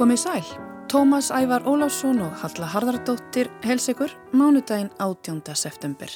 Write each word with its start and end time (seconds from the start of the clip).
Komið 0.00 0.16
sæl, 0.16 0.46
Tómas 0.88 1.26
Ævar 1.28 1.66
Óláfsson 1.68 2.22
og 2.24 2.32
Halla 2.40 2.64
Harðardóttir 2.72 3.50
helsegur 3.60 4.08
mánudaginn 4.32 4.88
18. 4.96 5.42
september. 5.52 6.08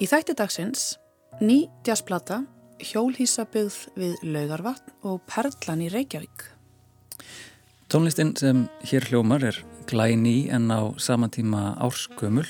Í 0.00 0.08
þætti 0.08 0.32
dagsins 0.38 0.94
ný 1.44 1.66
jazzplata, 1.84 2.38
hjólhísabögð 2.80 3.76
við 4.00 4.14
laugarvatn 4.24 4.94
og 5.04 5.20
perlan 5.28 5.82
í 5.84 5.90
Reykjavík. 5.92 6.46
Tónlistin 7.92 8.32
sem 8.40 8.64
hér 8.88 9.04
hljómar 9.10 9.44
er 9.50 9.60
glæni 9.92 10.48
en 10.48 10.72
á 10.72 10.96
samantíma 10.96 11.76
árskömmul. 11.84 12.48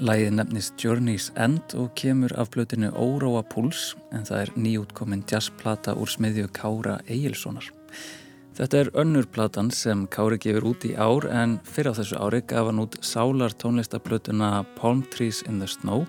Læðið 0.00 0.34
nefnist 0.38 0.80
Journey's 0.80 1.28
End 1.36 1.76
og 1.76 1.92
kemur 2.00 2.32
af 2.40 2.48
blötinu 2.56 2.94
Óróa 2.96 3.44
Puls 3.44 3.92
en 4.08 4.24
það 4.24 4.40
er 4.40 4.56
nýjútkominn 4.56 5.28
jazzplata 5.28 5.92
úr 6.00 6.08
smiðju 6.08 6.48
Kára 6.56 7.02
Egilsonar. 7.04 7.68
Þetta 8.52 8.80
er 8.82 8.88
önnur 9.00 9.24
platan 9.32 9.70
sem 9.72 10.02
Kári 10.12 10.36
gefur 10.36 10.66
út 10.74 10.82
í 10.84 10.90
ár 11.00 11.24
en 11.32 11.54
fyrir 11.64 11.96
á 11.96 11.96
þessu 11.96 12.18
ári 12.20 12.42
gaf 12.44 12.66
hann 12.68 12.82
út 12.82 12.98
sálar 13.00 13.54
tónlistablötuna 13.56 14.50
Palm 14.76 15.00
Trees 15.08 15.40
in 15.48 15.56
the 15.62 15.68
Snow. 15.70 16.04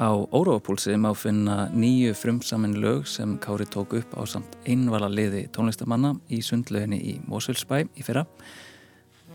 Á 0.00 0.08
Óróapúlsi 0.32 0.96
má 0.96 1.12
finna 1.12 1.68
nýju 1.68 2.16
frumsamin 2.16 2.80
lög 2.80 3.04
sem 3.04 3.36
Kári 3.36 3.68
tók 3.68 3.92
upp 3.92 4.16
á 4.16 4.24
samt 4.24 4.56
einvala 4.64 5.12
liði 5.12 5.44
tónlistamanna 5.52 6.16
í 6.32 6.40
sundlöginni 6.40 7.02
í 7.12 7.14
Mosulsbæ 7.28 7.84
í 7.92 8.08
fyrra. 8.08 8.24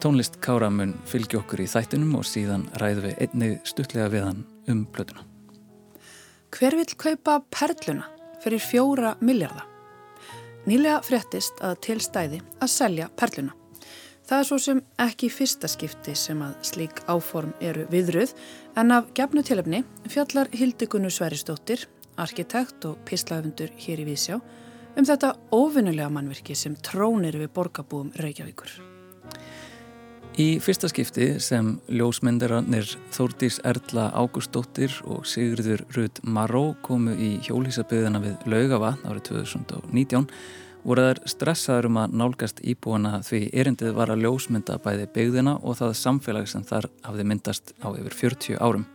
Tónlist 0.01 0.41
Kára 0.41 0.73
mun 0.73 0.97
fylgja 1.05 1.43
okkur 1.43 1.61
í 1.61 1.69
þættinum 1.69 2.17
og 2.17 2.25
síðan 2.25 2.65
ræðu 2.81 3.05
við 3.05 3.21
einnig 3.21 3.57
stuttlega 3.69 4.09
við 4.09 4.31
hann 4.31 4.45
um 4.65 4.87
blötuna. 4.89 5.27
Hver 6.49 6.73
vil 6.73 6.89
kaupa 6.97 7.43
perluna 7.53 8.09
fyrir 8.41 8.65
fjóra 8.65 9.19
miljardar? 9.21 9.68
Nýlega 10.67 10.99
fréttist 11.05 11.61
að 11.63 11.79
til 11.85 11.99
stæði 12.03 12.41
að 12.59 12.71
selja 12.73 13.07
perluna. 13.15 13.55
Það 14.29 14.41
er 14.41 14.45
svo 14.45 14.57
sem 14.61 14.81
ekki 15.01 15.29
fyrsta 15.33 15.69
skipti 15.71 16.13
sem 16.19 16.41
að 16.45 16.57
slík 16.69 16.99
áform 17.09 17.55
eru 17.65 17.87
viðruð 17.89 18.35
en 18.77 18.93
af 18.93 19.07
gefnu 19.17 19.41
tilöfni 19.45 19.81
fjallar 20.11 20.51
Hildegunnu 20.53 21.09
Sveristóttir, 21.09 21.87
arkitekt 22.19 22.85
og 22.85 22.99
pislaöfundur 23.09 23.73
hér 23.79 24.03
í 24.03 24.07
Vísjá 24.11 24.37
um 24.99 25.07
þetta 25.07 25.33
óvinnulega 25.55 26.11
mannverki 26.13 26.57
sem 26.57 26.77
trónir 26.77 27.39
við 27.39 27.53
borgarbúum 27.55 28.13
Reykjavíkur. 28.19 28.88
Í 30.39 30.53
fyrsta 30.63 30.87
skipti 30.87 31.33
sem 31.43 31.73
ljósmyndarannir 31.91 32.87
Þórdís 33.11 33.57
Erla 33.67 34.05
Ágústóttir 34.15 34.93
og 35.03 35.25
Sigurður 35.27 35.81
Rud 35.97 36.21
Maró 36.23 36.77
komu 36.85 37.11
í 37.11 37.33
hjólísaböðina 37.43 38.21
við 38.23 38.45
Laugavatn 38.47 39.09
árið 39.09 39.25
2019 39.33 40.29
voru 40.85 41.09
þær 41.09 41.19
stressaður 41.33 41.89
um 41.89 41.99
að 42.05 42.15
nálgast 42.21 42.63
íbúana 42.63 43.17
því 43.27 43.41
erindið 43.51 43.97
var 43.97 44.13
að 44.13 44.23
ljósmynda 44.23 44.79
bæði 44.85 45.09
byggðina 45.17 45.57
og 45.59 45.75
það 45.81 45.97
samfélag 46.05 46.47
sem 46.47 46.63
þar 46.71 46.87
hafði 47.09 47.27
myndast 47.33 47.75
á 47.83 47.91
yfir 47.91 48.15
40 48.21 48.63
árum. 48.63 48.87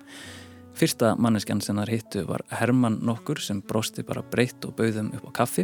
Fyrsta 0.75 1.12
manneskjan 1.22 1.61
sem 1.62 1.78
þar 1.78 1.91
hittu 1.92 2.22
var 2.27 2.42
Herman 2.50 2.97
nokkur 3.06 3.39
sem 3.39 3.61
brosti 3.62 4.03
bara 4.06 4.25
breytt 4.27 4.64
og 4.67 4.73
bauðum 4.74 5.12
upp 5.14 5.29
á 5.30 5.36
kaffi. 5.39 5.62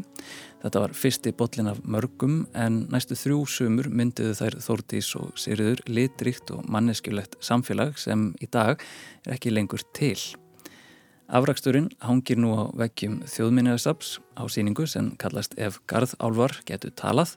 Þetta 0.63 0.83
var 0.85 0.93
fyrsti 0.95 1.33
botlin 1.35 1.71
af 1.73 1.81
mörgum 1.83 2.45
en 2.55 2.85
næstu 2.93 3.19
þrjú 3.19 3.41
sumur 3.51 3.89
myndiðu 3.91 4.37
þær 4.39 4.57
Þórdís 4.63 5.09
og 5.19 5.33
Sýriður 5.35 5.83
litrikt 5.91 6.53
og 6.55 6.63
manneskjulegt 6.71 7.41
samfélag 7.43 7.99
sem 7.99 8.29
í 8.39 8.47
dag 8.47 8.79
er 9.27 9.35
ekki 9.35 9.51
lengur 9.51 9.83
til. 9.99 10.15
Afraksturinn 11.27 11.91
hangir 12.07 12.39
nú 12.39 12.55
á 12.55 12.71
vekkjum 12.79 13.25
þjóðminniðarsaps 13.31 14.21
á 14.39 14.47
síningu 14.47 14.87
sem 14.87 15.11
kallast 15.19 15.59
Ef 15.59 15.83
Garðálvar 15.91 16.61
getur 16.71 16.95
talað 16.95 17.35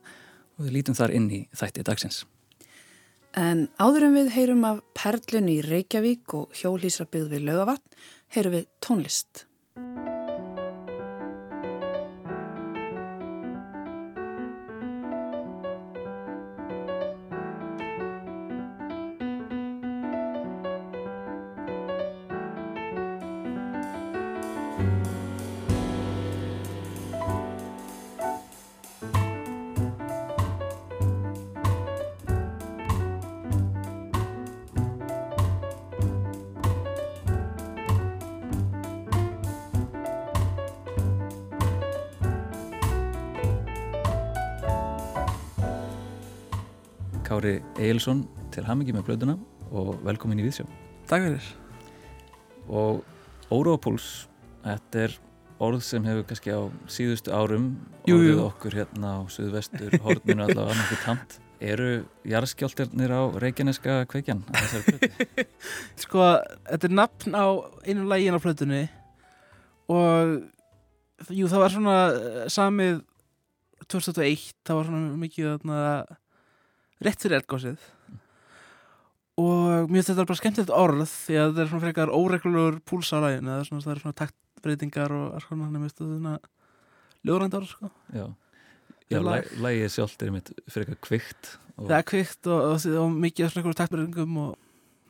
og 0.59 0.67
við 0.67 0.77
lítum 0.77 0.97
þar 0.97 1.17
inn 1.17 1.29
í 1.33 1.41
þætti 1.57 1.89
dagsins. 1.89 2.21
En 3.33 3.65
áðurum 3.81 4.13
við 4.13 4.27
heyrum 4.35 4.65
af 4.69 4.83
Perlun 4.93 5.49
í 5.49 5.57
Reykjavík 5.65 6.35
og 6.37 6.53
hjólísrabið 6.59 7.31
við 7.33 7.47
Laugavatn, 7.47 7.97
heyrum 8.35 8.59
við 8.59 8.67
tónlist. 8.85 9.47
Eilsson 47.83 48.23
til 48.53 48.63
hamingi 48.67 48.95
með 48.95 49.07
blöðuna 49.09 49.35
og 49.73 49.97
velkomin 50.05 50.39
í 50.39 50.47
Víðsjó 50.47 50.67
Takk 51.09 51.27
fyrir 51.27 51.49
og 52.71 53.03
Órópuls 53.53 54.27
þetta 54.63 55.05
er 55.07 55.15
orð 55.63 55.83
sem 55.85 56.05
hefur 56.07 56.25
kannski 56.27 56.53
á 56.55 56.61
síðustu 56.91 57.33
árum 57.35 57.73
jú, 58.07 58.17
orðið 58.17 58.31
jú. 58.31 58.43
okkur 58.47 58.77
hérna 58.79 59.17
á 59.19 59.21
suðvestur 59.31 59.97
horninu 60.03 60.43
allavega 60.45 60.73
annarku 60.73 60.99
tamt 61.03 61.37
eru 61.63 61.91
jarðskjáltirnir 62.27 63.13
á 63.13 63.21
Reykjaneska 63.39 64.01
kveikjan 64.11 64.43
að 64.49 64.59
þessari 64.59 64.97
blöðu? 64.97 65.45
Sko, 66.03 66.25
þetta 66.71 66.89
er 66.89 66.97
nafn 66.99 67.37
á 67.37 67.45
einu 67.87 68.07
lægin 68.09 68.35
á 68.35 68.43
plötunni 68.43 68.83
og 69.91 71.31
jú, 71.31 71.47
það 71.51 71.63
var 71.63 71.75
svona 71.75 71.97
eh, 72.11 72.43
samið 72.51 73.01
2001, 73.91 74.51
það 74.63 74.79
var 74.79 74.89
svona 74.89 75.17
mikið 75.19 75.49
þarna, 75.51 75.79
rétt 77.05 77.23
fyrir 77.23 77.39
eldgósið 77.39 77.87
og 79.41 79.89
mér 79.89 79.99
finnst 79.99 80.11
þetta 80.11 80.27
bara 80.29 80.39
skemmtilegt 80.39 80.75
orð 80.77 81.03
því 81.09 81.39
að 81.39 81.49
þetta 81.49 81.63
er 81.63 81.71
svona 81.71 81.85
frekar 81.87 82.13
óreglur 82.13 82.79
púls 82.85 83.09
á 83.15 83.17
lægin 83.23 83.49
eða 83.49 83.65
svona, 83.67 83.85
það 83.85 83.95
er 83.95 84.03
svona 84.03 84.19
taktbreytingar 84.21 85.15
og 85.17 85.25
alls 85.37 85.49
konar, 85.49 85.71
mér 85.73 85.85
finnst 85.87 85.99
þetta 85.99 86.19
svona 86.19 86.35
ljóðrænt 87.23 87.57
orð, 87.59 87.73
sko. 87.73 87.91
Já, 88.13 88.25
Já 89.11 89.19
lægið 89.21 89.89
sjálft 89.93 90.23
er 90.23 90.31
mitt 90.33 90.53
eitthvað 90.53 91.01
kvikt 91.03 91.51
og, 91.75 91.89
Það 91.89 91.97
er 91.97 92.07
kvikt 92.07 92.47
og, 92.49 92.61
og, 92.69 92.87
og 93.01 93.19
mikið 93.25 93.49
svona 93.49 93.61
einhverjum 93.61 93.81
taktbreytingum 93.81 94.39
og 94.45 94.55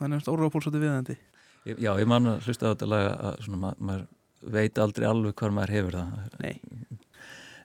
þannig 0.02 0.24
að 0.24 0.34
óra 0.34 0.50
púls 0.52 0.68
svolítið 0.68 0.86
viðandi 0.88 1.20
Já, 1.64 1.94
ég 1.96 2.08
man 2.10 2.28
að 2.28 2.48
hlusta 2.48 2.68
á 2.68 2.72
þetta 2.74 2.88
lag 2.92 3.06
að 3.14 3.38
svona, 3.46 3.60
ma 3.62 3.70
maður 3.80 4.08
veit 4.52 4.80
aldrei 4.82 5.08
alveg 5.08 5.36
hvar 5.40 5.54
maður 5.56 5.74
hefur 5.78 5.98
það. 5.98 6.38
Nei, 6.44 6.56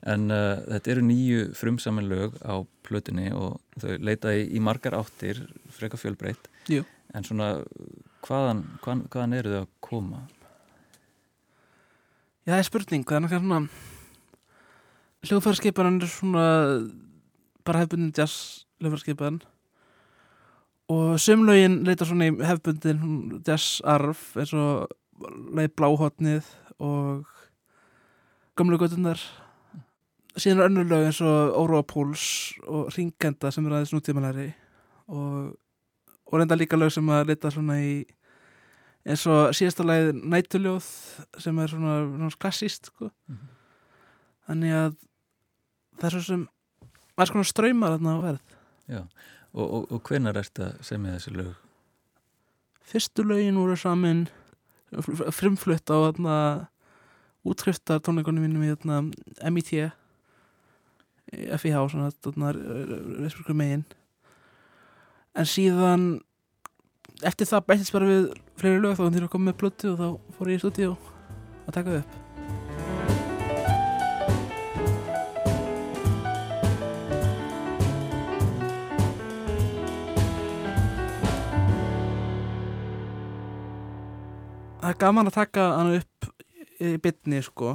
En 0.06 0.30
uh, 0.30 0.60
þetta 0.68 0.94
eru 0.94 1.04
nýju 1.08 1.48
frumsamin 1.58 2.06
lög 2.10 2.38
á 2.46 2.62
plötunni 2.86 3.32
og 3.34 3.58
þau 3.82 3.96
leita 3.98 4.34
í, 4.36 4.46
í 4.54 4.62
margar 4.62 4.94
áttir, 4.98 5.42
freka 5.74 5.98
fjölbreytt. 5.98 6.46
Jú. 6.70 6.84
En 7.16 7.26
svona, 7.26 7.56
hvaðan, 8.26 8.62
hvaðan, 8.84 9.06
hvaðan 9.10 9.38
eru 9.40 9.54
þau 9.54 9.60
að 9.64 9.70
koma? 9.84 10.24
Já, 12.46 12.54
það 12.54 12.60
er 12.60 12.68
spurning, 12.68 13.06
það 13.08 13.18
er 13.18 13.24
náttúrulega 13.24 13.46
svona 13.48 13.86
hljóðfæraskiparan 15.26 15.98
er 16.00 16.10
svona 16.10 16.44
bara 17.66 17.82
hefbundin 17.82 18.14
jazz 18.14 18.64
hljóðfæraskiparan 18.78 19.40
og 20.94 21.18
sömlögin 21.20 21.82
leita 21.86 22.06
svona 22.06 22.30
í 22.30 22.36
hefbundin 22.46 23.40
jazz 23.46 23.82
arf 23.82 24.30
eins 24.38 24.54
og 24.54 24.86
leið 25.58 25.74
bláhotnið 25.74 26.46
og 26.78 27.26
gamlu 28.58 28.78
göttunar 28.78 29.20
síðan 30.36 30.60
er 30.60 30.68
önnur 30.68 30.88
lög 30.90 31.06
eins 31.08 31.20
og 31.24 31.56
Óróa 31.58 31.84
Púls 31.88 32.24
og 32.66 32.90
Ringenda 32.96 33.50
sem 33.54 33.66
er 33.66 33.78
aðeins 33.78 33.94
nútímalæri 33.94 34.50
og, 35.08 35.54
og 36.28 36.38
reynda 36.38 36.58
líka 36.58 36.78
lög 36.78 36.92
sem 36.94 37.08
að 37.08 37.30
leita 37.32 37.52
svona 37.54 37.78
í 37.80 37.92
eins 39.08 39.24
og 39.30 39.54
síðasta 39.56 39.86
lagið 39.86 40.20
Nætuljóð 40.20 40.88
sem 41.40 41.58
er 41.62 41.72
svona, 41.72 41.94
svona 42.12 42.38
klassíst 42.42 42.90
sko. 42.92 43.10
Mhm. 43.30 43.54
þannig 44.48 44.74
að 44.74 44.92
það 45.98 46.06
er 46.08 46.14
svo 46.16 46.24
sem 46.26 46.44
alls 47.18 47.32
konar 47.34 47.48
ströymar 47.48 47.96
þarna 47.96 48.16
á 48.16 48.18
verð 48.26 48.56
Já, 48.88 49.00
og, 49.52 49.64
og, 49.66 49.82
og 49.92 50.02
hvenar 50.08 50.38
ertu 50.40 50.64
að 50.64 50.78
semja 50.86 51.16
þessi 51.16 51.34
lög? 51.36 51.54
fyrstu 52.88 53.24
lögin 53.26 53.58
voru 53.60 53.76
samin 53.76 54.26
frimflutt 55.36 55.90
á 55.92 55.96
þarna 56.08 56.36
útskriftar 57.48 58.00
tónleikonum 58.04 58.44
mínum 58.46 58.64
í 58.64 58.72
þarna 58.72 59.02
MIT 59.52 59.72
FIH 61.32 61.82
svona 61.92 62.10
þessum 62.12 62.46
eh, 62.48 63.56
megin. 63.56 63.84
En 65.36 65.48
síðan 65.48 66.06
eftir 67.26 67.48
það 67.50 67.66
bættist 67.68 67.94
bara 67.94 68.08
við 68.08 68.30
fleiri 68.58 68.80
lög 68.82 68.96
þá 68.96 69.04
hann 69.04 69.18
til 69.18 69.26
að 69.26 69.34
koma 69.34 69.50
með 69.50 69.60
blötu 69.60 69.92
og 69.92 70.00
þá 70.00 70.34
fór 70.38 70.50
ég 70.52 70.58
í 70.58 70.62
stúdíu 70.62 70.94
að 71.66 71.76
taka 71.76 71.92
það 71.92 72.00
upp. 72.00 72.16
Það 84.78 84.94
er 84.94 85.00
gaman 85.02 85.28
að 85.28 85.34
taka 85.36 85.68
hann 85.76 85.94
upp 85.98 86.28
í 86.80 86.96
bytni 87.02 87.42
sko. 87.44 87.74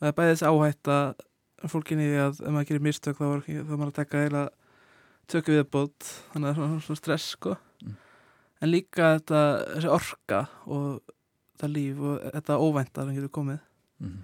Það 0.00 0.10
er 0.10 0.16
bæðis 0.18 0.42
áhætt 0.44 0.90
að 0.92 1.26
fólkinni 1.68 2.06
í 2.06 2.10
því 2.12 2.20
að 2.24 2.40
ef 2.40 2.54
maður 2.54 2.68
gerir 2.70 2.84
mistök 2.86 3.18
þá 3.20 3.26
er 3.28 3.64
maður 3.68 3.90
að 3.90 3.98
taka 3.98 4.22
eða 4.28 4.44
tökja 5.30 5.56
viðbót 5.58 6.08
þannig 6.32 6.48
að 6.48 6.56
það 6.60 6.64
er 6.76 6.86
svona, 6.86 7.02
stress 7.02 7.34
sko 7.36 7.56
Mm. 7.80 7.94
en 8.60 8.68
líka 8.68 9.06
þetta 9.16 9.38
þessi 9.74 9.88
orka 9.88 10.40
og 10.66 11.00
þetta 11.54 11.68
líf 11.72 12.00
og 12.04 12.18
þetta 12.34 12.58
óvænta 12.60 13.04
sem 13.06 13.14
getur 13.16 13.32
komið 13.32 13.60
mm. 14.04 14.18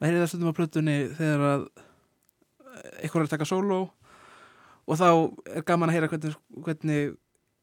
maður 0.00 0.08
heyrði 0.08 0.22
það 0.24 0.30
stundum 0.32 0.50
á 0.50 0.58
plötunni 0.58 0.96
þegar 1.14 1.44
að 1.46 1.62
eitthvað 3.00 3.20
er 3.20 3.28
að 3.28 3.34
taka 3.36 3.46
sóló 3.46 3.78
og 4.86 4.98
þá 4.98 5.06
er 5.54 5.66
gaman 5.66 5.92
að 5.92 5.96
heyra 5.96 6.10
hvernig, 6.10 6.34
hvernig 6.66 7.14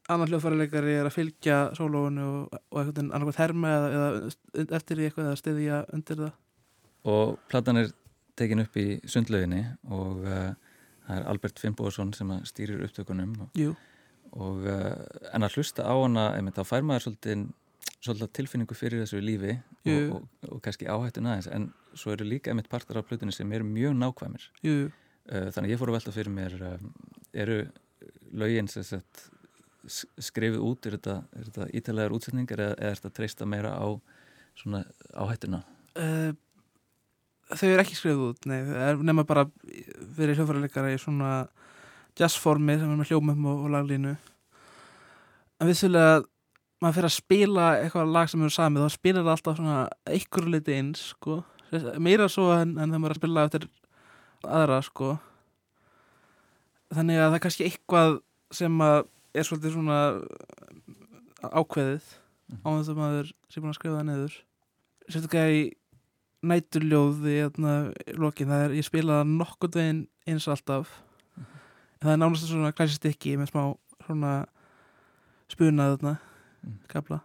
annar 0.08 0.28
hljóðfærarleikari 0.32 0.96
er 0.98 1.08
að 1.08 1.16
fylgja 1.16 1.58
sólóinu 1.76 2.24
og, 2.24 2.56
og 2.72 2.80
einhvern 2.80 2.96
veginn 2.96 3.12
annarkvæmt 3.12 3.40
herma 3.40 3.74
eða, 3.76 4.08
eða 4.56 4.78
eftir 4.78 5.00
í 5.00 5.06
eitthvað 5.08 5.28
eða 5.30 5.40
stiðja 5.40 5.82
undir 5.96 6.24
það 6.24 6.32
Og 7.04 7.36
platan 7.52 7.82
er 7.82 7.90
tekin 8.38 8.62
upp 8.64 8.76
í 8.80 8.86
sundlauginni 9.08 9.62
og 9.94 10.22
uh, 10.24 10.54
það 11.06 11.18
er 11.20 11.26
Albert 11.30 11.60
Finnbóðsson 11.62 12.14
sem 12.16 12.30
stýrir 12.48 12.82
upptökunum 12.86 13.34
og, 13.44 13.50
og 14.32 14.64
uh, 14.66 15.04
en 15.34 15.46
að 15.46 15.58
hlusta 15.58 15.84
á 15.86 15.94
hana 15.94 16.30
einmitt, 16.38 16.56
þá 16.58 16.64
fær 16.72 16.82
maður 16.86 17.04
svolítið, 17.08 17.44
svolítið 18.00 18.32
tilfinningu 18.40 18.74
fyrir 18.78 19.04
þessu 19.04 19.20
lífi 19.22 19.54
og, 20.16 20.24
og, 20.48 20.58
kannski 20.64 20.88
áhættun 20.90 21.28
aðeins 21.30 21.50
en 21.52 21.68
svo 21.94 22.12
eru 22.16 22.24
líka 22.26 22.50
einmitt 22.50 22.68
partar 22.72 22.98
af 23.02 23.06
plötunni 23.10 23.32
sem 23.36 23.52
eru 23.52 23.64
mjög 23.68 23.94
nákvæmir. 24.00 24.48
Jú, 24.64 24.76
uh, 24.88 25.48
þannig 25.54 25.74
ég 25.76 25.80
fór 25.82 25.92
að 25.92 25.98
velta 26.00 26.14
fyrir 26.16 26.32
mér 26.34 26.58
eru 27.34 27.60
lögin 28.34 28.68
sem 28.72 28.82
sagt 28.86 29.28
s- 29.86 30.06
skrifið 30.18 30.58
út, 30.64 30.86
er 30.88 30.96
þetta, 30.98 31.18
þetta 31.36 31.68
ítalegar 31.76 32.14
útsetningar 32.16 32.62
eða, 32.64 32.74
eða 32.80 32.90
er 32.90 32.98
þetta 33.02 33.14
treysta 33.20 33.46
meira 33.46 33.74
á 33.76 33.86
svona 34.58 34.80
áhættuna? 35.14 35.60
Uh, 35.94 36.32
þau 37.52 37.68
eru 37.68 37.82
ekki 37.82 37.98
skrifið 37.98 38.22
út 38.30 38.46
nei, 38.48 38.60
nema 39.04 39.26
bara 39.28 39.46
fyrir 40.16 40.36
hljóðfærarleikara 40.38 40.94
í 40.94 41.00
svona 41.00 41.32
jazzformi 42.18 42.78
sem 42.78 42.90
er 42.90 43.00
með 43.00 43.10
hljómum 43.10 43.50
og, 43.50 43.66
og 43.66 43.74
laglínu 43.74 44.14
en 44.14 45.68
vissulega 45.68 46.22
maður 46.82 46.98
fyrir 46.98 47.08
að 47.08 47.16
spila 47.16 47.68
eitthvað 47.80 48.14
lag 48.14 48.30
sem 48.30 48.44
eru 48.44 48.54
samið 48.54 48.84
þá 48.84 48.96
spilar 48.96 49.26
það 49.26 49.34
alltaf 49.34 49.58
svona 49.58 49.78
einhverju 50.10 50.52
liti 50.52 50.76
eins 50.76 51.04
sko. 51.12 51.38
meira 52.02 52.28
svo 52.30 52.50
en, 52.54 52.76
en 52.78 52.90
það 52.90 53.00
maður 53.00 53.16
að 53.16 53.20
spila 53.20 53.46
eftir 53.48 53.68
aðra 54.44 54.80
sko. 54.84 55.14
þannig 56.94 57.20
að 57.20 57.28
það 57.28 57.38
er 57.38 57.44
kannski 57.46 57.68
eitthvað 57.68 58.18
sem 58.54 58.84
að 58.84 58.98
er 59.34 59.48
svolítið 59.48 59.74
svona 59.74 60.00
ákveðið 61.44 62.10
á 62.62 62.68
þess 62.68 62.90
að 62.92 63.00
maður 63.00 63.32
sé 63.50 63.62
búin 63.62 63.72
að 63.72 63.78
skrifa 63.78 63.96
það 63.98 64.10
neður 64.10 64.36
sérstaklega 65.08 65.54
í 65.54 65.64
næturljóði 66.50 67.34
hérna, 67.40 67.74
lokin, 68.20 68.48
það 68.50 68.64
er, 68.68 68.74
ég 68.78 68.86
spila 68.86 69.20
það 69.22 69.32
nokkurn 69.38 69.74
veginn 69.78 70.02
eins 70.28 70.48
alltaf. 70.52 70.90
En 71.38 72.08
það 72.08 72.12
er 72.16 72.20
nánast 72.22 72.48
svona 72.50 72.72
klæsistykki 72.76 73.36
með 73.40 73.52
smá 73.52 73.62
svona 74.06 74.34
spunað 75.52 75.96
þarna, 75.98 76.16
Mm. 76.64 76.76
kapla. 76.88 77.18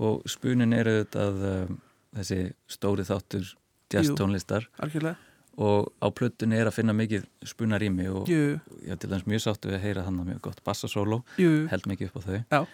Og 0.00 0.22
spunin 0.30 0.72
er 0.72 0.88
auðvitað 0.88 1.42
um, 1.68 1.74
þessi 2.16 2.38
stóri 2.70 3.04
þáttur 3.04 3.50
jazz 3.92 4.08
Jú. 4.08 4.14
tónlistar. 4.16 4.64
algjörlega, 4.80 5.16
og 5.58 5.90
á 6.00 6.08
plötunni 6.08 6.56
er 6.56 6.70
að 6.70 6.76
finna 6.78 6.94
mikið 6.96 7.26
spunarými 7.44 8.06
og 8.08 8.26
jú, 8.30 8.56
ég 8.86 8.92
er 8.94 8.96
til 8.96 9.10
dæmis 9.10 9.26
mjög 9.28 9.42
sáttu 9.44 9.68
við 9.68 9.76
að 9.76 9.84
heyra 9.84 10.04
hann 10.06 10.22
mjög 10.24 10.40
gott 10.40 10.62
bassasóló, 10.64 11.22
jú. 11.36 11.66
Held 11.68 11.84
mikið 11.90 12.08
upp 12.08 12.16
á 12.16 12.22
þau. 12.24 12.44
Já. 12.52 12.66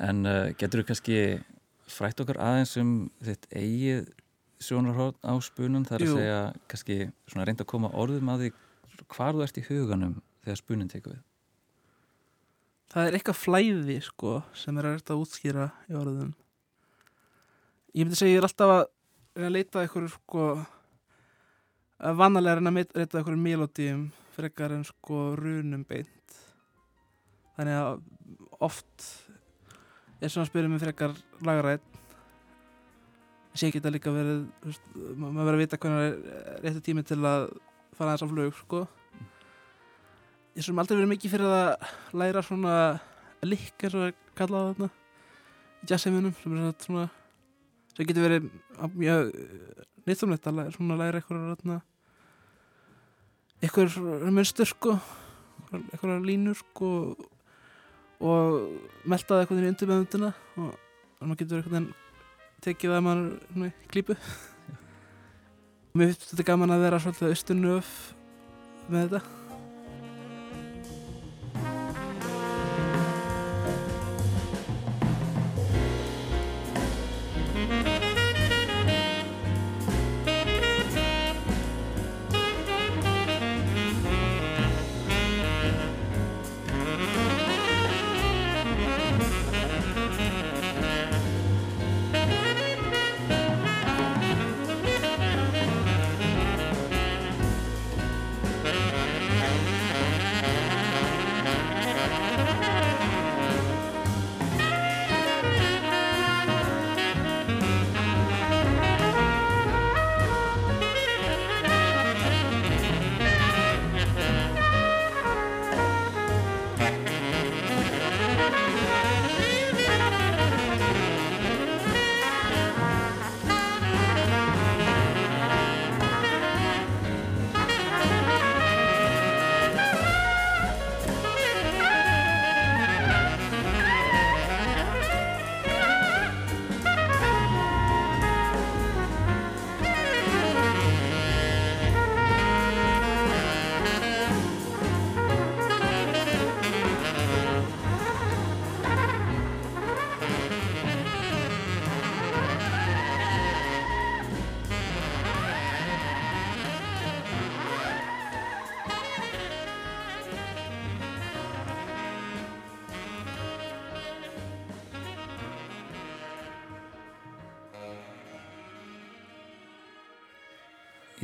en 0.00 0.26
uh, 0.26 0.50
getur 0.58 0.80
þú 0.82 0.86
kannski 0.88 1.18
frætt 1.86 2.20
okkar 2.24 2.38
aðeins 2.42 2.76
um 2.80 3.10
þitt 3.22 3.46
eigið 3.54 4.08
sjónarhótt 4.60 5.18
á 5.24 5.32
spunan 5.42 5.86
þar 5.88 6.04
að 6.04 6.14
segja 6.18 6.40
kannski 6.68 6.98
svona 7.30 7.46
reynd 7.48 7.62
að 7.64 7.70
koma 7.72 7.90
orðum 7.96 8.30
að 8.32 8.44
því 8.44 8.50
hvar 9.14 9.36
þú 9.36 9.44
ert 9.44 9.60
í 9.60 9.66
huganum 9.68 10.16
þegar 10.44 10.60
spunin 10.60 10.90
tekur 10.90 11.14
við. 11.14 11.22
Það 12.90 13.06
er 13.06 13.16
eitthvað 13.16 13.38
flæði 13.38 13.96
sko 14.02 14.34
sem 14.58 14.78
er 14.78 14.88
að 14.88 14.96
reynda 14.96 15.14
að 15.14 15.22
útskýra 15.24 15.66
í 15.86 15.96
orðum. 16.00 16.32
Ég 17.94 18.06
myndi 18.06 18.18
segja 18.18 18.36
ég 18.36 18.42
er 18.42 18.48
alltaf 18.48 18.74
að 18.74 18.82
reyna 19.38 19.50
að 19.50 19.56
leita 19.56 19.78
að 19.78 19.86
eitthvað 19.86 20.08
sko 20.16 20.46
að 22.00 22.20
vanalega 22.20 22.58
reyna 22.58 22.72
að 22.74 22.80
leita 22.80 23.00
að 23.00 23.20
eitthvað 23.20 23.44
melodíum 23.46 24.04
frekar 24.34 24.74
en 24.74 24.84
sko 24.88 25.22
runum 25.38 25.86
beint. 25.88 26.36
Þannig 27.56 27.78
að 27.78 28.60
oft 28.60 29.08
er 30.20 30.28
svona 30.28 30.44
að 30.44 30.50
spyrja 30.52 30.72
mig 30.72 30.82
frekar 30.82 31.16
lagarætt 31.46 31.90
sé 33.54 33.70
geta 33.74 33.90
líka 33.90 34.12
verið 34.14 34.44
veist, 34.62 34.82
ma- 35.16 35.30
maður 35.34 35.48
verið 35.50 35.58
að 35.58 35.62
vita 35.64 35.78
hvernig 35.82 36.00
er 36.06 36.60
réttu 36.64 36.82
tími 36.86 37.02
til 37.06 37.18
að 37.26 37.48
fara 37.98 38.12
aðeins 38.14 38.22
á 38.24 38.30
flug 38.30 38.54
sko. 38.60 38.82
Ég 40.56 40.64
sem 40.66 40.78
aldrei 40.78 40.98
verið 41.00 41.12
mikið 41.14 41.32
fyrir 41.34 41.50
að 41.50 41.90
læra 42.20 42.42
svona 42.46 42.74
likk 43.46 43.84
eins 43.86 43.94
og 43.98 44.06
er 44.08 44.14
kallað 44.38 44.68
þarna 44.70 44.90
í 45.80 45.88
jazzheiminum 45.90 46.34
sem 46.38 46.56
svona 46.84 47.06
sem 47.96 48.06
getur 48.06 48.26
verið 48.28 48.50
á- 48.78 48.94
mjög 48.94 49.32
nýttumlegt 50.06 50.46
að 50.46 50.56
læra, 50.60 50.74
svona 50.76 50.98
læra 51.00 51.20
eitthvað 51.20 51.48
þarna 51.54 51.80
eitthvað 53.60 54.30
munstur 54.32 54.68
sko 54.70 54.94
eitthvað 55.72 56.24
línur 56.26 56.56
sko 56.58 56.90
og 58.20 58.54
meltaði 59.08 59.44
eitthvað 59.44 59.64
í 59.64 59.70
undirmeðundina 59.72 60.30
og 60.60 60.70
og 61.20 61.28
maður 61.28 61.40
getur 61.42 61.60
eitthvað 61.60 61.90
tekið 62.64 62.94
að 62.96 63.04
maður 63.06 63.74
klípu. 63.92 64.16
Mér 65.96 66.12
finnst 66.12 66.30
þetta 66.30 66.48
gaman 66.52 66.74
að 66.74 66.84
vera 66.86 67.02
svolítið 67.02 67.32
austunöf 67.32 67.92
með 68.90 69.06
þetta 69.06 69.39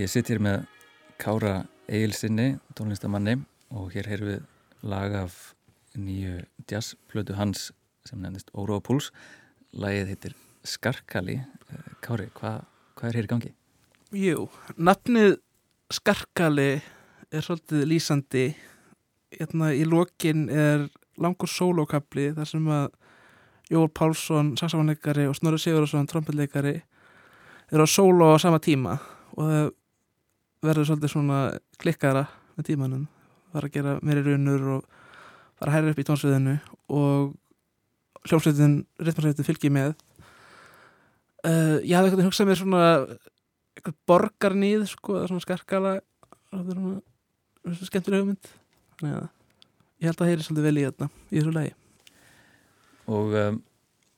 Ég 0.06 0.12
sitt 0.12 0.28
hér 0.30 0.38
með 0.38 0.60
Kára 1.18 1.64
Egilsinni, 1.90 2.60
tónlistamanni 2.78 3.40
og 3.75 3.88
hér 3.90 4.06
heyrum 4.06 4.28
við 4.28 4.42
lag 4.86 5.14
af 5.18 5.38
nýju 5.98 6.44
jazzplötu 6.70 7.34
hans 7.34 7.72
sem 8.06 8.20
nefnist 8.22 8.52
Óróa 8.54 8.78
Púls. 8.86 9.08
Lagið 9.75 10.12
heitir 10.12 10.36
Skarkali. 10.62 11.40
Eh, 11.42 11.88
Kári, 12.06 12.28
hvað 12.38 12.60
hva 12.94 13.08
er 13.08 13.18
hér 13.18 13.26
í 13.26 13.30
gangi? 13.32 13.50
Jú, 14.14 14.44
nafnið 14.78 15.40
Skarkali 15.98 16.68
er 16.78 17.42
svolítið 17.42 17.82
lýsandi. 17.90 18.44
Hérna 19.34 19.72
í 19.75 19.82
lokin 19.90 20.44
er 20.46 20.84
langur 21.18 21.50
sólókabli 21.50 22.28
þar 22.36 22.50
sem 22.52 22.68
að 22.76 22.86
Jóel 23.75 23.90
Pálsson, 23.90 24.54
saxofónleikari 24.54 25.26
og 25.26 25.34
Snorri 25.40 25.58
Sigurðarsson, 25.58 26.06
trompetleikari 26.06 26.76
eru 27.72 27.82
á 27.82 27.90
sóló 27.90 28.30
á 28.30 28.38
sama 28.38 28.62
tíma 28.62 29.00
og 29.34 29.50
það 29.50 29.75
verður 30.64 30.88
svolítið 30.90 31.12
svona 31.12 31.40
klikkara 31.80 32.26
með 32.56 32.70
tímanum. 32.70 33.06
Var 33.54 33.66
að 33.68 33.76
gera 33.76 33.96
meiri 34.04 34.25
runur 34.26 34.68
og 34.76 34.96
var 35.60 35.70
að 35.70 35.76
hæra 35.76 35.92
upp 35.92 36.00
í 36.00 36.06
tónsviðinu 36.06 36.56
og 36.96 37.34
hljómsveitin, 38.26 38.76
ritmarsveitin 39.00 39.46
fylgji 39.46 39.72
með. 39.72 39.94
Uh, 41.46 41.78
ég 41.84 41.94
hafði 41.94 42.10
eitthvað 42.10 42.26
hugsað 42.26 42.48
mér 42.48 42.60
svona 42.60 42.84
eitthvað 43.76 43.96
borgarnýð 44.08 44.86
sko, 44.90 45.18
eða 45.20 45.30
svona 45.30 45.44
skarkala 45.44 45.92
svona, 46.50 46.96
svona 47.66 47.90
skemmtileg 47.90 48.25
hugmynd. 48.25 48.50
Þannig 48.96 49.18
að 49.20 49.28
ég 50.00 50.10
held 50.10 50.22
að 50.22 50.30
heyri 50.32 50.46
svolítið 50.46 50.68
vel 50.68 50.80
í 50.80 50.86
þetta 50.88 51.10
í 51.12 51.38
þessu 51.38 51.54
lagi. 51.54 51.72
Og 53.06 53.38
um, 53.42 53.62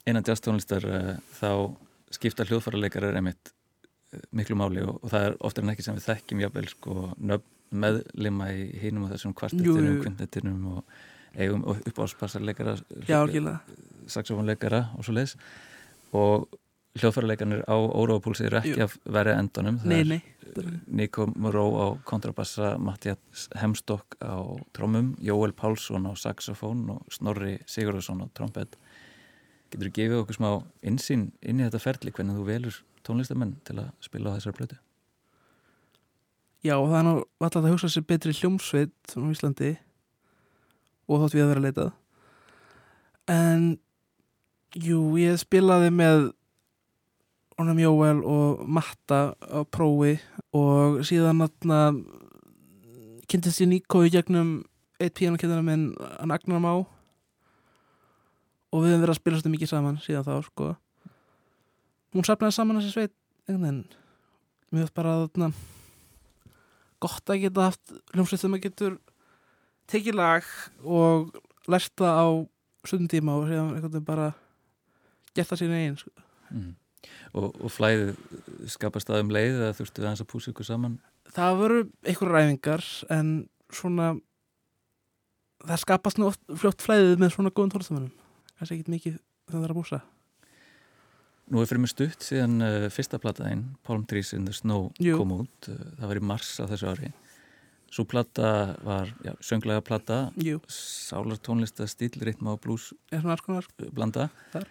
einan 0.09 0.27
jazztónlistar 0.27 0.89
uh, 0.89 1.15
þá 1.37 1.51
skipta 2.15 2.47
hljóðfærarleikarar 2.49 3.19
einmitt 3.19 3.53
uh, 3.53 3.58
miklu 4.33 4.57
máli 4.57 4.83
og, 4.85 4.99
og 5.03 5.13
það 5.13 5.27
er 5.29 5.37
oftar 5.45 5.67
en 5.67 5.75
ekki 5.75 5.85
sem 5.87 5.99
við 5.99 6.09
þekkjum 6.09 6.45
jáfnvel 6.45 6.69
sko 6.73 7.09
meðlima 7.69 8.49
í 8.57 8.69
hinum 8.81 9.05
og 9.07 9.13
þessum 9.13 9.35
kvartettinum, 9.37 9.99
kvindettinum 10.05 10.63
og 10.73 10.95
eigum 11.37 11.67
uppáhalspassarleikara 11.69 12.79
saxofónleikara 14.09 14.87
og 14.97 15.05
svo 15.05 15.17
leiðis 15.17 15.37
og 16.17 16.49
hljóðfærarleikarnir 16.99 17.63
á 17.69 17.77
Óróapúlsi 17.77 18.47
eru 18.49 18.59
ekki 18.63 18.75
Jú. 18.75 18.87
að 18.87 18.97
vera 19.19 19.37
endunum 19.39 19.79
nei, 19.85 20.03
nei. 20.09 20.21
Nico 20.87 21.29
Moró 21.37 21.67
á 21.77 21.87
kontrabassa 22.09 22.77
Mattias 22.81 23.47
Hemstokk 23.61 24.17
á 24.25 24.41
trómum 24.75 25.13
Jóel 25.23 25.53
Pálsson 25.53 26.09
á 26.09 26.13
saxofón 26.19 26.87
og 26.97 27.13
Snorri 27.13 27.59
Sigurðarsson 27.69 28.25
á 28.25 28.27
trompet 28.35 28.79
Getur 29.69 29.91
þú 29.91 29.95
gefið 29.99 30.21
okkur 30.23 30.39
smá 30.39 30.51
insýn 30.81 31.29
inn 31.45 31.61
í 31.61 31.67
þetta 31.67 31.83
ferli 31.85 32.15
hvernig 32.17 32.41
þú 32.41 32.47
velur 32.49 32.81
tónlistamenn 33.09 33.57
til 33.67 33.81
að 33.81 33.91
spila 34.05 34.33
á 34.33 34.37
þessar 34.37 34.57
blötu? 34.59 34.79
Já, 36.67 36.75
það 36.75 36.97
er 36.99 37.05
nú 37.07 37.13
alltaf 37.39 37.63
að 37.63 37.71
hugsa 37.73 37.89
sér 37.93 38.07
betri 38.09 38.35
hljómsveit 38.35 39.15
á 39.15 39.19
Íslandi 39.31 39.77
og 41.09 41.23
þótt 41.23 41.37
við 41.37 41.45
að 41.45 41.53
vera 41.53 41.63
að 41.63 41.67
leitað. 41.69 41.93
En 43.31 43.69
jú, 44.75 45.01
ég 45.21 45.39
spilaði 45.41 45.93
með 45.95 46.33
honum 47.59 47.81
Jóel 47.83 48.19
og 48.27 48.65
Matta 48.67 49.21
á 49.39 49.61
prófi 49.71 50.17
og 50.55 51.01
síðan 51.07 51.47
kynntist 53.29 53.63
ég 53.63 53.71
Níko 53.71 54.03
í 54.07 54.13
gegnum 54.13 54.63
eitt 54.99 55.15
píanokennara 55.19 55.63
minn 55.63 55.93
hann 56.19 56.35
Agnar 56.35 56.63
Má. 56.63 56.73
Og 58.69 58.83
við 58.83 58.93
hefum 58.93 59.03
verið 59.05 59.15
að 59.15 59.21
spila 59.21 59.39
svolítið 59.39 59.55
mikið 59.55 59.71
saman 59.71 60.03
síðan 60.03 60.27
þá 60.27 60.35
sko 60.49 60.73
hún 62.15 62.27
sapnaði 62.27 62.57
saman 62.57 62.81
þessi 62.81 62.95
sveit 62.95 63.15
en 63.49 63.61
mér 63.63 64.83
finnst 64.83 64.97
bara 64.97 65.15
að 65.23 65.53
gott 66.99 67.31
að 67.31 67.45
geta 67.45 67.69
haft 67.69 67.95
hljómsveit 68.15 68.43
sem 68.43 68.57
að 68.57 68.65
getur 68.67 68.99
tekið 69.89 70.19
lag 70.19 70.51
og 70.85 71.31
lerta 71.71 72.13
á 72.19 72.27
sundum 72.89 73.09
tíma 73.11 73.39
og 73.39 73.49
veginn 73.49 74.05
bara 74.05 74.33
geta 75.37 75.57
sína 75.57 75.79
einn 75.79 75.97
sko. 76.01 76.11
mm 76.51 76.75
og, 77.37 77.53
og 77.63 77.73
flæðið 77.73 78.15
skapast 78.73 79.11
aðeim 79.13 79.33
leið 79.35 79.61
eða 79.61 79.77
þurftu 79.79 80.03
það 80.03 80.11
eins 80.11 80.25
að 80.25 80.31
púsa 80.33 80.53
ykkur 80.53 80.69
saman? 80.69 80.99
Það 81.35 81.59
voru 81.61 81.81
einhverju 82.03 82.35
ræfingar 82.35 82.85
en 83.15 83.33
svona 83.75 84.13
það 85.65 85.83
skapast 85.85 86.21
nú 86.21 86.31
fljótt 86.61 86.85
flæðið 86.85 87.23
með 87.23 87.35
svona 87.35 87.53
góðum 87.53 87.75
tónlistamennum 87.75 88.15
kannski 88.59 88.79
ekki 88.79 88.95
mikið 88.95 89.19
það 89.19 89.59
þarf 89.59 89.75
að 89.75 89.81
púsa 89.81 90.01
Nú 91.49 91.63
er 91.63 91.69
fyrir 91.71 91.81
mig 91.81 91.93
stutt 91.95 92.25
síðan 92.27 92.61
uh, 92.61 92.89
fyrsta 92.93 93.21
plattaðinn 93.23 93.65
Palm 93.87 94.05
Trees 94.09 94.35
in 94.37 94.45
the 94.45 94.53
Snow 94.53 94.91
Jú. 95.01 95.17
kom 95.21 95.33
út. 95.39 95.69
Uh, 95.71 95.79
það 95.97 96.11
var 96.11 96.21
í 96.21 96.25
mars 96.33 96.51
á 96.61 96.65
þessu 96.69 96.91
ári. 96.93 97.13
Svo 97.89 98.05
platta 98.05 98.51
var 98.85 99.09
já, 99.25 99.33
sönglega 99.41 99.81
platta 99.81 100.19
sálartónlista 100.69 101.87
stíl, 101.89 102.13
ritma 102.21 102.53
og 102.53 102.61
blues 102.67 102.91
blanda. 103.97 104.29
Þar. 104.53 104.67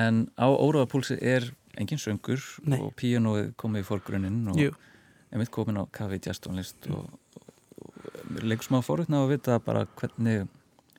En 0.00 0.22
á 0.40 0.48
Óraðapúlsi 0.48 1.18
er 1.20 1.50
engin 1.78 2.00
söngur 2.00 2.40
Nei. 2.64 2.78
og 2.80 2.94
píanóið 2.96 3.52
komið 3.60 3.84
í 3.84 3.88
fórgrunnin 3.88 4.40
og 4.50 4.58
ég 4.60 5.36
mitt 5.36 5.52
komin 5.54 5.78
á 5.78 5.84
kaffi 5.92 6.20
jazztónlist 6.22 6.88
og, 6.94 7.10
og, 7.36 7.52
og 7.84 8.40
leikur 8.40 8.70
smá 8.70 8.80
fórutna 8.86 9.20
að 9.24 9.34
vita 9.34 9.58
bara 9.62 9.84
hvernig 9.98 10.46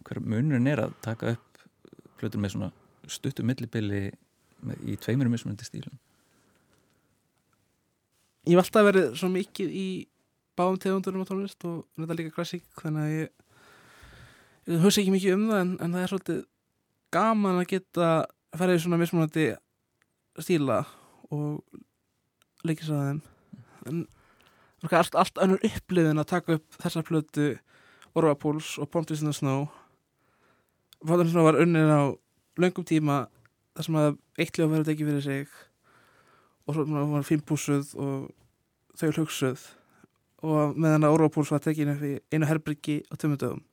hver 0.06 0.22
munurinn 0.22 0.70
er 0.70 0.84
að 0.86 0.96
taka 1.06 1.34
upp 1.36 1.64
plötur 2.20 2.44
með 2.44 2.56
svona 2.56 2.72
stuttu 3.12 3.46
millibili 3.48 4.12
í 4.86 4.98
tveimur 5.02 5.30
mismundi 5.32 5.68
stílum. 5.68 5.96
Ég 8.46 8.56
hef 8.56 8.66
alltaf 8.66 8.86
verið 8.88 9.16
svo 9.18 9.30
mikið 9.34 9.72
í 9.74 9.88
báum 10.56 10.78
tegundurum 10.80 11.26
á 11.26 11.30
tónlist 11.30 11.66
og 11.68 11.86
þetta 11.98 12.18
líka 12.18 12.36
klassík 12.36 12.66
þannig 12.80 13.06
að 13.06 13.16
ég, 13.16 13.32
ég 14.72 14.84
hugsa 14.84 15.02
ekki 15.02 15.16
mikið 15.16 15.38
um 15.38 15.48
það 15.50 15.62
en, 15.62 15.72
en 15.82 15.96
það 15.96 16.04
er 16.04 16.12
svolítið 16.14 16.42
gaman 17.16 17.62
að 17.62 17.70
geta 17.74 18.10
ferðið 18.56 18.84
svona 18.84 19.00
mismunandi 19.02 19.48
stíla 20.46 20.82
og 21.34 22.66
leikis 22.68 22.92
að 22.92 23.08
þeim 23.10 23.24
en 23.90 24.06
allt, 24.92 25.16
allt 25.16 25.42
önnur 25.42 25.64
upplifin 25.66 26.22
að 26.22 26.30
taka 26.30 26.58
upp 26.60 26.78
þessar 26.82 27.08
plötu 27.08 27.48
Orvapúls 28.16 28.78
og 28.80 28.90
Pontus 28.90 29.20
in 29.22 29.28
the 29.28 29.34
Snow. 29.36 29.68
Pontus 31.06 31.28
in 31.28 31.28
the 31.28 31.34
Snow 31.34 31.44
var 31.50 31.60
unnin 31.60 31.92
á 31.92 32.16
löngum 32.56 32.86
tíma 32.88 33.26
þar 33.76 33.88
sem 33.88 34.00
að 34.02 34.12
eittljóð 34.40 34.74
verður 34.74 34.94
ekki 34.94 35.08
fyrir 35.10 35.26
sig 35.26 35.56
og 36.66 36.78
svo 36.78 37.06
var 37.12 37.28
fimpúsuð 37.28 37.94
og 38.02 38.30
þau 38.96 39.10
hlugsuð 39.12 39.66
og 40.46 40.78
meðan 40.78 41.08
að 41.08 41.18
Orvapúls 41.18 41.52
var 41.54 41.64
tekin 41.64 41.94
í 41.96 42.16
einu 42.34 42.50
herbyrgi 42.50 43.02
á 43.12 43.14
tömudöfum 43.20 43.64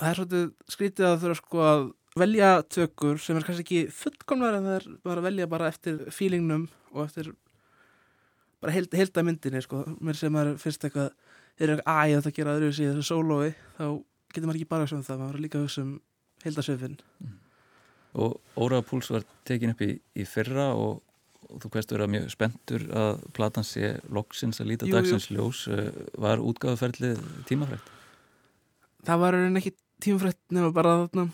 það 0.00 0.10
er 0.10 0.18
svolítið 0.18 0.74
skrítið 0.74 1.08
að 1.08 1.18
þurfa 1.24 1.40
sko 1.40 1.64
að 1.66 1.86
velja 2.18 2.50
tökur 2.66 3.20
sem 3.22 3.38
er 3.38 3.46
kannski 3.46 3.64
ekki 3.64 3.94
fullkomnar 3.94 4.58
en 4.58 4.66
það 4.66 4.78
er 4.78 4.86
bara 5.06 5.22
að 5.22 5.28
velja 5.28 5.48
bara 5.50 5.70
eftir 5.70 6.00
fílingnum 6.14 6.66
og 6.92 7.04
eftir 7.06 7.30
bara 8.60 8.74
held, 8.74 8.92
helda 8.92 9.24
myndinni 9.24 9.62
sko. 9.64 9.84
Mér 10.04 10.18
sem 10.18 10.36
er 10.36 10.54
fyrst 10.60 10.84
eitthvað 10.84 11.12
er 11.60 11.74
eitthvað 11.74 11.92
að 11.94 12.16
ætla 12.16 12.32
að 12.32 12.38
gera 12.38 12.56
öðru 12.56 12.70
í 12.72 12.88
þessu 12.88 13.06
sólói 13.06 13.52
þá 13.76 13.84
getur 14.32 14.48
maður 14.48 14.60
ekki 14.60 14.70
bara 14.72 14.86
að 14.86 14.90
sjá 14.90 14.98
um 14.98 15.06
það 15.06 15.22
maður 15.22 15.38
er 15.38 15.44
líka 15.44 15.58
að 15.60 15.66
hugsa 15.66 15.84
um 15.84 15.94
heldasöfin 16.44 16.98
mm. 17.20 17.38
Og 18.18 18.40
Óraða 18.58 18.86
Púls 18.88 19.10
var 19.12 19.26
tekin 19.46 19.74
upp 19.74 19.84
í, 19.86 19.92
í 20.18 20.26
fyrra 20.26 20.70
og, 20.74 21.02
og 21.46 21.62
þú 21.62 21.70
veist 21.76 21.94
verið 21.94 22.12
mjög 22.16 22.32
spenntur 22.34 22.86
að 22.96 23.22
platan 23.36 23.66
sé 23.66 23.92
loksins 24.10 24.62
að 24.62 24.72
líta 24.72 24.88
jú, 24.88 24.96
dagsins 24.96 25.28
jú. 25.30 25.36
ljós 25.38 25.66
eh, 25.70 25.92
var 26.18 26.42
útgáðuferðlið 26.42 27.22
tímafrætt? 27.50 27.94
Það 29.06 29.22
var 29.22 29.38
ekki 29.62 29.74
tímafrætt 30.02 30.42
nema 30.54 30.72
bara 30.74 30.96
þarna 31.04 31.28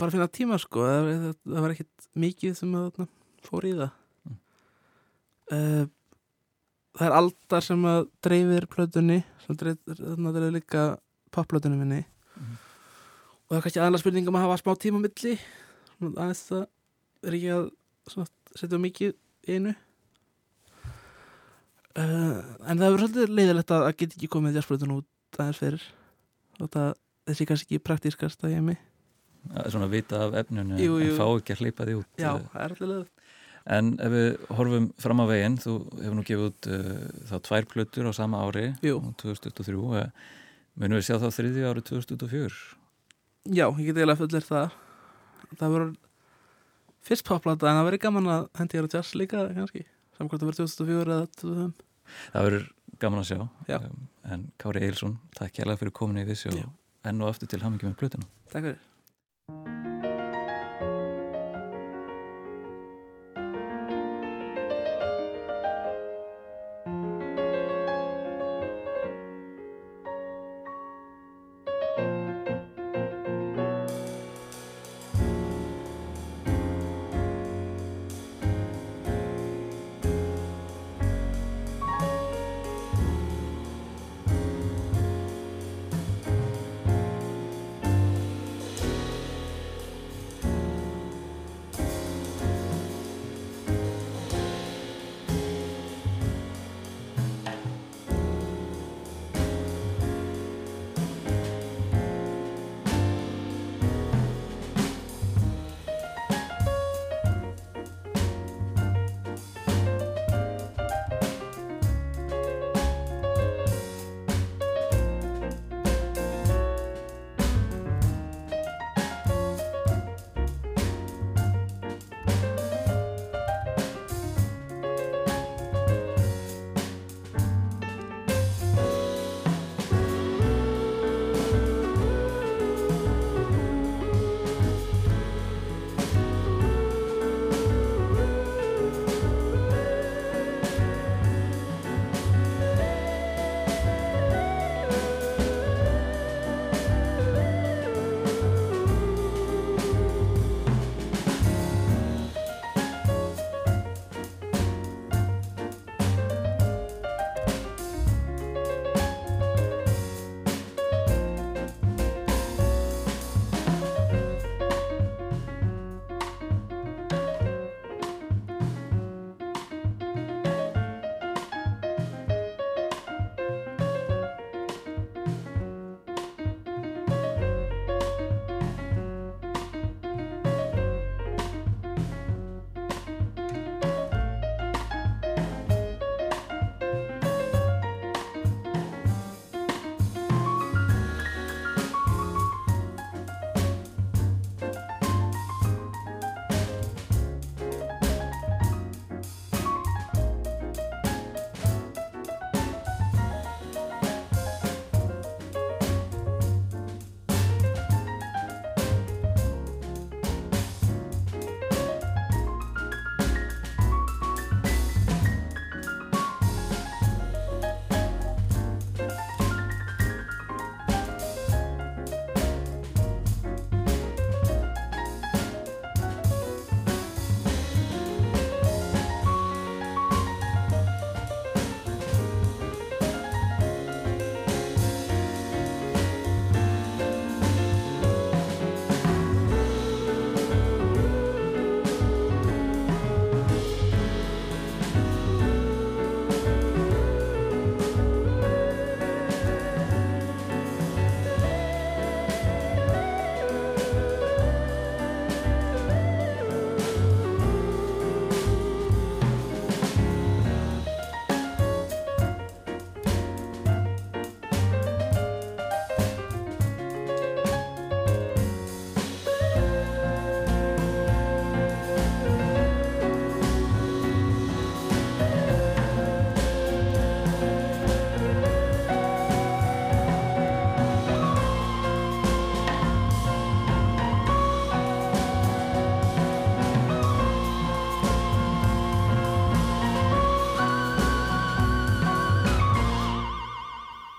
bara 0.00 0.08
að 0.08 0.16
finna 0.16 0.28
tíma 0.32 0.58
sko 0.60 0.84
það, 0.86 1.32
það 1.44 1.64
var 1.64 1.74
ekkert 1.74 2.06
mikið 2.24 2.54
sem 2.58 2.76
að 2.78 3.02
fór 3.44 3.66
í 3.68 3.72
það 3.76 3.90
mm. 4.28 4.38
uh, 5.56 5.82
það 6.96 7.06
er 7.08 7.16
aldar 7.18 7.66
sem 7.66 7.84
að 7.90 8.00
dreifir 8.24 8.68
plötunni 8.72 9.20
sem 9.44 9.58
dreifir 9.60 10.48
líka 10.54 10.86
popplötunni 11.34 11.80
minni 11.80 12.00
það 13.50 13.58
er 13.58 13.64
kannski 13.66 13.82
aðla 13.82 14.00
spurning 14.00 14.30
um 14.30 14.38
að 14.38 14.44
hafa 14.46 14.58
smá 14.62 14.72
tíma 14.78 15.02
milli 15.02 15.36
aðeins 16.00 16.42
það 16.46 16.66
er 17.26 17.36
ekki 17.38 17.50
að 17.56 17.64
svona, 18.08 18.26
setja 18.54 18.80
mikið 18.80 19.16
einu 19.50 19.72
uh, 21.98 22.38
en 22.70 22.78
það 22.78 22.86
er 22.86 23.00
svolítið 23.02 23.34
leiðilegt 23.34 23.74
að 23.74 23.86
það 23.86 23.96
get 24.02 24.14
ekki 24.16 24.30
komið 24.36 24.60
jazzplötun 24.60 24.96
út 25.00 25.40
aðeins 25.40 25.60
fyrir 25.60 25.88
og 26.60 26.70
það 26.70 26.92
sér 27.34 27.50
kannski 27.50 27.76
ekki 27.76 27.86
praktískast 27.90 28.46
að 28.46 28.54
ég 28.54 28.62
hef 28.62 28.68
mig 28.70 28.80
svona 29.72 29.88
vita 29.90 30.26
af 30.26 30.36
jú, 30.52 30.98
jú. 31.00 31.10
en 31.10 31.16
fá 31.16 31.26
ekki 31.26 31.54
að 31.54 31.62
hleypa 31.64 31.86
því 31.88 31.94
út 32.00 32.20
Já, 32.20 32.32
eh. 32.34 32.46
það 32.52 32.62
er 32.62 32.76
alltaf 32.76 32.92
leið 32.94 33.08
En 33.70 33.90
ef 34.00 34.08
við 34.08 34.28
horfum 34.56 34.86
fram 34.98 35.20
á 35.20 35.26
veginn 35.28 35.56
þú 35.60 35.72
hefur 36.00 36.14
nú 36.16 36.22
gefið 36.26 36.44
út 36.46 36.68
uh, 36.72 37.00
þá 37.28 37.34
tvær 37.44 37.66
plötur 37.68 38.08
á 38.08 38.12
sama 38.16 38.40
ári 38.46 38.70
jú. 38.80 38.96
2023 39.20 39.76
uh, 39.76 40.06
munum 40.80 40.96
við 40.96 41.04
sjá 41.06 41.18
þá 41.20 41.28
þriði 41.36 41.66
ári 41.68 41.84
2024 41.84 42.79
Já, 43.48 43.64
ég 43.78 43.86
get 43.88 43.96
eiginlega 43.96 44.20
fullir 44.20 44.44
það. 44.44 44.74
Það 45.56 45.72
verður 45.74 45.94
fyrst 47.08 47.26
popplata 47.26 47.70
en 47.70 47.78
það 47.78 47.86
verður 47.88 48.02
gaman 48.04 48.28
að 48.34 48.44
hendi 48.60 48.78
hér 48.78 48.88
á 48.90 48.92
jazz 48.96 49.14
líka 49.16 49.46
kannski. 49.56 49.86
Samkvæmt 50.18 50.44
að 50.44 50.50
verður 50.50 50.68
2004 50.68 51.16
eða 51.16 51.30
2005 51.40 51.86
Það 52.34 52.46
verður 52.48 52.68
gaman 53.00 53.22
að 53.22 53.28
sjá. 53.30 53.40
Um, 53.78 53.98
en 54.34 54.46
Kári 54.60 54.84
Eilsson, 54.84 55.16
takk 55.38 55.56
kærlega 55.56 55.80
fyrir 55.80 55.96
komin 55.96 56.20
í 56.20 56.28
vissi 56.28 56.52
og 56.52 57.08
enn 57.08 57.24
og 57.24 57.32
aftur 57.32 57.50
til 57.50 57.62
hamingi 57.64 57.88
með 57.88 57.98
plötuna. 58.02 58.28
Takk 58.52 58.66
fyrir 58.66 58.89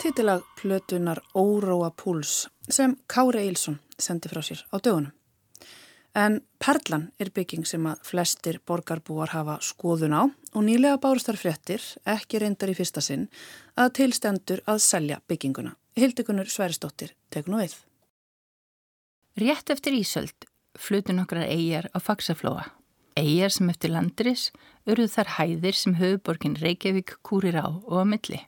titilag 0.01 0.41
plötunar 0.61 1.21
Óróa 1.35 1.91
Púls 1.91 2.47
sem 2.69 2.95
Kári 3.07 3.37
Eilsson 3.37 3.75
sendi 3.97 4.29
frá 4.31 4.41
sér 4.41 4.63
á 4.73 4.81
dögunum. 4.81 5.11
En 6.17 6.41
Perlan 6.57 7.11
er 7.21 7.29
bygging 7.29 7.67
sem 7.69 7.85
að 7.85 8.01
flestir 8.09 8.57
borgarbúar 8.65 9.29
hafa 9.35 9.59
skoðun 9.61 10.17
á 10.17 10.23
og 10.25 10.65
nýlega 10.65 10.97
bárustar 10.97 11.37
fréttir, 11.37 11.85
ekki 12.01 12.41
reyndar 12.41 12.73
í 12.73 12.75
fyrsta 12.75 13.01
sinn, 13.01 13.29
að 13.77 13.93
tilstendur 14.01 14.65
að 14.65 14.81
selja 14.81 15.21
bygginguna. 15.29 15.75
Hildegunur 15.93 16.49
Sveristóttir 16.49 17.13
tekur 17.29 17.53
nú 17.53 17.61
við. 17.61 17.77
Rétt 19.37 19.69
eftir 19.69 19.93
Ísöld 20.01 20.49
flutu 20.81 21.13
nokkrar 21.13 21.45
eigjar 21.45 21.91
á 21.93 22.01
Faxaflóa. 22.01 22.71
Eigjar 23.13 23.53
sem 23.53 23.69
eftir 23.69 23.93
landris 23.93 24.49
urðu 24.89 25.11
þar 25.13 25.35
hæðir 25.37 25.77
sem 25.77 25.99
höfuborgin 26.01 26.57
Reykjavík 26.57 27.19
kúrir 27.21 27.61
á 27.61 27.69
og 27.69 28.01
á 28.01 28.05
milli. 28.07 28.47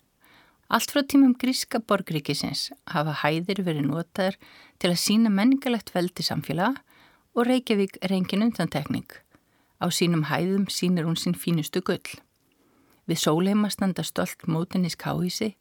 Allt 0.74 0.90
frá 0.90 1.04
tímum 1.06 1.36
gríska 1.38 1.78
borgríkisins 1.86 2.72
hafa 2.90 3.14
hæðir 3.20 3.60
verið 3.62 3.84
notaður 3.92 4.40
til 4.82 4.90
að 4.90 5.02
sína 5.04 5.30
menningalegt 5.30 5.92
veldi 5.94 6.24
samfélaga 6.26 6.80
og 7.38 7.46
Reykjavík 7.46 8.00
engin 8.08 8.42
undantekning. 8.48 9.06
Á 9.78 9.86
sínum 9.94 10.24
hæðum 10.32 10.64
sínir 10.74 11.06
hún 11.06 11.20
sín 11.22 11.36
fínustu 11.38 11.84
gull. 11.86 12.16
Við 13.06 13.22
sóleima 13.22 13.70
standa 13.70 14.02
stolt 14.02 14.48
mótinis 14.50 14.98
káhísi 14.98 15.52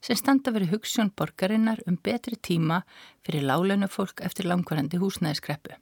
sem 0.00 0.16
standa 0.16 0.54
verið 0.54 0.72
hugssjón 0.78 1.12
borgarinnar 1.20 1.82
um 1.84 1.98
betri 2.00 2.38
tíma 2.40 2.80
fyrir 3.26 3.44
láleinu 3.44 3.90
fólk 3.92 4.22
eftir 4.24 4.48
langvarandi 4.48 5.02
húsnæðiskreppu. 5.02 5.76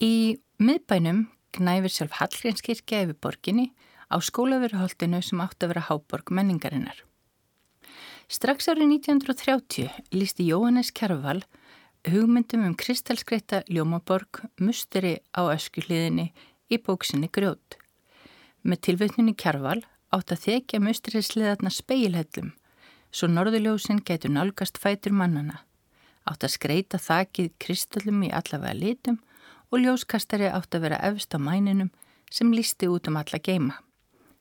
Í 0.00 0.40
miðbænum 0.56 1.26
gnæfir 1.58 1.92
sjálf 1.92 2.16
Hallgrenskirkja 2.22 3.02
yfir 3.04 3.20
borginni 3.20 3.74
á 4.08 4.16
skólaveruholtinu 4.24 5.20
sem 5.20 5.44
átt 5.44 5.60
að 5.60 5.74
vera 5.74 5.84
háborg 5.90 6.32
menningarinnar. 6.32 7.04
Strax 8.26 8.66
árið 8.66 8.88
1930 8.90 9.86
lísti 10.10 10.48
Jóhannes 10.48 10.88
Kjærval 10.90 11.44
hugmyndum 12.10 12.64
um 12.66 12.72
kristalskreita 12.74 13.60
Ljómaborg 13.70 14.40
musteri 14.58 15.20
á 15.30 15.46
öskuliðinni 15.52 16.32
í 16.66 16.80
bóksinni 16.82 17.30
Grjót. 17.30 17.78
Með 18.66 18.82
tilveitnunni 18.88 19.36
Kjarval 19.38 19.78
átt 20.10 20.34
að 20.34 20.42
þekja 20.42 20.82
musterisliðarna 20.82 21.70
speilhellum 21.70 22.50
svo 23.14 23.30
norðuljósin 23.30 24.02
getur 24.02 24.34
nálgast 24.34 24.82
fætur 24.82 25.14
mannana. 25.14 25.62
Átt 26.26 26.42
að 26.42 26.56
skreita 26.58 26.98
þakið 26.98 27.54
kristallum 27.62 28.26
í 28.26 28.34
allavega 28.34 28.74
litum 28.74 29.22
og 29.70 29.84
ljóskastari 29.86 30.50
átt 30.50 30.74
að 30.74 30.88
vera 30.88 31.02
efst 31.12 31.30
á 31.30 31.38
mæninum 31.38 31.94
sem 32.26 32.50
lísti 32.50 32.90
út 32.90 33.06
um 33.06 33.22
alla 33.22 33.38
geima. 33.38 33.85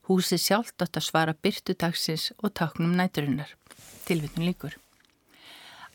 Húsi 0.06 0.38
sjálft 0.38 0.82
átt 0.86 1.00
að 1.00 1.08
svara 1.08 1.34
byrtudagsins 1.34 2.32
og 2.38 2.52
taknum 2.54 2.92
næturinnar. 2.94 3.56
Tilvittun 4.06 4.46
líkur. 4.46 4.76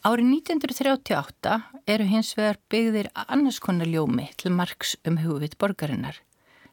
Árið 0.03 0.33
1938 0.33 1.59
eru 1.95 2.07
hins 2.09 2.33
vegar 2.35 2.59
byggðir 2.73 3.11
annars 3.15 3.61
konar 3.63 3.87
ljómi 3.87 4.31
til 4.41 4.51
margs 4.51 4.97
um 5.07 5.21
hugvit 5.23 5.55
borgarinnar. 5.61 6.17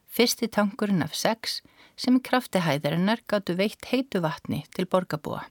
Fyrsti 0.08 0.48
tankurinn 0.48 1.04
af 1.06 1.14
sex 1.14 1.60
sem 2.00 2.18
í 2.18 2.24
krafti 2.24 2.64
hæðarinnar 2.64 3.22
gáttu 3.30 3.54
veitt 3.60 3.86
heitu 3.92 4.24
vatni 4.24 4.64
til 4.74 4.88
borgarbúa. 4.90 5.44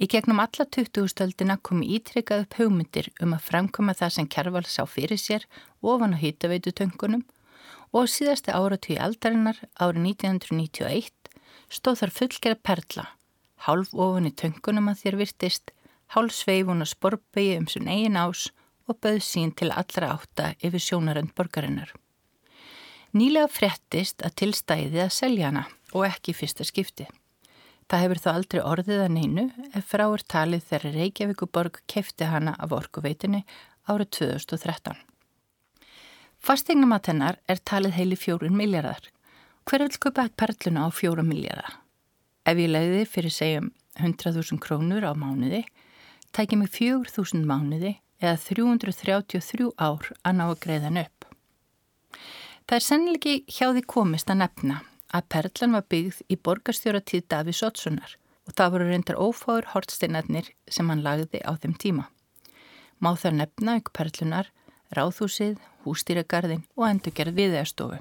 Í 0.00 0.08
gegnum 0.08 0.40
alla 0.40 0.64
20-stöldina 0.64 1.58
komi 1.60 1.90
ítrykkað 1.98 2.46
upp 2.46 2.56
hugmyndir 2.56 3.10
um 3.20 3.34
að 3.36 3.44
fremkoma 3.50 3.92
það 3.98 4.14
sem 4.14 4.30
Kjærval 4.32 4.64
sá 4.64 4.86
fyrir 4.88 5.20
sér 5.20 5.44
ofan 5.82 6.16
á 6.16 6.22
hýtaveitu-töngunum 6.22 7.26
og 7.92 8.10
síðasti 8.10 8.54
áratví 8.54 8.96
aldarinnar 9.02 9.58
árið 9.78 10.04
1991 10.12 11.10
stóð 11.70 12.02
þar 12.02 12.14
fullgerð 12.18 12.62
perla, 12.66 13.06
hálf 13.66 13.94
ofan 13.94 14.28
í 14.30 14.34
töngunum 14.34 14.90
að 14.90 15.02
þér 15.04 15.18
virtist 15.24 15.72
hálfsveif 16.14 16.70
hún 16.70 16.84
að 16.84 16.92
sporbegi 16.94 17.58
um 17.60 17.68
sun 17.70 17.90
eigin 17.90 18.18
ás 18.18 18.48
og 18.90 18.98
bauð 19.02 19.22
sín 19.22 19.52
til 19.54 19.70
allra 19.70 20.14
átta 20.16 20.52
yfir 20.58 20.82
sjónarönd 20.82 21.34
borgarinnar. 21.38 21.92
Nýlega 23.14 23.50
frettist 23.50 24.22
að 24.22 24.36
tilstæði 24.42 25.02
að 25.04 25.14
selja 25.14 25.50
hana 25.50 25.66
og 25.94 26.06
ekki 26.06 26.34
fyrsta 26.34 26.66
skipti. 26.66 27.08
Það 27.90 28.02
hefur 28.04 28.22
þó 28.22 28.28
aldrei 28.32 28.60
orðið 28.62 29.00
að 29.02 29.14
neinu 29.16 29.44
ef 29.74 29.88
fráir 29.90 30.22
talið 30.30 30.66
þegar 30.68 30.98
Reykjavíkuborg 30.98 31.80
kefti 31.90 32.28
hana 32.30 32.54
af 32.54 32.74
orkuveitinni 32.76 33.42
árið 33.90 34.12
2013. 34.20 35.09
Fastegnumat 36.40 37.10
hennar 37.10 37.36
er 37.52 37.58
talið 37.68 37.98
heili 37.98 38.16
fjórun 38.16 38.56
miljardar. 38.56 39.02
Hver 39.68 39.84
vil 39.84 39.98
köpa 40.00 40.28
perluna 40.40 40.86
á 40.86 40.88
fjóra 40.88 41.20
miljardar? 41.20 41.76
Ef 42.48 42.56
ég 42.56 42.70
leiði 42.72 43.04
fyrir 43.04 43.34
segjum 43.34 43.66
100.000 44.00 44.56
krónur 44.64 45.04
á 45.04 45.12
mánuði 45.12 45.66
tækja 46.32 46.58
mig 46.58 46.70
4.000 46.72 47.44
mánuði 47.44 47.96
eða 48.22 48.38
333 48.40 49.68
ár 49.76 50.08
að 50.24 50.36
ná 50.38 50.44
að 50.46 50.60
greiðan 50.64 51.00
upp. 51.02 51.26
Það 52.64 52.76
er 52.76 52.86
sennilegi 52.86 53.34
hjá 53.50 53.66
því 53.74 53.82
komist 53.90 54.30
að 54.30 54.40
nefna 54.44 54.80
að 55.12 55.28
Perlan 55.34 55.76
var 55.76 55.86
byggð 55.92 56.20
í 56.30 56.38
borgarstjóratíð 56.38 57.26
Davís 57.32 57.62
Ottssonar 57.66 58.16
og 58.46 58.54
það 58.56 58.72
voru 58.74 58.88
reyndar 58.88 59.20
ófáður 59.20 59.72
hortsteinarnir 59.74 60.52
sem 60.70 60.88
hann 60.88 61.04
lagði 61.04 61.42
á 61.42 61.52
þeim 61.60 61.74
tíma. 61.82 62.06
Má 62.96 63.12
það 63.18 63.40
nefna 63.40 63.76
ykkur 63.80 63.96
Perlunar, 63.98 64.50
ráðhúsið, 64.94 65.58
hústýragarðin 65.84 66.64
og 66.76 66.86
endurgerð 66.88 67.36
viðegarstofu. 67.38 68.00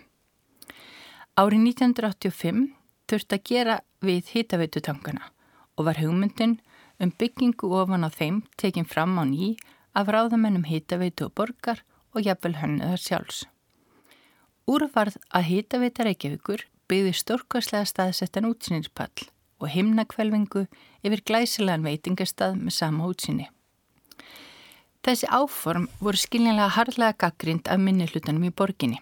Árið 1.40 1.62
1985 1.72 2.66
þurfti 3.10 3.38
að 3.38 3.46
gera 3.50 3.76
við 4.04 4.32
hýtaveitutankana 4.34 5.30
og 5.78 5.88
var 5.88 6.02
hugmyndin 6.02 6.58
um 7.00 7.14
byggingu 7.16 7.70
ofan 7.80 8.04
á 8.04 8.10
þeim 8.12 8.42
tekin 8.60 8.88
fram 8.88 9.16
á 9.16 9.24
ný 9.24 9.56
af 9.96 10.12
ráðamennum 10.12 10.68
hýtaveitu 10.68 11.30
og 11.30 11.36
borgar 11.40 11.84
og 12.14 12.26
jafnvel 12.26 12.58
hönnuðar 12.60 13.02
sjálfs. 13.02 13.46
Úrvarð 14.70 15.18
að 15.34 15.48
hýtaveita 15.50 16.06
Reykjavíkur 16.06 16.66
byggði 16.90 17.14
stórkvæslega 17.18 17.88
staðsettan 17.90 18.50
útsýninspall 18.50 19.30
og 19.60 19.72
himnakvelvingu 19.74 20.66
yfir 21.06 21.24
glæsilegan 21.26 21.86
veitingastað 21.88 22.60
með 22.60 22.76
sama 22.78 23.08
útsýni. 23.10 23.48
Þessi 25.06 25.30
áform 25.32 25.88
voru 26.04 26.20
skiljanlega 26.20 26.74
harlega 26.76 27.16
gaggrind 27.24 27.70
af 27.72 27.80
minni 27.80 28.08
hlutanum 28.10 28.44
í 28.44 28.52
borginni. 28.52 29.00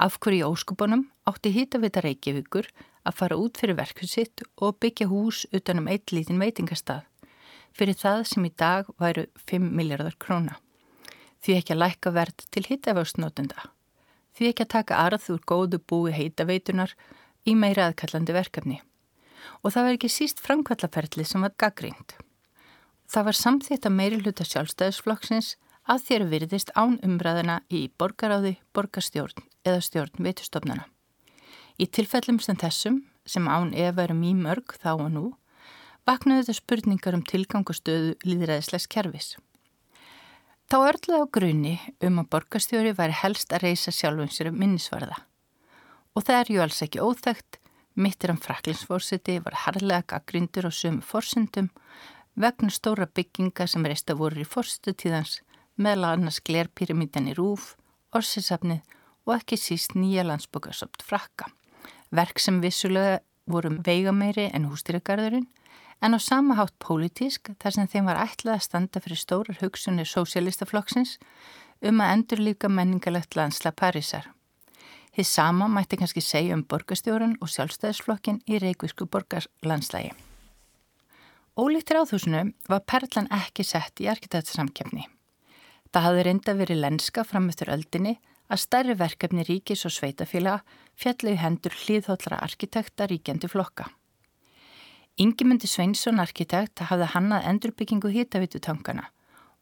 Af 0.00 0.16
hverju 0.20 0.44
í 0.44 0.48
óskupunum 0.48 1.06
átti 1.28 1.52
hýtaveita 1.52 2.02
Reykjavíkur 2.04 2.70
að 3.06 3.18
fara 3.18 3.36
út 3.40 3.60
fyrir 3.60 3.76
verkusitt 3.76 4.44
og 4.56 4.78
byggja 4.80 5.10
hús 5.10 5.44
utanum 5.52 5.88
eitt 5.92 6.12
lítinn 6.12 6.40
veitingastað 6.40 7.04
fyrir 7.76 7.96
það 8.00 8.22
sem 8.30 8.48
í 8.48 8.52
dag 8.56 8.88
væru 9.00 9.26
5 9.50 9.70
miljardar 9.76 10.16
króna. 10.22 10.56
Því 11.44 11.58
ekki 11.58 11.74
að 11.74 11.82
læka 11.82 12.12
verð 12.16 12.44
til 12.50 12.64
hittafjóðsnótenda. 12.70 13.68
Því 14.36 14.50
ekki 14.50 14.64
að 14.64 14.72
taka 14.72 15.00
arð 15.04 15.28
úr 15.34 15.42
góðu 15.48 15.80
búi 15.84 16.14
heitaveitunar 16.16 16.94
í 17.44 17.54
meira 17.54 17.90
aðkallandi 17.90 18.36
verkefni. 18.36 18.78
Og 19.62 19.72
það 19.74 19.84
var 19.86 19.98
ekki 19.98 20.12
síst 20.12 20.40
framkvallaferðli 20.44 21.26
sem 21.28 21.44
var 21.44 21.54
gaggrínt. 21.60 22.16
Það 23.06 23.26
var 23.28 23.38
samþitt 23.38 23.86
að 23.86 23.96
meiri 23.96 24.18
hluta 24.20 24.44
sjálfstæðisflokksins 24.46 25.54
að 25.86 26.04
þér 26.08 26.24
virðist 26.32 26.72
án 26.74 26.98
umræðina 27.06 27.60
í 27.70 27.86
borgaráði, 27.98 28.56
borgarstjórn 28.74 29.44
eða 29.66 29.82
stjórn 29.86 30.26
veitustofnana. 30.26 30.86
Í 31.78 31.86
tilfellum 31.86 32.40
sem 32.42 32.58
þessum, 32.58 33.02
sem 33.26 33.46
án 33.46 33.72
eða 33.74 33.94
verum 34.00 34.22
í 34.26 34.32
mörg 34.34 34.74
þá 34.82 34.92
og 34.96 35.10
nú, 35.14 35.26
vaknaðu 36.06 36.46
þetta 36.46 36.58
spurningar 36.60 37.18
um 37.18 37.24
tilgangastöðu 37.26 38.16
líðræðislegs 38.26 38.88
kervis. 38.90 39.34
Þá 40.66 40.76
örluði 40.80 41.22
á 41.22 41.26
grunni 41.30 41.74
um 42.02 42.18
að 42.22 42.30
borgastjóri 42.34 42.94
væri 42.98 43.14
helst 43.20 43.52
að 43.54 43.68
reysa 43.68 43.94
sjálfum 43.94 44.30
sér 44.34 44.50
um 44.50 44.58
minnisvarða. 44.58 45.20
Og 46.18 46.26
það 46.26 46.40
er 46.40 46.50
ju 46.50 46.62
alls 46.64 46.82
ekki 46.82 47.02
óþægt, 47.04 47.60
mittir 47.94 48.32
hann 48.32 48.42
fraklinsfórsiti 48.42 49.38
var 49.44 49.60
harlega 49.62 50.02
gaggrindur 50.10 50.66
og 50.66 50.74
sömu 50.74 51.04
fórsendum 51.06 51.70
vegna 52.36 52.70
stóra 52.70 53.06
bygginga 53.06 53.66
sem 53.66 53.84
reista 53.88 54.14
voru 54.14 54.42
í 54.42 54.46
fórstu 54.48 54.92
tíðans 54.92 55.40
meðal 55.76 56.12
annars 56.12 56.40
glerpyramítan 56.44 57.28
í 57.30 57.36
rúf, 57.36 57.74
orsisafnið 58.16 58.82
og 59.26 59.34
ekki 59.38 59.58
síst 59.60 59.96
nýja 59.96 60.24
landsbókarsopt 60.24 61.04
frakka. 61.04 61.48
Verk 62.12 62.40
sem 62.40 62.60
vissulega 62.62 63.20
voru 63.50 63.76
veigameiri 63.84 64.50
en 64.54 64.68
hústýragarðurinn 64.70 65.48
en 66.04 66.16
á 66.16 66.18
sama 66.20 66.56
hátt 66.60 66.76
pólitísk 66.82 67.50
þar 67.62 67.76
sem 67.76 67.90
þeim 67.90 68.08
var 68.10 68.20
ætlað 68.20 68.58
að 68.58 68.64
standa 68.68 69.02
fyrir 69.02 69.20
stórar 69.20 69.60
hugsunir 69.62 70.08
sósialistaflokksins 70.10 71.16
um 71.82 72.00
að 72.00 72.12
endur 72.14 72.42
líka 72.44 72.68
menningalegt 72.68 73.36
landsla 73.36 73.72
Parísar. 73.72 74.28
Þið 75.16 75.28
sama 75.32 75.68
mætti 75.72 75.96
kannski 75.96 76.20
segja 76.20 76.56
um 76.56 76.64
borgastjóran 76.68 77.38
og 77.40 77.48
sjálfstæðisflokkin 77.48 78.42
í 78.44 78.60
reikvísku 78.60 79.08
borgarlandslægi. 79.08 80.12
Ólíkt 81.56 81.88
ráðhúsinu 81.88 82.40
var 82.68 82.82
Perlan 82.84 83.30
ekki 83.32 83.64
sett 83.64 84.02
í 84.04 84.06
arkitektursamkjöfni. 84.12 85.06
Það 85.88 86.04
hafði 86.04 86.24
reynda 86.26 86.54
verið 86.58 86.82
lenska 86.82 87.22
fram 87.24 87.46
eftir 87.48 87.70
öldinni 87.72 88.12
að 88.52 88.60
stærri 88.60 88.96
verkefni 89.00 89.46
ríkis 89.48 89.86
og 89.88 89.94
sveitafélaga 89.94 90.76
fjallu 91.00 91.32
í 91.32 91.38
hendur 91.40 91.72
hlýðhóllra 91.72 92.42
arkitekta 92.44 93.06
ríkjandi 93.08 93.48
flokka. 93.48 93.86
Ingemyndi 95.16 95.72
Sveinsson 95.72 96.20
arkitekt 96.20 96.84
hafði 96.90 97.08
hannað 97.14 97.48
endurbyggingu 97.54 98.12
hýtavitutangana 98.12 99.08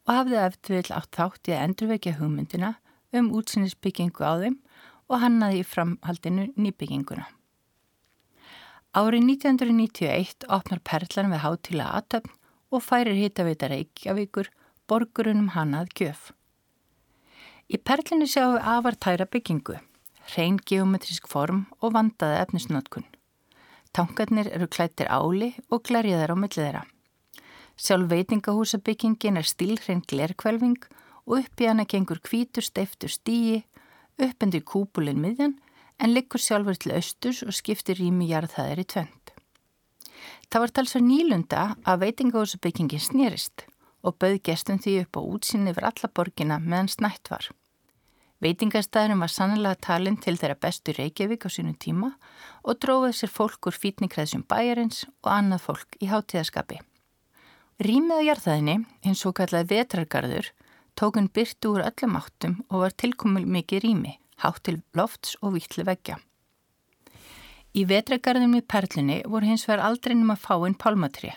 og 0.09 0.15
hafði 0.17 0.43
eftir 0.49 0.81
vil 0.81 0.99
átt 0.99 1.15
þátt 1.15 1.53
í 1.53 1.55
að 1.55 1.65
endurvekja 1.69 2.17
hugmyndina 2.19 2.75
um 3.15 3.31
útsýnisbyggingu 3.39 4.27
á 4.27 4.35
þeim 4.43 4.59
og 5.07 5.23
hannaði 5.23 5.63
í 5.63 5.71
framhaldinu 5.77 6.51
nýbygginguna. 6.59 7.31
Árið 8.95 9.25
1991 9.27 10.45
opnar 10.55 10.79
Perlan 10.87 11.33
við 11.33 11.41
hátíla 11.43 11.87
aðtöfn 11.99 12.31
og 12.71 12.83
færir 12.87 13.17
hýtavita 13.19 13.67
Reykjavíkur 13.73 14.53
borgurunum 14.87 15.49
hannað 15.57 15.91
gjöf. 15.99 16.29
Í 17.67 17.81
Perlinu 17.83 18.29
sjáum 18.31 18.55
við 18.55 18.69
afartæra 18.71 19.27
byggingu, 19.27 19.81
hrein 20.31 20.61
geometrisk 20.63 21.27
form 21.27 21.65
og 21.81 21.97
vandaði 21.97 22.39
efnisnótkun. 22.45 23.09
Tankarnir 23.91 24.53
eru 24.55 24.71
klættir 24.71 25.11
áli 25.11 25.51
og 25.75 25.83
glerjaðar 25.91 26.31
á 26.31 26.37
millið 26.39 26.63
þeirra. 26.63 26.87
Sjálf 27.75 28.15
veitingahúsabyggingin 28.15 29.43
er 29.43 29.51
stílhrein 29.51 30.07
glerkvelving 30.07 30.79
og 31.27 31.41
upp 31.41 31.59
í 31.59 31.67
hana 31.67 31.83
gengur 31.83 32.23
kvítur 32.23 32.63
steiftur 32.63 33.11
stíi, 33.11 33.65
uppendur 34.23 34.63
kúpulinn 34.63 35.19
miðjan 35.19 35.59
en 35.99 36.15
liggur 36.15 36.43
sjálfur 36.43 36.79
til 36.81 36.95
austurs 36.97 37.43
og 37.47 37.55
skiptir 37.55 37.99
rými 38.01 38.29
jarðhæðir 38.31 38.83
í 38.83 38.87
tvönd. 38.95 39.35
Það 40.51 40.63
var 40.65 40.73
talsvar 40.77 41.05
nýlunda 41.05 41.63
að 41.83 42.01
veitingahúsabyggingin 42.05 43.03
snýrist 43.03 43.67
og 44.05 44.19
bauð 44.21 44.41
gestum 44.47 44.79
því 44.79 45.01
upp 45.05 45.19
á 45.19 45.21
útsinni 45.25 45.73
yfir 45.73 45.89
alla 45.91 46.11
borgina 46.15 46.59
meðan 46.63 46.91
snætt 46.93 47.31
var. 47.33 47.49
Veitingastæðurum 48.45 49.23
var 49.25 49.33
sannlega 49.33 49.81
talinn 49.87 50.19
til 50.21 50.37
þeirra 50.37 50.59
bestu 50.61 50.93
Reykjavík 50.93 51.47
á 51.47 51.51
sínum 51.55 51.77
tíma 51.81 52.11
og 52.63 52.81
dróðið 52.83 53.15
sér 53.21 53.33
fólk 53.33 53.71
úr 53.71 53.79
fítningræðsum 53.79 54.43
bæjarins 54.51 55.07
og 55.25 55.31
annað 55.33 55.65
fólk 55.69 55.97
í 56.03 56.11
hátíðaskapi. 56.11 56.81
Rýmið 57.81 58.21
á 58.21 58.27
jarðaðinni, 58.29 58.77
eins 59.07 59.25
og 59.27 59.37
kallaði 59.39 59.71
vetrargarður, 59.73 60.51
tókun 60.99 61.31
byrtu 61.33 61.73
úr 61.75 61.87
öllum 61.89 62.19
áttum 62.21 62.59
og 62.69 62.85
var 62.85 62.95
tilkomil 63.01 63.47
mikið 63.49 63.87
rými, 63.87 64.13
hátt 64.45 64.65
til 64.69 64.81
lofts 64.97 65.37
og 65.43 65.57
vittli 65.57 65.85
veggja. 65.87 66.19
Í 67.75 67.83
vetrargarðum 67.91 68.55
í 68.55 68.63
Perlinni 68.63 69.23
voru 69.27 69.49
hins 69.51 69.65
vegar 69.67 69.83
aldrei 69.89 70.15
nema 70.15 70.37
fáinn 70.39 70.77
pálmatri 70.79 71.33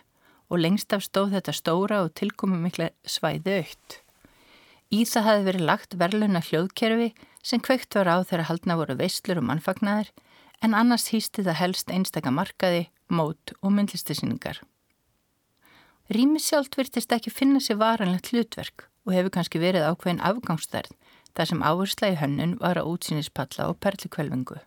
og 0.47 0.61
lengst 0.61 0.93
af 0.93 1.01
stóð 1.03 1.33
þetta 1.35 1.55
stóra 1.55 2.03
og 2.05 2.13
tilkomi 2.19 2.59
mikla 2.61 2.91
svæði 3.09 3.57
aukt. 3.63 3.97
Í 4.93 5.03
það 5.03 5.25
hafi 5.27 5.47
verið 5.47 5.65
lagt 5.67 5.97
verðluna 5.99 6.43
hljóðkerfi 6.45 7.09
sem 7.43 7.63
kveikt 7.63 7.97
var 7.97 8.07
á 8.07 8.17
þegar 8.21 8.47
haldna 8.51 8.77
voru 8.79 8.95
veislur 8.99 9.41
og 9.41 9.47
mannfagnaðir 9.49 10.13
en 10.63 10.77
annars 10.77 11.09
hýsti 11.11 11.43
það 11.43 11.59
helst 11.61 11.91
einstaka 11.91 12.31
markaði, 12.33 12.87
mót 13.09 13.53
og 13.61 13.73
myndlistisýningar. 13.75 14.61
Rými 16.13 16.39
sjálft 16.39 16.77
virtist 16.79 17.11
ekki 17.11 17.33
finna 17.33 17.59
sér 17.63 17.81
varanlegt 17.81 18.31
hlutverk 18.31 18.87
og 19.07 19.15
hefur 19.15 19.33
kannski 19.35 19.59
verið 19.59 19.89
ákveðin 19.89 20.23
afgangsstærð 20.23 20.93
þar 21.37 21.51
sem 21.51 21.63
áhersla 21.63 22.11
í 22.11 22.17
hönnun 22.17 22.57
var 22.61 22.79
að 22.81 22.89
útsýnispalla 22.95 23.69
og 23.69 23.79
perlikvelvingu. 23.85 24.57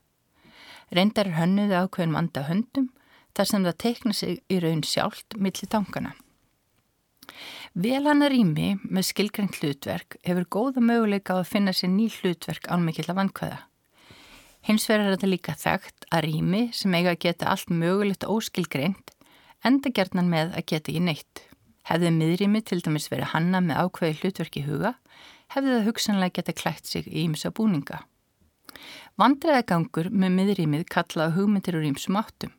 Reyndar 0.94 1.34
hönnuði 1.36 1.76
ákveðin 1.82 2.16
vanda 2.16 2.46
höndum 2.46 2.90
þar 3.36 3.50
sem 3.50 3.66
það 3.66 3.80
teikna 3.84 4.14
sig 4.16 4.40
í 4.50 4.58
raun 4.62 4.82
sjálft 4.86 5.36
millir 5.38 5.70
tankana. 5.70 6.14
Vel 7.74 8.02
hana 8.06 8.28
rými 8.30 8.72
með 8.82 9.10
skilgrengt 9.10 9.60
hlutverk 9.60 10.16
hefur 10.26 10.48
góða 10.56 10.82
möguleika 10.82 11.38
á 11.38 11.42
að 11.42 11.50
finna 11.52 11.74
sér 11.76 11.92
ný 11.92 12.08
hlutverk 12.10 12.66
álmikið 12.66 13.12
að 13.12 13.20
vankvæða. 13.20 13.60
Hins 14.66 14.88
er 14.90 15.06
þetta 15.06 15.30
líka 15.30 15.54
þekkt 15.56 16.08
að 16.10 16.26
rými 16.26 16.64
sem 16.76 16.94
eiga 16.94 17.14
að 17.14 17.22
geta 17.26 17.52
allt 17.52 17.70
mögulegt 17.70 18.26
óskilgreint 18.26 19.14
enda 19.64 19.92
gerðnan 19.94 20.28
með 20.32 20.56
að 20.58 20.66
geta 20.72 20.90
ekki 20.92 21.04
neitt. 21.06 21.44
Hefði 21.90 22.12
miðrými 22.14 22.60
til 22.62 22.78
dæmis 22.84 23.08
verið 23.10 23.32
hanna 23.32 23.60
með 23.64 23.80
ákveði 23.82 24.18
hlutverki 24.20 24.62
huga, 24.62 24.94
hefði 25.50 25.74
það 25.74 25.86
hugsanlega 25.88 26.36
geta 26.38 26.54
klætt 26.54 26.86
sig 26.86 27.08
í 27.10 27.24
ýmsa 27.24 27.50
búninga. 27.50 28.04
Vandræðagangur 29.18 30.12
með 30.14 30.36
miðrýmið 30.36 30.86
kallaði 30.94 31.34
hugmyndir 31.34 31.78
úr 31.80 31.88
ýmsum 31.90 32.18
áttum. 32.20 32.52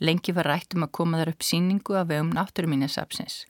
Lengi 0.00 0.32
var 0.32 0.48
rætt 0.48 0.72
um 0.72 0.86
að 0.86 0.94
koma 0.96 1.20
þar 1.20 1.34
upp 1.34 1.44
síningu 1.44 1.98
af 2.00 2.08
vegum 2.08 2.32
náttúruminnesapsins 2.32 3.42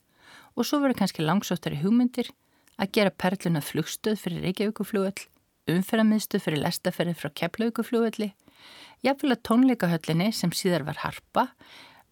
og 0.52 0.66
svo 0.68 0.82
verður 0.82 0.98
kannski 0.98 1.24
langsóttari 1.24 1.78
hugmyndir 1.80 2.28
að 2.76 2.90
gera 2.98 3.14
perluna 3.14 3.62
flugstöð 3.64 4.18
fyrir 4.20 4.42
Reykjavíkuflúöll, 4.48 5.22
umferðamiðstöð 5.70 6.44
fyrir 6.44 6.64
lestaferði 6.66 7.14
frá 7.16 7.30
Keflavíkuflúölli, 7.40 8.32
jafnvel 9.06 9.36
að 9.36 9.44
tónleikahöllinni 9.48 10.28
sem 10.34 10.52
síðar 10.52 10.84
var 10.88 11.00
harpa 11.06 11.46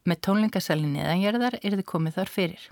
með 0.09 0.23
tónleikasalinn 0.27 0.95
neðangerðar 0.97 1.59
er 1.61 1.77
þið 1.77 1.89
komið 1.91 2.17
þar 2.21 2.33
fyrir. 2.39 2.63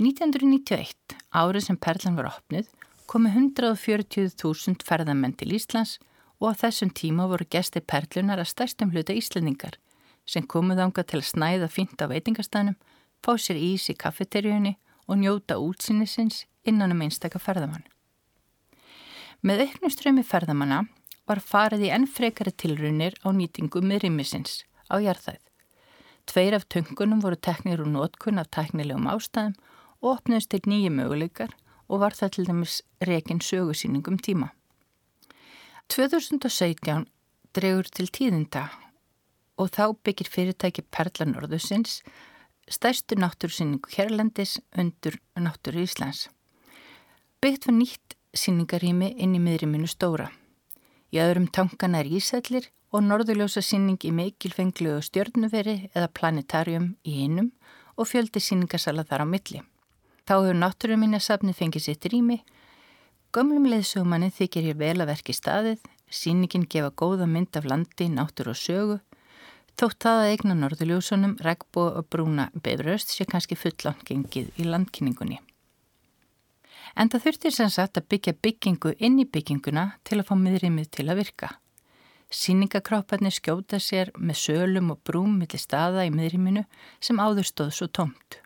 1991, 0.00 0.94
árið 1.36 1.66
sem 1.66 1.76
perlan 1.76 2.14
var 2.16 2.30
opnið, 2.30 2.70
komi 3.04 3.28
140.000 3.34 4.80
ferðamenn 4.86 5.34
til 5.36 5.50
Íslands 5.52 5.98
og 6.40 6.54
á 6.56 6.60
þessum 6.62 6.88
tíma 6.96 7.26
voru 7.28 7.44
gesti 7.44 7.82
perlunar 7.84 8.40
að 8.40 8.48
stærstum 8.48 8.94
hluta 8.94 9.12
íslendingar 9.12 9.76
sem 10.24 10.46
komuð 10.48 10.80
ánga 10.86 11.04
til 11.04 11.18
að 11.20 11.26
snæða 11.28 11.68
fínt 11.68 12.00
á 12.00 12.08
veitingastænum 12.08 12.78
fá 13.20 13.36
sér 13.36 13.60
ís 13.60 13.90
í 13.92 13.96
kaffeterjunni 14.00 14.78
og 15.04 15.20
njóta 15.20 15.58
útsýnisins 15.60 16.46
innan 16.64 16.94
um 16.94 17.02
einstakka 17.04 17.36
ferðamann. 17.36 17.84
Með 19.44 19.66
auknuströmi 19.66 20.24
ferðamanna 20.24 20.86
var 21.28 21.42
farið 21.44 21.90
í 21.90 21.90
enn 21.92 22.08
frekari 22.08 22.54
tilrunir 22.56 23.18
á 23.20 23.28
nýtingu 23.36 23.84
með 23.84 24.06
rýmisins 24.06 24.62
á 24.88 24.96
jarðæð. 24.96 25.44
Tveir 26.24 26.56
af 26.56 26.64
töngunum 26.72 27.20
voru 27.20 27.36
teknir 27.36 27.84
úr 27.84 27.92
nótkunn 27.92 28.40
af 28.40 28.48
teknilegum 28.54 29.10
ástæðum 29.12 29.58
og 29.58 29.76
opnust 30.02 30.50
til 30.50 30.64
nýju 30.66 30.90
möguleikar 30.94 31.52
og 31.88 32.00
var 32.00 32.14
það 32.16 32.32
til 32.34 32.46
dæmis 32.46 32.82
rekin 33.00 33.40
sögusýningum 33.40 34.18
tíma. 34.22 34.50
2017 35.88 37.06
dregur 37.54 37.88
til 37.90 38.06
tíðinda 38.06 38.68
og 39.58 39.70
þá 39.74 39.84
byggir 40.04 40.28
fyrirtæki 40.30 40.86
Perla 40.90 41.26
Norðusins 41.26 42.00
stærstu 42.70 43.18
náttúrsýningu 43.18 43.90
Hérlendis 43.96 44.60
undur 44.78 45.18
náttúru 45.36 45.82
Íslands. 45.82 46.28
Byggt 47.42 47.66
var 47.66 47.74
nýtt 47.74 48.16
síningarými 48.36 49.14
inn 49.18 49.34
í 49.34 49.42
miðriminu 49.42 49.90
stóra. 49.90 50.30
Í 51.10 51.18
öðrum 51.18 51.48
tankana 51.50 52.04
er 52.04 52.10
ísællir 52.10 52.70
og 52.94 53.02
norðurljósa 53.06 53.62
síning 53.64 53.98
í 54.06 54.12
mikilfenglu 54.14 54.96
og 54.98 55.06
stjörnuveri 55.06 55.90
eða 55.90 56.12
planetarium 56.14 56.94
í 57.02 57.24
einum 57.24 57.50
og 57.96 58.08
fjöldi 58.10 58.42
síningarsala 58.42 59.04
þar 59.08 59.24
á 59.24 59.26
milli. 59.26 59.62
Þá 60.26 60.34
hefur 60.36 60.58
náttúruminasafni 60.60 61.54
fengið 61.56 61.86
sitt 61.86 62.08
rými. 62.12 62.40
Gömlum 63.34 63.68
leðsugumanni 63.70 64.32
þykir 64.34 64.70
hér 64.70 64.80
vel 64.80 64.96
að 64.98 65.12
verki 65.12 65.36
staðið, 65.36 65.78
síningin 66.10 66.66
gefa 66.66 66.90
góða 66.90 67.28
mynd 67.30 67.56
af 67.56 67.68
landi, 67.68 68.10
náttúru 68.10 68.54
og 68.54 68.58
sögu 68.58 68.98
Þótt 69.80 70.04
það 70.04 70.18
að 70.20 70.30
eigna 70.30 70.54
norðuljósunum, 70.58 71.30
regnbó 71.40 71.86
og 71.96 72.08
brúna 72.12 72.50
beðröst 72.52 73.14
sé 73.14 73.24
kannski 73.24 73.56
fullan 73.56 73.96
gengið 74.04 74.50
í 74.60 74.66
landkynningunni. 74.68 75.38
En 77.00 77.08
það 77.08 77.24
þurftir 77.24 77.54
sem 77.56 77.70
sagt 77.72 77.96
að 77.96 78.10
byggja 78.12 78.34
byggingu 78.44 78.92
inn 78.98 79.16
í 79.22 79.24
bygginguna 79.24 79.86
til 80.04 80.18
að 80.20 80.26
fá 80.28 80.34
miðrýmið 80.36 80.90
til 80.98 81.06
að 81.08 81.22
virka. 81.22 81.50
Sýningakráparnir 82.28 83.32
skjóta 83.32 83.80
sér 83.80 84.12
með 84.18 84.42
sölum 84.42 84.92
og 84.92 85.00
brúm 85.00 85.38
millir 85.40 85.64
staða 85.64 86.04
í 86.04 86.12
miðrýminu 86.12 86.66
sem 87.00 87.16
áður 87.16 87.48
stóð 87.48 87.72
svo 87.78 87.88
tómt. 87.88 88.42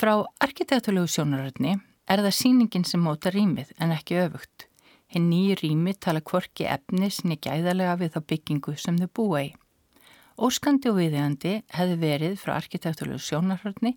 Frá 0.00 0.14
arkitektulegu 0.40 1.10
sjónaröðni 1.12 1.74
er 2.08 2.20
það 2.24 2.32
sýningin 2.32 2.86
sem 2.88 3.02
móta 3.04 3.28
rýmið 3.34 3.74
en 3.84 3.90
ekki 3.92 4.14
öfugt. 4.22 4.62
Hinn 5.12 5.26
nýju 5.28 5.58
rými 5.60 5.92
tala 5.92 6.22
kvorki 6.24 6.64
efnis 6.72 7.18
niður 7.20 7.42
gæðarlega 7.44 7.98
við 8.00 8.14
þá 8.14 8.20
byggingu 8.32 8.72
sem 8.80 8.96
þau 8.96 9.10
búa 9.18 9.42
í. 9.44 9.50
Óskandi 10.40 10.88
og 10.88 10.96
viðegandi 10.96 11.52
hefði 11.76 11.98
verið 12.00 12.38
frá 12.40 12.54
arkitektúrlegu 12.54 13.20
sjónarhörni 13.26 13.92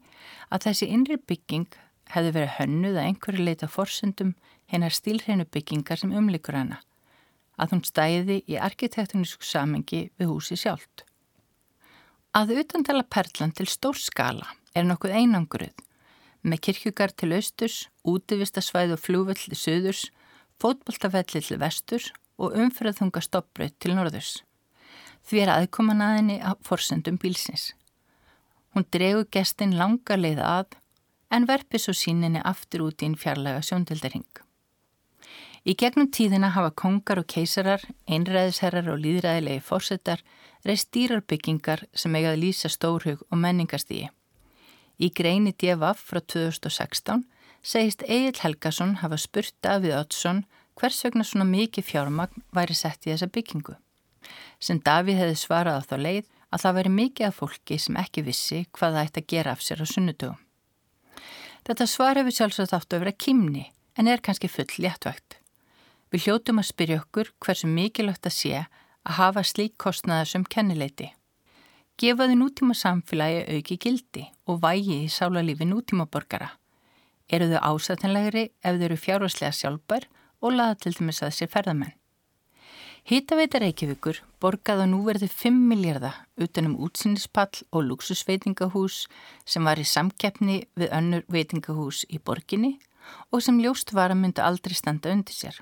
að 0.52 0.66
þessi 0.66 0.90
innri 0.92 1.18
bygging 1.32 1.78
hefði 2.18 2.36
verið 2.36 2.52
hönnuð 2.58 3.00
að 3.00 3.08
einhverju 3.08 3.48
leita 3.48 3.72
forsendum 3.72 4.36
hennar 4.74 4.98
stílhreinu 5.00 5.48
byggingar 5.56 6.04
sem 6.04 6.12
umlikur 6.12 6.60
hana, 6.60 6.82
að 7.56 7.78
hún 7.78 7.86
stæði 7.88 8.42
í 8.44 8.60
arkitektonísku 8.60 9.48
samengi 9.48 10.10
við 10.20 10.36
húsi 10.36 10.60
sjálft. 10.60 11.08
Að 12.36 12.58
utandala 12.60 13.08
perlan 13.08 13.56
til 13.56 13.70
stór 13.72 13.96
skala 13.96 14.52
er 14.76 14.84
nokkuð 14.90 15.16
einangruð, 15.22 15.72
með 16.44 16.64
kirkjugar 16.68 17.16
til 17.16 17.34
austurs, 17.34 17.88
útivistasvæð 18.04 18.98
og 18.98 19.04
flúvöll 19.04 19.40
til 19.40 19.60
söðurs, 19.60 20.08
fótboltafelli 20.62 21.44
til 21.44 21.60
vesturs 21.60 22.12
og 22.38 22.56
umfyrðunga 22.60 23.24
stoppbröð 23.24 23.78
til 23.80 23.96
norðurs 23.96 24.42
því 25.28 25.44
er 25.44 25.52
aðkoman 25.54 26.04
að 26.04 26.16
henni 26.18 26.38
að 26.44 26.62
forsendum 26.68 27.18
bílsins. 27.22 27.72
Hún 28.74 28.88
dregu 28.92 29.26
gestin 29.32 29.76
langa 29.78 30.18
leið 30.18 30.42
að 30.44 30.80
en 31.34 31.48
verpi 31.50 31.80
svo 31.82 31.94
síninni 31.98 32.42
aftur 32.44 32.88
út 32.88 33.02
í 33.02 33.08
einn 33.08 33.20
fjarlaga 33.20 33.62
sjóndeldarhing. 33.66 34.28
Í 35.64 35.76
gegnum 35.80 36.10
tíðina 36.12 36.50
hafa 36.52 36.74
kongar 36.76 37.22
og 37.22 37.30
keisarar, 37.32 37.82
einræðisherrar 38.06 38.90
og 38.92 39.00
líðræðilegi 39.00 39.64
fórsetar 39.64 40.24
reist 40.68 40.92
dýrarbyggingar 40.96 41.86
sem 41.96 42.16
eigaði 42.16 42.42
lýsa 42.42 42.72
stórhug 42.72 43.24
og 43.30 43.40
menningastígi. 43.40 44.10
Í 45.02 45.10
greini 45.10 45.54
DFF 45.58 46.04
frá 46.10 46.22
2016 46.22 47.24
segist 47.66 48.04
Egil 48.06 48.38
Helgason 48.44 49.00
hafa 49.02 49.18
spurt 49.18 49.56
Davíð 49.66 49.96
Oddsson 49.98 50.44
hvers 50.78 51.00
vegna 51.06 51.26
svona 51.26 51.48
mikið 51.50 51.88
fjármagn 51.88 52.44
væri 52.54 52.76
sett 52.78 53.08
í 53.08 53.14
þessa 53.14 53.30
byggingu. 53.34 53.76
Sem 54.60 54.80
Davíð 54.84 55.22
hefði 55.24 55.40
svarað 55.40 55.82
á 55.82 55.88
þá 55.90 55.96
leið 56.06 56.28
að 56.54 56.64
það 56.64 56.76
væri 56.78 56.92
mikið 56.98 57.28
af 57.28 57.40
fólki 57.40 57.78
sem 57.82 57.98
ekki 58.04 58.26
vissi 58.28 58.60
hvað 58.72 58.98
það 58.98 59.08
ætti 59.08 59.24
að 59.24 59.32
gera 59.34 59.56
af 59.56 59.64
sér 59.66 59.82
á 59.82 59.86
sunnudögum. 59.90 60.40
Þetta 61.64 61.88
svar 61.88 62.20
hefur 62.20 62.38
sjálfsagt 62.38 62.76
átt 62.76 62.94
að 62.94 63.06
vera 63.06 63.16
kymni 63.26 63.66
en 63.98 64.10
er 64.12 64.22
kannski 64.22 64.52
full 64.52 64.70
léttvægt. 64.84 65.40
Við 66.12 66.28
hljótum 66.28 66.62
að 66.62 66.70
spyrja 66.70 67.02
okkur 67.02 67.34
hversu 67.42 67.70
mikilvægt 67.72 68.30
að 68.30 68.38
sé 68.38 68.54
að 68.62 69.18
hafa 69.18 69.44
slík 69.48 69.78
kostnaða 69.82 70.28
sem 70.30 70.46
kennileiti. 70.46 71.10
Gefaði 71.98 72.38
nútíma 72.38 72.76
samfélagi 72.78 73.46
auki 73.56 73.80
gildi 73.82 74.28
og 74.48 74.62
vægi 74.64 75.04
í 75.06 75.10
sálarlífi 75.12 75.68
nútíma 75.70 76.06
borgara. 76.06 76.54
Eru 77.30 77.50
þau 77.52 77.62
ásættanlegri 77.74 78.50
ef 78.64 78.78
þau 78.78 78.86
eru 78.88 78.98
fjárvarslega 79.00 79.56
sjálfbar 79.56 80.08
og 80.44 80.56
laða 80.58 80.80
til 80.84 80.96
dæmis 80.98 81.24
að 81.24 81.36
sér 81.38 81.52
ferðamenn. 81.54 81.96
Hýtaveita 83.04 83.60
Reykjavíkur 83.60 84.22
borgaði 84.40 84.86
á 84.88 84.88
núverði 84.88 85.28
5 85.28 85.58
miljardar 85.68 86.22
utanum 86.40 86.78
útsýnispall 86.86 87.66
og 87.76 87.84
luxusveitingahús 87.90 89.02
sem 89.44 89.68
var 89.68 89.82
í 89.82 89.84
samkeppni 89.84 90.62
við 90.80 90.94
önnur 90.96 91.26
veitingahús 91.28 92.06
í 92.08 92.22
borginni 92.24 92.78
og 93.32 93.44
sem 93.44 93.60
ljóst 93.60 93.92
var 93.92 94.14
að 94.14 94.22
mynda 94.22 94.48
aldrei 94.48 94.76
standa 94.80 95.12
undir 95.12 95.36
sér. 95.36 95.60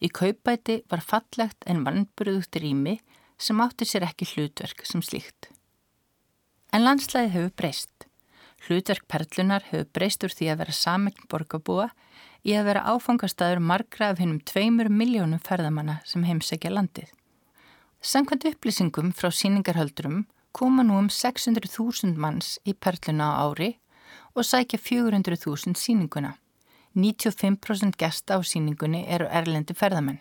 Í 0.00 0.08
kaupbæti 0.08 0.80
var 0.88 1.04
fallegt 1.04 1.68
en 1.68 1.84
vannburðugt 1.84 2.56
rými 2.62 2.96
sem 3.36 3.60
átti 3.60 3.84
sér 3.84 4.08
ekki 4.08 4.32
hlutverk 4.32 4.86
sem 4.88 5.04
slíkt. 5.04 5.52
En 6.72 6.84
landslæði 6.84 7.32
hefur 7.32 7.52
breyst. 7.56 8.06
Hlutverk 8.66 9.06
perlunar 9.08 9.64
hefur 9.70 9.88
breyst 9.96 10.24
úr 10.26 10.34
því 10.34 10.50
að 10.52 10.60
vera 10.62 10.74
samegn 10.76 11.28
borgarbúa 11.30 11.86
í 12.44 12.54
að 12.58 12.68
vera 12.68 12.86
áfangastæður 12.92 13.62
margra 13.64 14.10
af 14.12 14.20
hennum 14.20 14.42
tveimur 14.44 14.90
miljónum 14.92 15.40
ferðamanna 15.40 16.00
sem 16.04 16.26
heimsækja 16.28 16.72
landið. 16.74 17.08
Samkvæmt 18.04 18.46
upplýsingum 18.52 19.14
frá 19.16 19.30
síningarhöldurum 19.34 20.26
koma 20.52 20.84
nú 20.84 20.98
um 21.00 21.08
600.000 21.08 22.14
manns 22.20 22.58
í 22.68 22.74
perluna 22.74 23.32
á 23.34 23.48
ári 23.48 23.70
og 24.34 24.44
sækja 24.44 24.78
400.000 24.78 25.74
síninguna. 25.74 26.36
95% 26.94 27.96
gesta 27.98 28.38
á 28.38 28.40
síningunni 28.42 29.04
eru 29.08 29.26
erlendi 29.30 29.74
ferðamenn. 29.74 30.20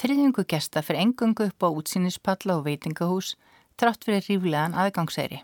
Þriðjungu 0.00 0.44
gesta 0.48 0.82
fyrir 0.82 1.04
engungu 1.04 1.48
upp 1.48 1.62
á 1.62 1.68
útsýnispalla 1.70 2.58
og 2.58 2.64
veitingahús 2.66 3.34
trátt 3.76 4.04
fyrir 4.06 4.24
ríflegan 4.28 4.76
aðgangsæri. 4.78 5.42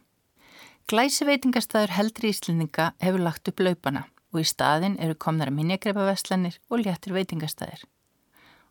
Glæsi 0.90 1.26
veitingastæður 1.28 1.94
heldri 1.94 2.32
íslendinga 2.34 2.92
hefur 3.02 3.22
lagt 3.22 3.48
upp 3.50 3.62
laupana 3.62 4.06
og 4.32 4.42
í 4.42 4.46
staðin 4.46 4.98
eru 5.02 5.14
komnar 5.14 5.50
minnjagreipaveslanir 5.54 6.58
og 6.70 6.84
léttir 6.84 7.14
veitingastæðir. 7.14 7.84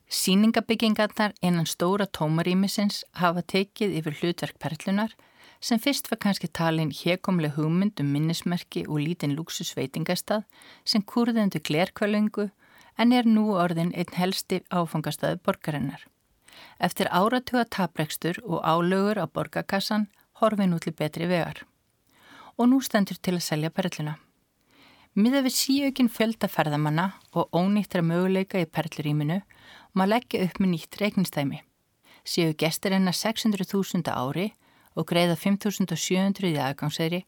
Sýningabyggingarnar 0.10 1.36
innan 1.46 1.68
stóra 1.70 2.08
tómarýmisins 2.18 3.04
hafa 3.22 3.44
tekið 3.54 4.00
yfir 4.00 4.16
hlutverk 4.20 4.58
perlunar 4.60 5.14
sem 5.62 5.80
fyrst 5.80 6.08
var 6.10 6.20
kannski 6.24 6.48
talin 6.48 6.92
hérkomlega 6.96 7.60
hugmynd 7.60 8.00
um 8.02 8.10
minnismerki 8.16 8.86
og 8.88 9.04
lítinn 9.04 9.36
luxusveitingastað 9.38 10.48
sem 10.84 11.04
kurðendu 11.04 11.62
glerkvælungu 11.62 12.50
en 12.98 13.14
er 13.14 13.28
nú 13.28 13.52
orðin 13.56 13.94
einn 13.94 14.16
helsti 14.16 14.64
áfangastaðu 14.72 15.40
borgarinnar. 15.46 16.02
Eftir 16.80 17.10
áratuga 17.12 17.66
taprekstur 17.66 18.40
og 18.44 18.64
álögur 18.64 19.20
á 19.20 19.26
borgarkassan 19.28 20.08
horfið 20.40 20.72
nú 20.72 20.80
til 20.80 20.94
betri 20.94 21.28
vegar. 21.28 21.66
Og 22.58 22.70
nú 22.72 22.82
stendur 22.84 23.20
til 23.22 23.36
að 23.38 23.46
selja 23.48 23.70
perluna. 23.70 24.18
Miða 25.16 25.42
við 25.44 25.56
síaukinn 25.58 26.12
fjöldaferðamanna 26.14 27.12
og 27.34 27.50
ónýttra 27.56 28.04
möguleika 28.06 28.62
í 28.62 28.70
perluríminu 28.70 29.42
maður 29.94 30.14
leggja 30.14 30.46
upp 30.46 30.60
með 30.60 30.72
nýtt 30.76 31.00
reiknistæmi. 31.02 31.64
Síu 32.24 32.54
gestur 32.54 32.94
enna 32.94 33.12
600.000 33.12 34.06
ári 34.14 34.52
og 34.52 34.69
greiða 35.08 35.36
5.700 35.40 36.50
í 36.50 36.58
aðgangsæri 36.60 37.20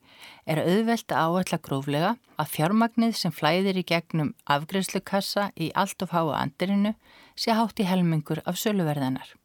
er 0.50 0.62
auðvelt 0.64 1.14
að 1.14 1.38
áalla 1.38 1.60
gróflega 1.62 2.14
að 2.42 2.52
fjármagnið 2.56 3.18
sem 3.20 3.34
flæðir 3.36 3.82
í 3.82 3.86
gegnum 3.88 4.34
afgreðslukassa 4.50 5.52
í 5.56 5.72
allt 5.76 6.02
of 6.02 6.14
háa 6.16 6.40
andirinu 6.42 6.96
sé 7.36 7.54
hátt 7.56 7.80
í 7.80 7.88
helmingur 7.88 8.42
af 8.46 8.58
söluverðanar. 8.60 9.36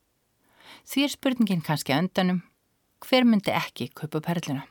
Því 0.87 1.05
er 1.05 1.13
spurningin 1.13 1.65
kannski 1.67 1.93
að 1.93 2.07
öndanum, 2.07 2.41
hver 3.05 3.27
myndi 3.29 3.53
ekki 3.55 3.91
kaupa 3.95 4.23
perluna? 4.25 4.65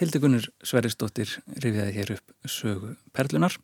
Hildegunur 0.00 0.46
Sveristóttir 0.64 1.32
rifiði 1.60 1.92
hér 1.96 2.14
upp 2.16 2.48
sögu 2.48 2.94
perlunar 3.12 3.56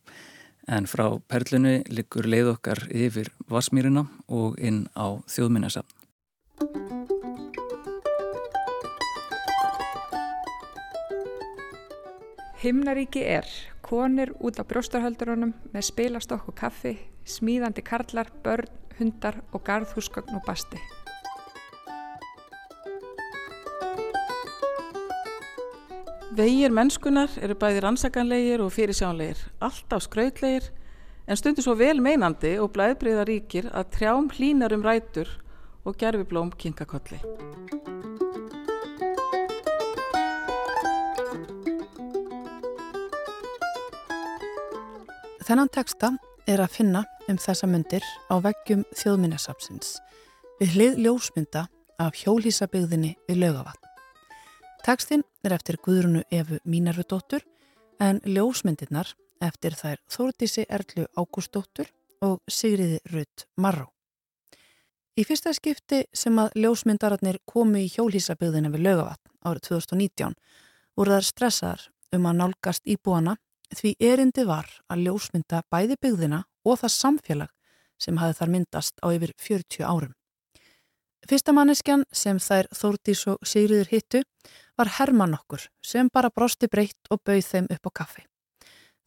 en 0.67 0.89
frá 0.91 1.07
perlunu 1.31 1.79
likur 1.89 2.27
leið 2.29 2.53
okkar 2.57 2.83
yfir 2.91 3.31
Vasmýrina 3.51 4.07
og 4.27 4.59
inn 4.59 4.85
á 4.99 5.23
þjóðminnasafn. 5.31 6.96
Himnaríki 12.57 13.21
er 13.21 13.45
konir 13.85 14.31
út 14.41 14.57
á 14.57 14.65
brjóstarhöldurunum 14.65 15.53
með 15.75 15.83
spilastokk 15.91 16.49
og 16.49 16.57
kaffi, 16.57 16.95
smíðandi 17.29 17.85
karlar, 17.85 18.31
börn, 18.43 18.71
hundar 18.97 19.43
og 19.53 19.61
garðhúsgögn 19.67 20.39
og 20.39 20.47
basti. 20.47 20.81
Vegir 26.37 26.73
mennskunar 26.73 27.33
eru 27.45 27.55
bæði 27.61 27.85
rannsakanlegir 27.85 28.65
og 28.65 28.73
fyrirsjánlegir, 28.73 29.39
alltaf 29.61 30.09
skrautlegir 30.09 30.71
en 31.29 31.37
stundur 31.37 31.65
svo 31.65 31.77
vel 31.77 32.01
meinandi 32.01 32.57
og 32.61 32.73
blæðbriða 32.73 33.29
ríkir 33.29 33.69
að 33.73 33.93
trjám 33.99 34.33
hlínar 34.33 34.73
um 34.77 34.85
rætur 34.85 35.29
og 35.85 35.97
gerfiblóm 36.01 36.53
kinkakolli. 36.57 37.21
Þennan 45.47 45.69
teksta 45.71 46.09
er 46.51 46.59
að 46.59 46.73
finna 46.75 47.05
um 47.31 47.37
þessa 47.39 47.69
myndir 47.71 48.03
á 48.27 48.35
veggjum 48.43 48.81
þjóðminnasapsins 48.99 49.93
við 50.59 50.73
hlið 50.75 50.97
ljósmynda 51.05 51.63
af 52.03 52.19
hjólísabygðinni 52.19 53.13
við 53.29 53.39
lögavatn. 53.45 53.93
Tekstinn 54.83 55.23
er 55.47 55.55
eftir 55.55 55.79
Guðrunu 55.87 56.25
Efu 56.35 56.59
Mínarvudóttur 56.67 57.47
en 58.03 58.19
ljósmyndirnar 58.27 59.15
eftir 59.39 59.79
þær 59.79 60.03
Þórdísi 60.11 60.67
Erlu 60.67 61.07
Ágústóttur 61.15 61.95
og 62.27 62.43
Sigriði 62.51 62.99
Rutt 63.15 63.47
Marró. 63.55 63.93
Í 65.15 65.23
fyrsta 65.31 65.55
skipti 65.55 66.09
sem 66.11 66.43
að 66.43 66.59
ljósmyndararnir 66.59 67.39
komu 67.47 67.87
í 67.87 67.91
hjólísabygðinni 67.95 68.75
við 68.75 68.89
lögavatn 68.91 69.47
árið 69.47 69.69
2019 69.71 70.35
voru 70.99 71.15
þar 71.21 71.31
stressaðar 71.31 71.91
um 72.19 72.27
að 72.27 72.41
nálgast 72.43 72.83
íbúana 72.91 73.39
Því 73.75 73.97
erindi 73.99 74.45
var 74.47 74.69
að 74.93 75.09
ljósmynda 75.09 75.63
bæði 75.73 75.97
byggðina 76.03 76.45
og 76.67 76.79
það 76.83 76.95
samfélag 76.95 77.51
sem 77.99 78.19
hafi 78.21 78.37
þar 78.39 78.53
myndast 78.53 79.01
á 79.03 79.07
yfir 79.11 79.33
40 79.41 79.87
árum. 79.87 80.15
Fyrsta 81.27 81.51
manneskjan 81.57 82.05
sem 82.15 82.39
þær 82.39 82.69
Þórdís 82.77 83.25
og 83.27 83.41
Sigriður 83.43 83.89
hittu 83.91 84.23
var 84.79 84.93
Herman 84.99 85.35
okkur 85.35 85.65
sem 85.83 86.11
bara 86.13 86.31
brosti 86.31 86.69
breytt 86.71 87.11
og 87.11 87.23
bauð 87.27 87.43
þeim 87.49 87.67
upp 87.75 87.89
á 87.89 87.91
kaffi. 88.03 88.23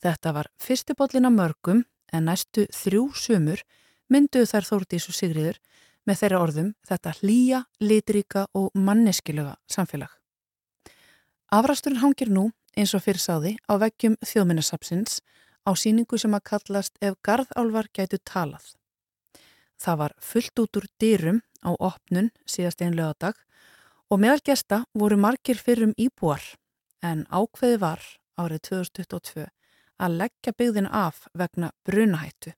Þetta 0.03 0.33
var 0.35 0.49
fyrstibóllina 0.59 1.31
mörgum 1.31 1.85
en 2.11 2.27
næstu 2.27 2.65
þrjú 2.75 3.05
sumur 3.15 3.63
mynduð 4.11 4.49
þær 4.51 4.67
Þórdís 4.67 5.07
og 5.07 5.15
Sigriður 5.15 5.59
með 6.07 6.21
þeirra 6.23 6.43
orðum 6.43 6.69
þetta 6.89 7.15
hlýja, 7.21 7.63
litríka 7.79 8.47
og 8.57 8.71
manneskiluga 8.75 9.55
samfélag. 9.71 10.11
Afrasturinn 11.53 12.01
hangir 12.03 12.31
nú 12.33 12.49
eins 12.79 12.93
og 12.95 13.03
fyrir 13.03 13.19
sáði 13.19 13.57
á 13.67 13.75
veggjum 13.81 14.15
þjóðminnasapsins 14.23 15.19
á 15.67 15.71
síningu 15.75 16.19
sem 16.19 16.35
að 16.35 16.45
kallast 16.51 16.95
Ef 17.03 17.17
garðálvar 17.25 17.89
gætu 17.91 18.19
talað. 18.23 18.63
Það 19.79 19.99
var 20.01 20.15
fullt 20.23 20.61
út 20.63 20.79
úr 20.79 20.87
dýrum 21.01 21.41
á 21.63 21.71
opnun 21.75 22.31
síðast 22.47 22.81
einn 22.83 22.95
lögadag 22.95 23.35
og 24.09 24.23
meðal 24.23 24.43
gesta 24.51 24.83
voru 24.95 25.19
margir 25.19 25.59
fyrrum 25.59 25.93
íbúar 25.99 26.43
en 27.03 27.25
ákveði 27.27 27.81
var 27.83 28.03
árið 28.39 28.63
2022 28.71 29.47
að 29.99 30.17
leggja 30.23 30.55
byggðin 30.55 30.87
af 30.87 31.27
vegna 31.35 31.73
brunahættu. 31.83 32.55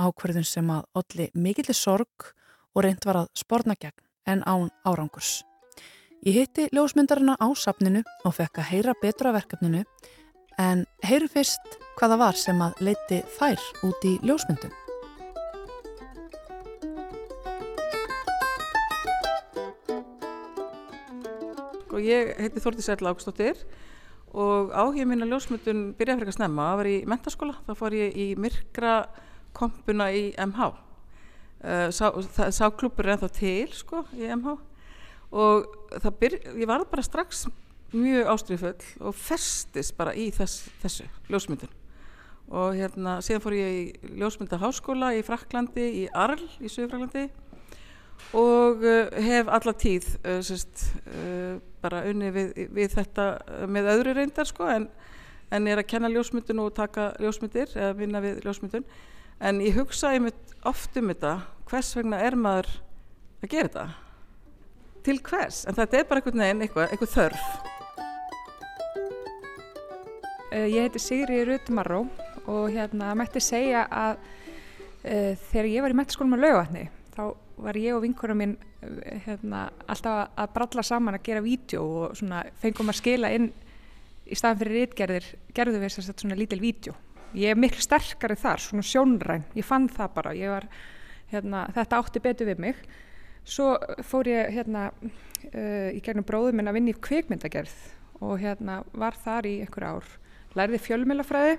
Ákveðin 0.00 0.48
sem 0.48 0.72
að 0.72 0.88
olli 0.96 1.28
mikillir 1.36 1.76
sorg 1.76 2.32
og 2.72 2.84
reynd 2.86 3.04
var 3.04 3.24
að 3.24 3.32
sporna 3.36 3.76
gegn 3.76 4.00
en 4.24 4.44
án 4.48 4.70
árangurs. 4.88 5.42
Ég 6.22 6.36
hitti 6.36 6.68
ljósmyndarina 6.70 7.34
á 7.34 7.50
sapninu 7.58 8.04
og 8.22 8.36
fekk 8.36 8.60
að 8.62 8.68
heyra 8.68 8.92
betra 9.00 9.32
verkefninu 9.34 9.80
en 10.62 10.84
heyru 11.02 11.26
fyrst 11.26 11.74
hvaða 11.98 12.18
var 12.20 12.38
sem 12.38 12.62
að 12.62 12.78
leiti 12.86 13.18
þær 13.40 13.64
út 13.88 14.06
í 14.06 14.12
ljósmyndum. 14.22 14.70
og 21.90 22.00
ég 22.06 22.32
heiti 22.38 22.62
Þórti 22.62 22.86
Sætla 22.86 23.10
Ágstóttir 23.10 23.58
og 24.30 24.70
mín 25.02 25.26
að 25.26 25.34
ljósmyndun 25.34 25.84
byrjaði 25.98 26.22
fyrir 26.22 26.30
að 26.36 26.38
snemma, 26.38 26.70
það 26.70 26.78
var 26.84 26.94
í 26.94 26.96
mentaskóla, 27.10 27.58
þá 27.66 27.74
fór 27.82 27.98
ég 27.98 28.14
í 28.14 28.32
myrkra 28.38 28.96
kompuna 29.52 30.12
í 30.14 30.28
MH. 30.38 30.70
Uh, 31.62 31.88
sá, 31.90 32.14
sá 32.54 32.68
klubur 32.70 33.10
er 33.10 33.16
ennþá 33.18 33.34
til 33.34 33.74
sko 33.74 34.06
í 34.14 34.30
MH 34.30 34.70
og 35.32 35.66
byr, 36.20 36.38
ég 36.60 36.68
var 36.68 36.84
bara 36.90 37.04
strax 37.04 37.46
mjög 37.92 38.28
ástriðfull 38.32 39.06
og 39.08 39.14
festist 39.16 39.96
bara 39.96 40.14
í 40.16 40.30
þess, 40.32 40.66
þessu 40.82 41.06
ljósmyndun. 41.32 41.72
Og 42.52 42.76
hérna 42.76 43.18
síðan 43.24 43.44
fór 43.44 43.56
ég 43.56 43.76
í 43.78 44.16
ljósmyndaháskóla 44.20 45.12
í 45.16 45.22
Fraklandi, 45.24 45.86
í 46.02 46.04
Arl 46.12 46.42
í 46.60 46.68
Suðfraklandi 46.72 47.28
og 48.38 48.84
uh, 48.84 49.08
hef 49.24 49.48
alla 49.50 49.74
tíð 49.76 50.06
uh, 50.20 50.38
sérst, 50.44 50.84
uh, 51.10 51.56
bara 51.82 52.04
unni 52.08 52.30
við, 52.32 52.52
við 52.72 52.92
þetta 52.96 53.26
með 53.68 53.90
öðru 53.96 54.14
reyndar 54.18 54.48
sko 54.48 54.68
en, 54.70 54.86
en 55.52 55.66
er 55.68 55.80
að 55.80 55.88
kenna 55.90 56.12
ljósmyndun 56.12 56.62
og 56.62 56.74
taka 56.76 57.10
ljósmyndir 57.20 57.72
eða 57.74 57.96
vinna 57.98 58.22
við 58.24 58.44
ljósmyndun. 58.46 58.86
En 59.42 59.58
ég 59.64 59.74
hugsa 59.80 60.12
einmitt 60.14 60.56
oft 60.68 60.96
um 61.00 61.10
þetta 61.10 61.34
hvers 61.68 61.96
vegna 61.98 62.20
er 62.22 62.36
maður 62.38 62.70
að 63.42 63.50
gera 63.50 63.68
þetta 63.68 64.11
til 65.06 65.18
hvers, 65.26 65.64
en 65.66 65.76
þetta 65.76 65.98
er 65.98 66.08
bara 66.08 66.22
einhvern 66.22 66.44
veginn 66.44 66.64
eitthvað, 66.66 66.90
eitthvað 66.90 67.14
þörf. 67.16 67.46
Ég 70.52 70.84
heiti 70.84 71.00
Sigri 71.00 71.38
Rutumarró 71.48 72.02
og 72.50 72.66
hérna 72.74 73.14
mætti 73.16 73.40
segja 73.40 73.86
að 73.88 74.18
uh, 74.20 75.32
þegar 75.48 75.70
ég 75.70 75.84
var 75.84 75.94
í 75.94 75.96
mættaskólum 75.96 76.36
á 76.36 76.42
laugatni 76.42 76.88
þá 77.14 77.22
var 77.62 77.78
ég 77.78 77.96
og 77.96 78.02
vinkurum 78.04 78.40
minn 78.42 78.54
uh, 78.58 78.98
hérna, 79.26 79.66
alltaf 79.86 80.34
að 80.36 80.52
bralla 80.56 80.84
saman 80.86 81.16
að 81.18 81.24
gera 81.28 81.44
vídeo 81.44 81.84
og 82.02 82.18
svona 82.18 82.42
fengum 82.60 82.92
að 82.92 83.00
skila 83.00 83.32
inn 83.32 83.48
í 84.26 84.38
staðan 84.38 84.60
fyrir 84.62 84.78
rítgerðir 84.80 85.30
gerðu 85.56 85.80
við 85.80 85.94
þess 85.96 86.12
að 86.12 86.24
svona 86.24 86.38
lítil 86.38 86.60
vídeo. 86.62 86.96
Ég 87.36 87.54
er 87.54 87.58
miklu 87.58 87.80
sterkari 87.80 88.36
þar, 88.36 88.60
svona 88.60 88.84
sjónræn. 88.84 89.46
Ég 89.56 89.64
fann 89.64 89.88
það 89.92 90.10
bara, 90.18 90.34
var, 90.52 90.66
hérna, 91.32 91.64
þetta 91.72 92.00
átti 92.02 92.22
betur 92.22 92.50
við 92.52 92.60
mig 92.60 92.82
svo 93.44 93.74
fór 94.06 94.30
ég 94.30 94.54
hérna 94.56 94.88
uh, 94.92 95.90
í 95.90 96.00
gegnum 96.04 96.26
bróðum 96.26 96.60
minn 96.60 96.70
að 96.70 96.78
vinna 96.78 96.94
í 96.94 97.02
kvikmyndagerð 97.02 97.76
og 98.22 98.38
hérna 98.42 98.82
var 98.94 99.16
þar 99.24 99.48
í 99.50 99.58
einhver 99.64 99.88
ár 99.88 100.10
lærði 100.58 100.80
fjölmjölafræði 100.84 101.56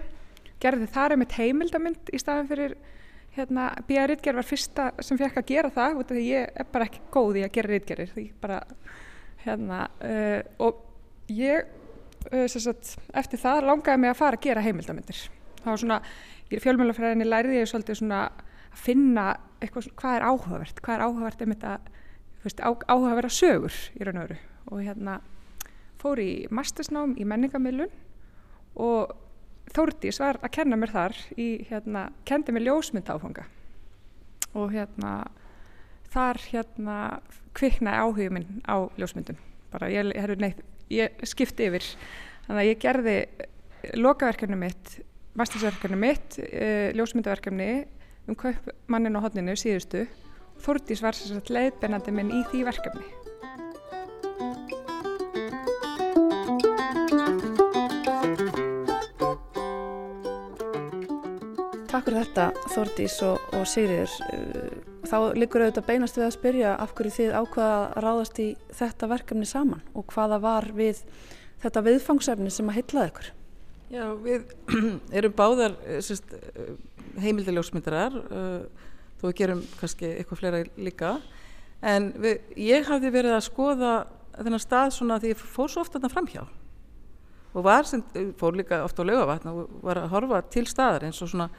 gerði 0.64 0.90
þar 0.94 1.16
einmitt 1.16 1.38
heimildamind 1.38 2.12
í 2.14 2.22
staðan 2.22 2.50
fyrir 2.50 2.76
hérna, 3.34 3.72
B.A. 3.88 4.06
Ritger 4.08 4.38
var 4.38 4.48
fyrsta 4.48 4.92
sem 5.04 5.18
fekk 5.20 5.40
að 5.42 5.50
gera 5.50 5.72
það 5.74 6.00
og 6.00 6.12
því 6.12 6.26
ég 6.28 6.60
er 6.62 6.68
bara 6.72 6.88
ekki 6.88 7.02
góð 7.14 7.40
í 7.42 7.46
að 7.48 7.56
gera 7.58 7.72
Ritgerir 7.72 8.12
því 8.14 8.26
bara 8.44 8.60
hérna 9.44 9.80
uh, 10.06 10.40
og 10.64 10.84
ég 11.34 11.66
uh, 12.30 12.46
sagt, 12.48 12.96
eftir 13.12 13.42
það 13.42 13.68
langaði 13.72 14.04
mig 14.04 14.14
að 14.14 14.20
fara 14.22 14.40
að 14.40 14.48
gera 14.48 14.64
heimildamindir 14.64 15.26
þá 15.64 15.70
var 15.72 15.82
svona, 15.82 16.00
í 16.54 16.62
fjölmjölafræðinni 16.64 17.28
læriði 17.28 17.62
ég 17.62 17.72
svolítið 17.72 18.00
svona 18.04 18.24
að 18.74 18.86
finna 18.86 19.28
eitthvað, 19.64 19.90
hvað 20.00 20.18
er 20.18 20.26
áhugavert, 20.28 20.82
hvað 20.84 20.96
er 20.96 21.06
áhugavert 21.08 21.44
einmitt 21.46 21.68
að, 21.68 21.92
veist, 22.44 22.60
á, 22.60 22.70
áhugaverða 22.74 23.34
sögur 23.34 23.78
í 23.96 24.04
raun 24.04 24.20
og 24.20 24.26
öru 24.28 24.40
og 24.72 24.82
hérna 24.84 25.20
fór 26.02 26.20
í 26.24 26.32
mastersnám 26.52 27.16
í 27.20 27.28
menningamilun 27.28 27.92
og 28.80 29.20
Þórdís 29.74 30.20
var 30.22 30.38
að 30.44 30.52
kenna 30.58 30.78
mér 30.78 30.92
þar 30.92 31.16
í, 31.40 31.48
hérna, 31.70 32.10
kendi 32.28 32.54
mér 32.54 32.68
ljósmynd 32.68 33.08
áfanga. 33.10 33.46
Og 34.60 34.74
hérna 34.76 35.14
þar 36.14 36.40
hérna 36.52 36.98
kviknaði 37.58 38.04
áhugum 38.04 38.38
minn 38.38 38.60
á 38.70 38.86
ljósmyndun 39.00 39.40
bara 39.74 39.90
ég, 39.90 40.12
heru, 40.20 40.36
nei, 40.38 40.52
ég 40.94 41.24
skipti 41.26 41.70
yfir. 41.70 41.88
Þannig 42.46 42.62
að 42.62 42.70
ég 42.70 42.84
gerði 42.84 43.16
lokaverkefni 43.98 44.60
mitt 44.60 44.98
mastersverkefni 45.40 45.98
mitt 45.98 46.38
e, 46.38 46.92
ljósmyndaverkefni 46.94 47.70
um 48.28 48.38
kaupmannin 48.40 49.20
og 49.20 49.28
hodninu 49.28 49.58
síðustu 49.60 50.06
Þórdís 50.64 51.02
var 51.04 51.18
leiðbennandi 51.50 52.14
minn 52.16 52.32
í 52.32 52.44
því 52.52 52.64
verkefni 52.70 53.24
Takk 61.94 62.08
fyrir 62.08 62.24
þetta 62.24 62.46
Þordís 62.74 63.16
og, 63.22 63.44
og 63.54 63.68
Sigriður. 63.70 64.14
Þá 65.06 65.18
likur 65.38 65.62
auðvitað 65.62 65.86
beinast 65.92 66.16
við 66.18 66.26
að 66.26 66.32
spyrja 66.34 66.72
af 66.82 66.96
hverju 66.98 67.12
þið 67.20 67.36
ákvaða 67.38 67.76
að 67.84 68.00
ráðast 68.02 68.40
í 68.42 68.48
þetta 68.74 69.10
verkefni 69.12 69.46
saman 69.46 69.84
og 69.94 70.08
hvaða 70.10 70.40
var 70.42 70.68
við 70.74 71.04
þetta 71.62 71.84
viðfangsefni 71.86 72.50
sem 72.52 72.72
að 72.72 72.80
heitlaði 72.80 73.12
ykkur? 73.12 73.30
Já, 73.94 74.06
við 74.26 74.56
erum 75.22 75.36
báðar 75.38 75.78
eh, 75.86 76.02
heimildiljósmyndarar, 77.22 78.18
eh, 78.18 78.90
þó 79.20 79.28
við 79.30 79.38
gerum 79.42 79.64
kannski 79.80 80.10
eitthvað 80.18 80.42
fleira 80.42 80.64
líka, 80.78 81.14
en 81.82 82.12
við, 82.24 82.42
ég 82.58 82.88
hafði 82.88 83.14
verið 83.14 83.38
að 83.38 83.48
skoða 83.48 83.94
þennan 84.38 84.64
stað 84.64 84.94
svona 84.96 85.20
því 85.22 85.34
ég 85.34 85.42
fór 85.42 85.72
svo 85.72 85.84
ofta 85.84 86.00
þarna 86.00 86.14
framhjá. 86.14 86.44
Og 87.54 87.66
var 87.66 87.86
sem, 87.86 88.02
fór 88.40 88.58
líka 88.58 88.82
ofta 88.86 89.06
á 89.06 89.10
laugavatn 89.10 89.52
og 89.52 89.74
var 89.86 90.02
að 90.02 90.14
horfa 90.16 90.42
til 90.54 90.66
staðar 90.70 91.06
eins 91.06 91.22
og 91.22 91.30
svona 91.30 91.50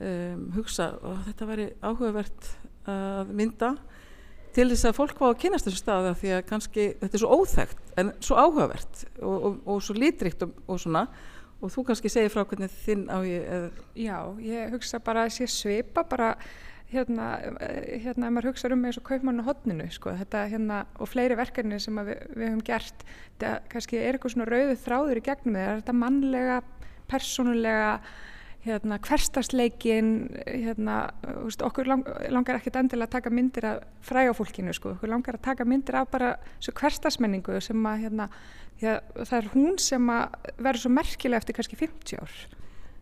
um, 0.00 0.48
hugsa 0.56 0.90
og 1.06 1.20
þetta 1.28 1.50
væri 1.50 1.66
áhugavert 1.84 2.48
að 2.90 3.30
mynda. 3.38 3.74
Til 4.54 4.68
þess 4.70 4.88
að 4.90 4.96
fólk 4.98 5.18
fá 5.18 5.28
að 5.28 5.38
kynast 5.44 5.68
þessu 5.68 5.82
staða 5.82 6.16
því 6.18 6.34
að 6.36 6.44
kannski 6.50 6.88
þetta 7.00 7.16
er 7.18 7.22
svo 7.22 7.38
óþægt 7.38 7.94
en 8.00 8.12
svo 8.22 8.38
áhugavert 8.38 9.06
og, 9.20 9.34
og, 9.34 9.56
og 9.70 9.80
svo 9.82 9.96
lítrikt 9.98 10.44
og, 10.46 10.52
og 10.70 10.82
svona 10.82 11.06
og 11.60 11.72
þú 11.72 11.86
kannski 11.88 12.12
segir 12.12 12.32
frá 12.32 12.44
hvernig 12.44 12.72
þinn 12.84 13.08
á 13.08 13.18
ég. 13.26 13.80
Já, 13.98 14.18
ég 14.42 14.74
hugsa 14.74 15.00
bara 15.04 15.26
að 15.26 15.36
sé 15.38 15.48
svipa 15.50 16.04
bara 16.08 16.34
hérna, 16.94 17.28
hérna 18.04 18.28
ef 18.28 18.34
maður 18.34 18.50
hugsa 18.50 18.70
um 18.72 18.84
eins 18.86 18.98
og 19.00 19.06
kaupmann 19.08 19.42
og 19.42 19.48
hodninu 19.48 19.86
sko, 19.92 20.14
þetta 20.18 20.44
hérna 20.52 20.82
og 20.98 21.10
fleiri 21.10 21.38
verkefni 21.38 21.80
sem 21.82 21.96
við, 22.00 22.12
við 22.34 22.50
höfum 22.50 22.62
gert 22.66 23.04
þetta 23.06 23.54
kannski 23.72 24.00
er 24.00 24.16
eitthvað 24.16 24.36
svona 24.36 24.48
rauðu 24.50 24.76
þráður 24.84 25.20
í 25.20 25.24
gegnum 25.28 25.58
þegar 25.58 25.80
þetta 25.80 25.96
mannlega, 26.02 26.60
persónulega 27.10 27.90
hérna, 28.64 28.98
hverstasleikin 29.04 30.10
hérna, 30.46 30.98
veist, 31.44 31.62
okkur 31.64 31.88
lang, 31.88 32.04
langar 32.32 32.58
ekkert 32.58 32.78
endilega 32.80 33.10
að 33.10 33.14
taka 33.18 33.32
myndir 33.34 33.66
af 33.68 33.82
frægafólkinu, 34.08 34.72
sko. 34.76 34.94
okkur 34.96 35.12
langar 35.12 35.38
að 35.38 35.44
taka 35.50 35.66
myndir 35.68 35.98
af 36.00 36.08
bara 36.12 36.30
hverstasmenningu 36.64 37.60
sem 37.64 37.88
að 37.90 38.06
hérna, 38.06 38.28
það 38.80 39.36
er 39.38 39.50
hún 39.52 39.76
sem 39.82 40.12
að 40.12 40.38
verður 40.56 40.84
svo 40.84 40.94
merkilega 40.96 41.42
eftir 41.42 41.58
kannski 41.58 41.80
50 41.80 42.22
ár 42.22 42.38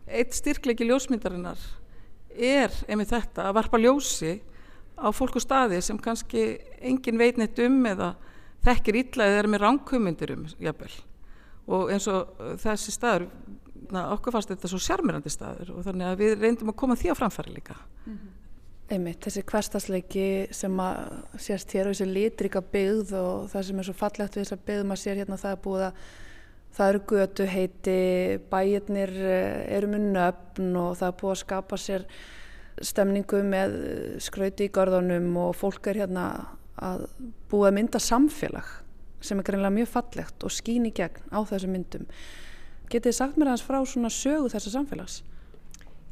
Eitt 0.03 0.35
styrklegi 0.35 0.85
ljósmyndarinnar 0.85 1.61
er 2.35 2.73
einmitt 2.89 3.13
þetta 3.13 3.47
að 3.47 3.55
varpa 3.61 3.79
ljósi 3.79 4.35
á 4.99 5.09
fólk 5.15 5.39
og 5.39 5.45
staði 5.45 5.79
sem 5.81 5.99
kannski 6.01 6.43
engin 6.83 7.17
veit 7.17 7.39
neitt 7.39 7.59
um 7.63 7.79
eða 7.87 8.13
þekkir 8.65 8.99
illa 8.99 9.27
eða 9.29 9.41
er 9.41 9.49
með 9.51 9.63
ránkumumundir 9.63 10.35
um 10.35 10.45
jafnvel 10.61 10.93
og 11.73 11.93
eins 11.93 12.07
og 12.11 12.35
þessi 12.61 12.93
staður 12.93 13.29
okkur 14.01 14.35
fannst 14.35 14.53
þetta 14.53 14.71
svo 14.71 14.79
sjarmirandi 14.81 15.31
staður 15.33 15.73
og 15.75 15.85
þannig 15.87 16.09
að 16.09 16.23
við 16.23 16.33
reyndum 16.41 16.71
að 16.73 16.79
koma 16.81 16.97
því 16.99 17.13
á 17.13 17.19
framfæri 17.19 17.53
líka 17.53 17.75
mm 17.77 18.13
-hmm. 18.13 18.31
Einmitt, 18.91 19.23
þessi 19.23 19.41
hverstasleiki 19.47 20.47
sem 20.51 20.79
að 20.79 20.97
sérst 21.39 21.71
hér 21.71 21.87
og 21.87 21.95
þessi 21.95 22.05
litrika 22.05 22.61
byggð 22.61 23.13
og 23.15 23.49
það 23.49 23.63
sem 23.63 23.79
er 23.79 23.83
svo 23.87 23.93
fallegt 23.93 24.35
við 24.35 24.43
þess 24.43 24.55
að 24.57 24.65
byggð 24.67 24.83
maður 24.83 25.01
sér 25.03 25.15
hérna 25.21 25.37
það 25.37 25.51
er 25.51 25.61
búið 25.63 25.83
að 25.87 25.93
það 26.73 26.89
eru 26.89 27.01
götu 27.07 27.45
heiti, 27.45 27.97
bæirnir 28.51 29.09
eh, 29.09 29.77
eru 29.77 29.87
með 29.87 30.05
nöfn 30.17 30.75
og 30.75 30.97
það 30.97 31.07
er 31.07 31.19
búið 31.21 31.31
að 31.31 31.43
skapa 31.43 31.77
sér 31.77 32.05
stemningu 32.81 33.43
með 33.43 33.75
skrauti 34.19 34.67
í 34.67 34.73
garðunum 34.73 35.37
og 35.37 35.55
fólk 35.55 35.87
er 35.87 36.03
hérna 36.03 36.27
að 36.75 37.05
búið 37.51 37.69
að 37.69 37.75
mynda 37.77 38.01
samfélag 38.01 38.71
sem 39.23 39.39
er 39.39 39.47
greinlega 39.47 39.77
mjög 39.77 39.91
fallegt 39.93 40.43
og 40.43 40.51
skín 40.51 40.87
í 40.89 40.93
gegn 40.95 41.29
á 41.31 41.39
þessu 41.47 41.69
myndum 41.71 42.07
Getið 42.91 43.09
þið 43.09 43.15
sagt 43.17 43.37
mér 43.39 43.51
aðeins 43.51 43.65
frá 43.65 43.79
svona 43.89 44.11
sögu 44.13 44.49
þessa 44.53 44.73
samfélags? 44.73 45.21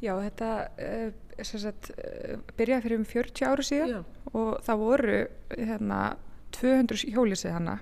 Já, 0.02 0.16
þetta 0.18 0.48
uh, 0.82 1.42
sagt, 1.46 1.92
uh, 1.94 2.38
byrjaði 2.58 2.84
fyrir 2.86 2.98
um 2.98 3.06
40 3.06 3.46
áru 3.46 3.66
síðan 3.66 3.92
Já. 3.92 3.98
og 4.32 4.48
það 4.66 4.80
voru 4.80 5.18
hérna, 5.52 6.00
200 6.58 7.04
hjólisið 7.12 7.54
hana. 7.54 7.76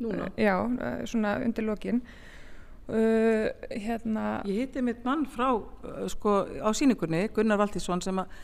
Núna? 0.00 0.30
Uh, 0.30 0.40
já, 0.40 0.54
svona 1.08 1.36
undir 1.44 1.66
lokin. 1.66 2.00
Hérna... 2.86 4.24
Ég 4.46 4.60
hitti 4.60 4.82
mitt 4.86 5.00
mann 5.02 5.24
frá, 5.26 5.48
sko, 6.12 6.36
á 6.62 6.70
síningunni, 6.70 7.24
Gunnar 7.34 7.58
Valtísson, 7.58 7.98
sem 8.04 8.20
að 8.22 8.36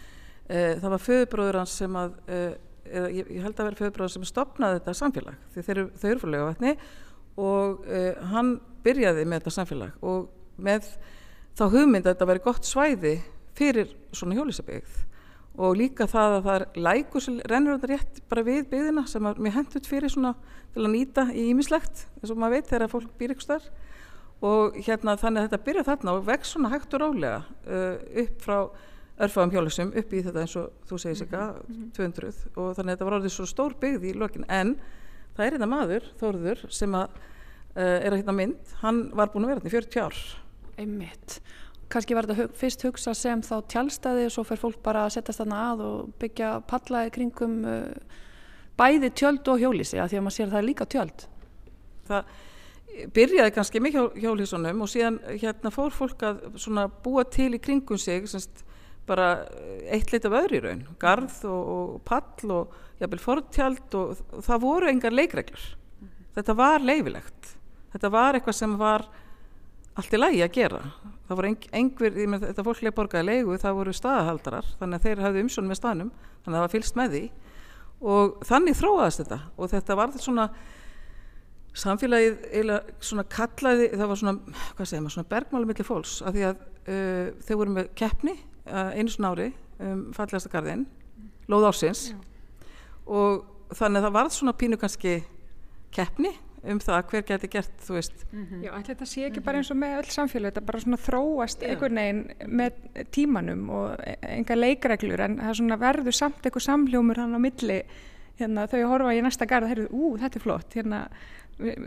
það 0.49 0.87
var 0.97 1.03
föðubróður 1.05 1.59
hans 1.61 1.77
sem 1.79 1.95
að, 1.95 2.17
eða, 2.27 3.05
ég, 3.15 3.31
ég 3.37 3.45
held 3.47 3.55
að 3.55 3.69
vera 3.69 3.79
föðubróður 3.79 4.15
sem 4.17 4.25
stopnaði 4.27 4.81
þetta 4.81 4.97
samfélag, 4.99 5.45
þeir, 5.55 5.83
þau 5.95 6.09
eru 6.11 6.23
frá 6.25 6.33
lögavatni 6.35 6.75
og 7.39 7.87
hann 8.33 8.51
byrjaði 8.85 9.25
með 9.27 9.41
þetta 9.41 9.55
samfélag 9.57 10.05
og 10.05 10.29
með 10.63 10.89
þá 11.59 11.65
hugmynd 11.73 12.07
að 12.07 12.13
þetta 12.13 12.29
væri 12.31 12.45
gott 12.45 12.69
svæði 12.69 13.15
fyrir 13.59 13.97
svona 14.13 14.37
hjólisabegð 14.39 15.01
og 15.63 15.77
líka 15.77 16.07
það 16.09 16.39
að 16.39 16.45
það 16.47 16.55
er 16.55 16.85
lækur 16.87 17.25
sem 17.25 17.41
rennur 17.51 17.77
þetta 17.77 17.91
rétt 17.93 18.21
bara 18.31 18.47
við 18.47 18.63
byggðina 18.71 19.05
sem 19.11 19.27
er 19.29 19.41
mjög 19.45 19.57
hendut 19.59 19.89
fyrir 19.89 20.13
svona 20.13 20.33
til 20.73 20.87
að 20.87 20.95
nýta 20.95 21.27
í 21.33 21.51
ímislegt 21.53 22.07
eins 22.21 22.33
og 22.33 22.41
maður 22.41 22.57
veit 22.57 22.71
þegar 22.71 22.93
fólk 22.93 23.11
býr 23.21 23.35
ykkur 23.35 23.49
starf 23.49 23.69
og 24.43 24.79
hérna 24.81 25.19
þannig 25.21 25.43
að 25.43 25.51
þetta 25.51 25.67
byrja 25.67 25.85
þarna 25.91 26.17
og 26.17 26.25
vex 26.27 26.55
svona 26.55 26.73
hægt 26.73 26.97
og 26.97 27.05
rálega 27.05 27.43
uh, 27.69 28.01
upp 28.25 28.41
frá 28.43 28.57
örfagum 29.23 29.53
hjólusum 29.53 29.93
upp 29.99 30.15
í 30.15 30.23
þetta 30.25 30.43
eins 30.43 30.55
og 30.59 30.89
þú 30.89 30.99
segir 30.99 31.17
sig 31.17 31.29
mm 31.31 31.39
-hmm. 31.69 31.91
200 31.97 32.33
og 32.57 32.77
þannig 32.77 32.93
að 32.93 32.97
þetta 32.97 33.05
var 33.05 33.17
orðið 33.19 33.33
svo 33.33 33.47
stór 33.47 33.75
byggð 33.81 34.05
í 34.05 34.13
lokin. 34.15 34.45
En 34.49 34.77
það 35.37 35.47
er 35.47 35.53
hérna 35.53 35.67
maður, 35.67 36.03
Þórður, 36.21 36.71
sem 36.71 36.95
að 36.95 37.09
er 37.75 38.13
að 38.13 38.21
hérna 38.21 38.37
mynd, 38.37 38.77
hann 38.83 39.05
var 39.17 39.33
búin 39.33 39.47
að 39.47 39.53
vera 39.53 39.63
hérna 39.63 39.71
í 39.71 39.77
40 39.77 40.03
ár. 40.05 40.23
Einmitt. 40.83 41.41
Kannski 41.93 42.17
var 42.17 42.29
þetta 42.29 42.57
fyrst 42.57 42.85
hugsa 42.87 43.13
sem 43.17 43.43
þá 43.45 43.57
tjálstæði 43.69 44.29
og 44.29 44.33
svo 44.33 44.45
fer 44.49 44.61
fólk 44.61 44.79
bara 44.85 45.05
að 45.07 45.19
setjast 45.19 45.43
þarna 45.43 45.59
að 45.73 45.83
og 45.85 46.15
byggja 46.23 46.53
pallaði 46.69 47.13
kringum 47.17 47.59
uh, 47.69 48.23
bæði 48.81 49.13
tjöld 49.19 49.51
og 49.53 49.61
hjólísi 49.61 50.01
að 50.01 50.13
því 50.13 50.21
að 50.21 50.25
maður 50.25 50.37
sér 50.39 50.47
að 50.47 50.55
það 50.55 50.63
er 50.63 50.69
líka 50.71 50.89
tjöld. 50.95 51.27
Það 52.09 52.33
byrjaði 53.17 53.55
kannski 53.57 53.83
mikið 53.85 54.19
hjólísunum 54.25 54.85
og 54.85 54.93
síðan 54.93 55.19
hérna 55.31 55.73
fór 55.73 55.95
fólk 55.97 56.25
að 56.29 56.43
búa 57.05 57.25
til 57.29 57.51
í 57.57 57.61
kringum 57.61 58.01
sig 58.01 58.29
semst, 58.29 58.65
bara 59.09 59.47
eitt 59.93 60.13
lit 60.13 60.29
af 60.29 60.37
öðru 60.43 60.61
í 60.61 60.65
raun. 60.65 60.85
Garð 61.01 61.43
og, 61.51 61.73
og 61.77 61.95
pall 62.09 62.57
og 62.57 62.77
jafnvel 63.03 63.21
fortjald 63.21 63.97
og, 63.99 64.21
og 64.33 64.45
það 64.47 64.65
voru 64.65 64.89
engar 64.89 65.13
leikreglur. 65.13 65.65
-hmm. 66.01 66.31
þetta 66.37 66.57
var 66.57 66.81
leifilegt 66.81 67.57
þetta 67.93 68.11
var 68.13 68.39
eitthvað 68.39 68.59
sem 68.59 68.77
var 68.81 69.07
allt 69.99 70.15
í 70.15 70.21
lægi 70.21 70.43
að 70.45 70.55
gera. 70.57 70.83
Það 71.29 71.39
voru 71.39 71.53
einhver, 71.79 72.19
með, 72.33 72.45
þetta 72.49 72.67
fólklega 72.67 72.97
borgaði 72.97 73.29
leigu 73.29 73.57
það 73.61 73.79
voru 73.79 73.97
staðahaldarar 73.97 74.69
þannig 74.81 74.99
að 74.99 75.09
þeir 75.09 75.25
hafði 75.27 75.43
umsjón 75.47 75.69
með 75.69 75.81
staðnum 75.81 76.13
þannig 76.13 76.53
að 76.53 76.57
það 76.57 76.65
var 76.65 76.75
fylst 76.77 76.99
með 76.99 77.17
því. 77.17 77.25
Og 78.13 78.47
þannig 78.49 78.79
þróaðist 78.79 79.23
þetta. 79.23 79.39
Og 79.57 79.73
þetta 79.73 79.99
var 79.99 80.13
þetta 80.13 80.25
svona 80.27 80.47
samfélagið 81.83 82.41
eiginlega 82.51 82.97
svona 83.09 83.25
kallaði 83.33 83.91
það 83.93 84.11
var 84.11 84.21
svona, 84.21 84.57
hvað 84.77 84.89
segir 84.89 85.05
maður, 85.05 85.15
svona 85.17 85.31
bergmáli 85.31 85.69
millir 85.71 85.89
fólks. 85.89 86.17
Af 86.25 86.35
því 86.37 86.47
að 86.49 86.65
uh, 86.65 87.29
þau 87.47 87.55
voru 87.61 87.77
með 87.77 87.93
keppni 87.99 88.37
einu 88.67 89.11
svona 89.11 89.33
ári 89.33 89.49
um 89.83 90.03
fallegasta 90.15 90.51
garðin, 90.53 90.85
lóð 91.51 91.69
ársins. 91.73 92.13
Já. 92.13 92.19
og 93.07 93.75
þannig 93.75 93.99
að 93.99 94.07
það 94.07 94.15
var 94.15 94.29
svona 94.31 94.55
pínu 94.55 94.79
kannski 94.79 95.15
keppni 95.93 96.31
um 96.63 96.79
það 96.83 97.01
hver 97.11 97.25
geti 97.27 97.51
gert, 97.51 97.73
þú 97.83 97.97
veist. 97.97 98.25
Mm 98.31 98.47
-hmm. 98.47 98.63
Já, 98.63 98.71
ætla 98.71 98.95
þetta 98.95 99.07
sé 99.07 99.27
ekki 99.27 99.41
bara 99.41 99.59
eins 99.59 99.71
og 99.71 99.77
með 99.77 99.97
öll 99.99 100.11
samfélag 100.11 100.53
þetta 100.53 100.67
bara 100.67 100.81
svona 100.81 100.97
þróast 100.97 101.63
einhvern 101.63 101.95
veginn 101.95 102.25
með 102.47 102.73
tímanum 103.11 103.71
og 103.71 103.97
enga 104.23 104.55
leikreglur 104.55 105.21
en 105.21 105.39
það 105.39 105.55
svona 105.55 105.77
verður 105.77 106.13
samt 106.13 106.43
eitthvað 106.43 106.63
samljómur 106.63 107.17
hann 107.17 107.35
á 107.35 107.41
milli. 107.41 107.83
Hérna 108.39 108.67
þau 108.67 108.87
horfa 108.89 109.15
í 109.15 109.23
næsta 109.23 109.47
garð, 109.47 109.69
þeir 109.69 109.79
eru, 109.79 109.89
ú, 109.93 110.17
þetta 110.19 110.37
er 110.37 110.43
flott. 110.43 110.75
Hérna, 110.75 111.09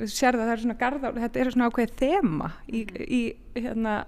sér 0.06 0.34
það 0.34 0.46
það 0.46 0.52
er 0.52 0.60
svona 0.60 0.78
garð 0.80 1.02
þetta 1.02 1.40
er 1.40 1.52
svona 1.52 1.68
ákveðið 1.70 1.96
þema 1.96 2.52
í, 2.68 2.86
mhm. 2.86 3.04
í 3.08 3.36
hérna 3.56 4.06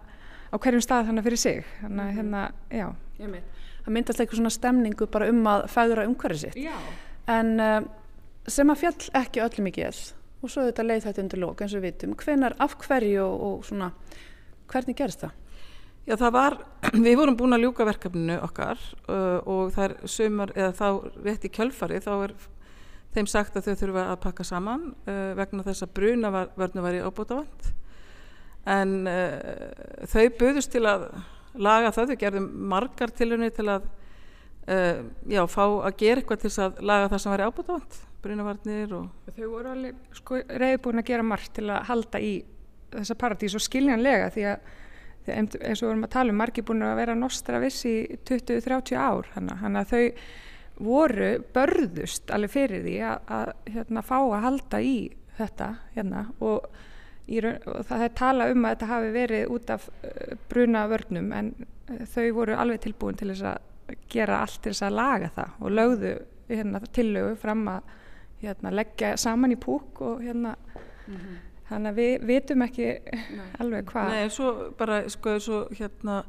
á 0.52 0.56
hverjum 0.56 0.82
stað 0.82 1.06
þannig 1.06 1.24
fyrir 1.24 1.38
sig. 1.38 1.66
Þannig 1.82 2.04
að 2.04 2.08
mhm. 2.08 2.16
hérna, 2.18 2.52
já. 2.70 2.96
Það 3.84 3.94
myndast 3.94 4.20
eitthvað 4.20 4.38
svona 4.38 4.50
stemningu 4.50 5.08
bara 5.08 5.30
um 5.30 5.48
að 5.48 5.68
fæðra 5.68 6.06
umhverfið 6.06 6.40
sitt. 6.40 6.56
Já. 6.56 6.76
en 7.28 7.60
uh, 7.60 7.82
sem 8.48 8.70
að 8.70 8.78
fjall 8.78 9.10
ekki 9.14 9.42
öllum 9.44 9.68
ekki 9.68 9.82
eða 9.82 9.96
og 10.48 10.54
svo 10.54 10.66
þetta 10.70 10.88
leið 10.88 11.10
þetta 11.10 11.24
undir 11.26 11.44
lók 11.44 11.62
eins 11.62 11.76
og 11.76 11.84
við 11.84 11.92
vitum. 11.92 12.16
Hvenar, 12.18 12.56
af 12.64 12.78
hverju 12.82 13.22
og, 13.26 13.46
og 13.48 13.68
svona 13.68 13.92
hvernig 14.72 14.98
gerst 14.98 15.26
það? 15.26 15.36
Já 16.08 16.16
það 16.16 16.36
var, 16.38 16.56
við 17.06 17.18
vorum 17.20 17.36
búin 17.40 17.56
að 17.58 17.66
ljúka 17.66 17.88
verkefninu 17.88 18.38
okkar 18.46 18.80
uh, 19.12 19.40
og 19.44 19.74
það 19.76 19.90
er 19.90 20.14
sömur, 20.14 20.54
eða 20.56 20.76
þá 20.78 20.88
rétt 21.26 21.48
í 21.48 21.52
kjölfari 21.52 22.00
þá 22.04 22.14
er 22.16 22.36
þeim 23.18 23.28
sagt 23.28 23.58
að 23.58 23.68
þau 23.68 23.82
þurfa 23.82 24.06
að 24.14 24.22
pakka 24.24 24.46
saman 24.48 24.86
uh, 25.10 25.34
vegna 25.38 25.66
þess 25.66 25.84
að 25.84 25.94
bruna 26.00 26.32
var, 26.32 26.54
vörnu 26.60 26.86
var 26.86 26.96
í 26.96 27.04
ábútavand 27.04 27.70
en 28.72 28.96
uh, 29.10 30.08
þau 30.08 30.26
buðust 30.40 30.72
til 30.72 30.86
að 30.88 31.10
laga 31.58 31.92
það, 31.92 32.14
þau 32.14 32.22
gerðum 32.24 32.50
margar 32.72 33.12
tilunni 33.18 33.50
til 33.56 33.68
að 33.74 33.88
uh, 34.70 35.04
já, 35.28 35.44
fá 35.52 35.64
að 35.66 35.92
gera 36.00 36.22
eitthvað 36.22 36.46
til 36.46 36.54
að 36.70 36.84
laga 36.88 37.12
það 37.12 37.24
sem 37.24 37.34
var 37.36 37.44
í 37.44 37.50
ábútavand 37.52 38.00
brunavarnir 38.28 38.94
og... 38.98 39.32
Þau 39.38 39.48
voru 39.52 39.74
alveg 39.74 40.18
sko, 40.20 40.42
reyðbúin 40.62 41.02
að 41.02 41.10
gera 41.10 41.26
margt 41.26 41.56
til 41.58 41.70
að 41.72 41.88
halda 41.90 42.22
í 42.22 42.34
þessa 42.94 43.18
paradís 43.20 43.56
og 43.58 43.64
skiljanlega 43.64 44.30
því 44.36 44.46
að 44.52 44.76
eins 45.28 45.56
og 45.56 45.64
við 45.64 45.88
vorum 45.90 46.06
að 46.08 46.14
tala 46.14 46.34
um 46.34 46.38
margi 46.40 46.64
búin 46.66 46.86
að 46.88 47.00
vera 47.02 47.16
nostra 47.18 47.60
viss 47.60 47.86
í 47.88 47.96
20-30 48.28 49.00
ár 49.00 49.28
þannig 49.34 49.82
að 49.82 49.92
þau 49.92 50.04
voru 50.88 51.32
börðust 51.54 52.32
alveg 52.34 52.54
fyrir 52.54 52.84
því 52.86 52.98
að, 53.10 53.32
að 53.34 53.54
hérna, 53.74 54.04
fá 54.06 54.18
að 54.20 54.44
halda 54.46 54.82
í 54.84 54.98
þetta 55.38 55.70
hérna, 55.96 56.24
og, 56.44 56.68
í, 57.26 57.42
og 57.42 57.82
það 57.90 58.06
er 58.06 58.14
tala 58.18 58.50
um 58.54 58.66
að 58.66 58.76
þetta 58.76 58.92
hafi 58.92 59.14
verið 59.16 59.54
út 59.56 59.74
af 59.74 59.88
uh, 59.90 60.36
bruna 60.50 60.86
vörnum 60.92 61.32
en 61.36 61.54
uh, 61.58 62.04
þau 62.14 62.28
voru 62.38 62.58
alveg 62.58 62.84
tilbúin 62.86 63.18
til 63.20 63.32
þess 63.34 63.48
að 63.54 63.98
gera 64.12 64.42
allt 64.44 64.62
til 64.62 64.74
þess 64.74 64.88
að 64.88 64.98
laga 65.00 65.32
það 65.36 65.62
og 65.62 65.78
lögðu 65.80 66.14
hérna, 66.48 66.82
tillögu 66.96 67.38
fram 67.42 67.66
að 67.72 67.96
hérna, 68.42 68.72
leggja 68.72 69.16
saman 69.18 69.54
í 69.56 69.60
púk 69.60 70.02
og 70.02 70.22
hérna 70.22 70.56
mm 70.56 71.16
-hmm. 71.16 71.38
þannig 71.70 71.92
að 71.92 71.96
við 71.96 72.26
vitum 72.28 72.62
ekki 72.62 72.88
Nei. 73.38 73.48
alveg 73.60 73.86
hvað 73.86 74.10
Nei, 74.10 74.30
svo 74.30 74.72
bara, 74.78 75.10
sko, 75.10 75.40
svo 75.40 75.68
hérna 75.72 76.24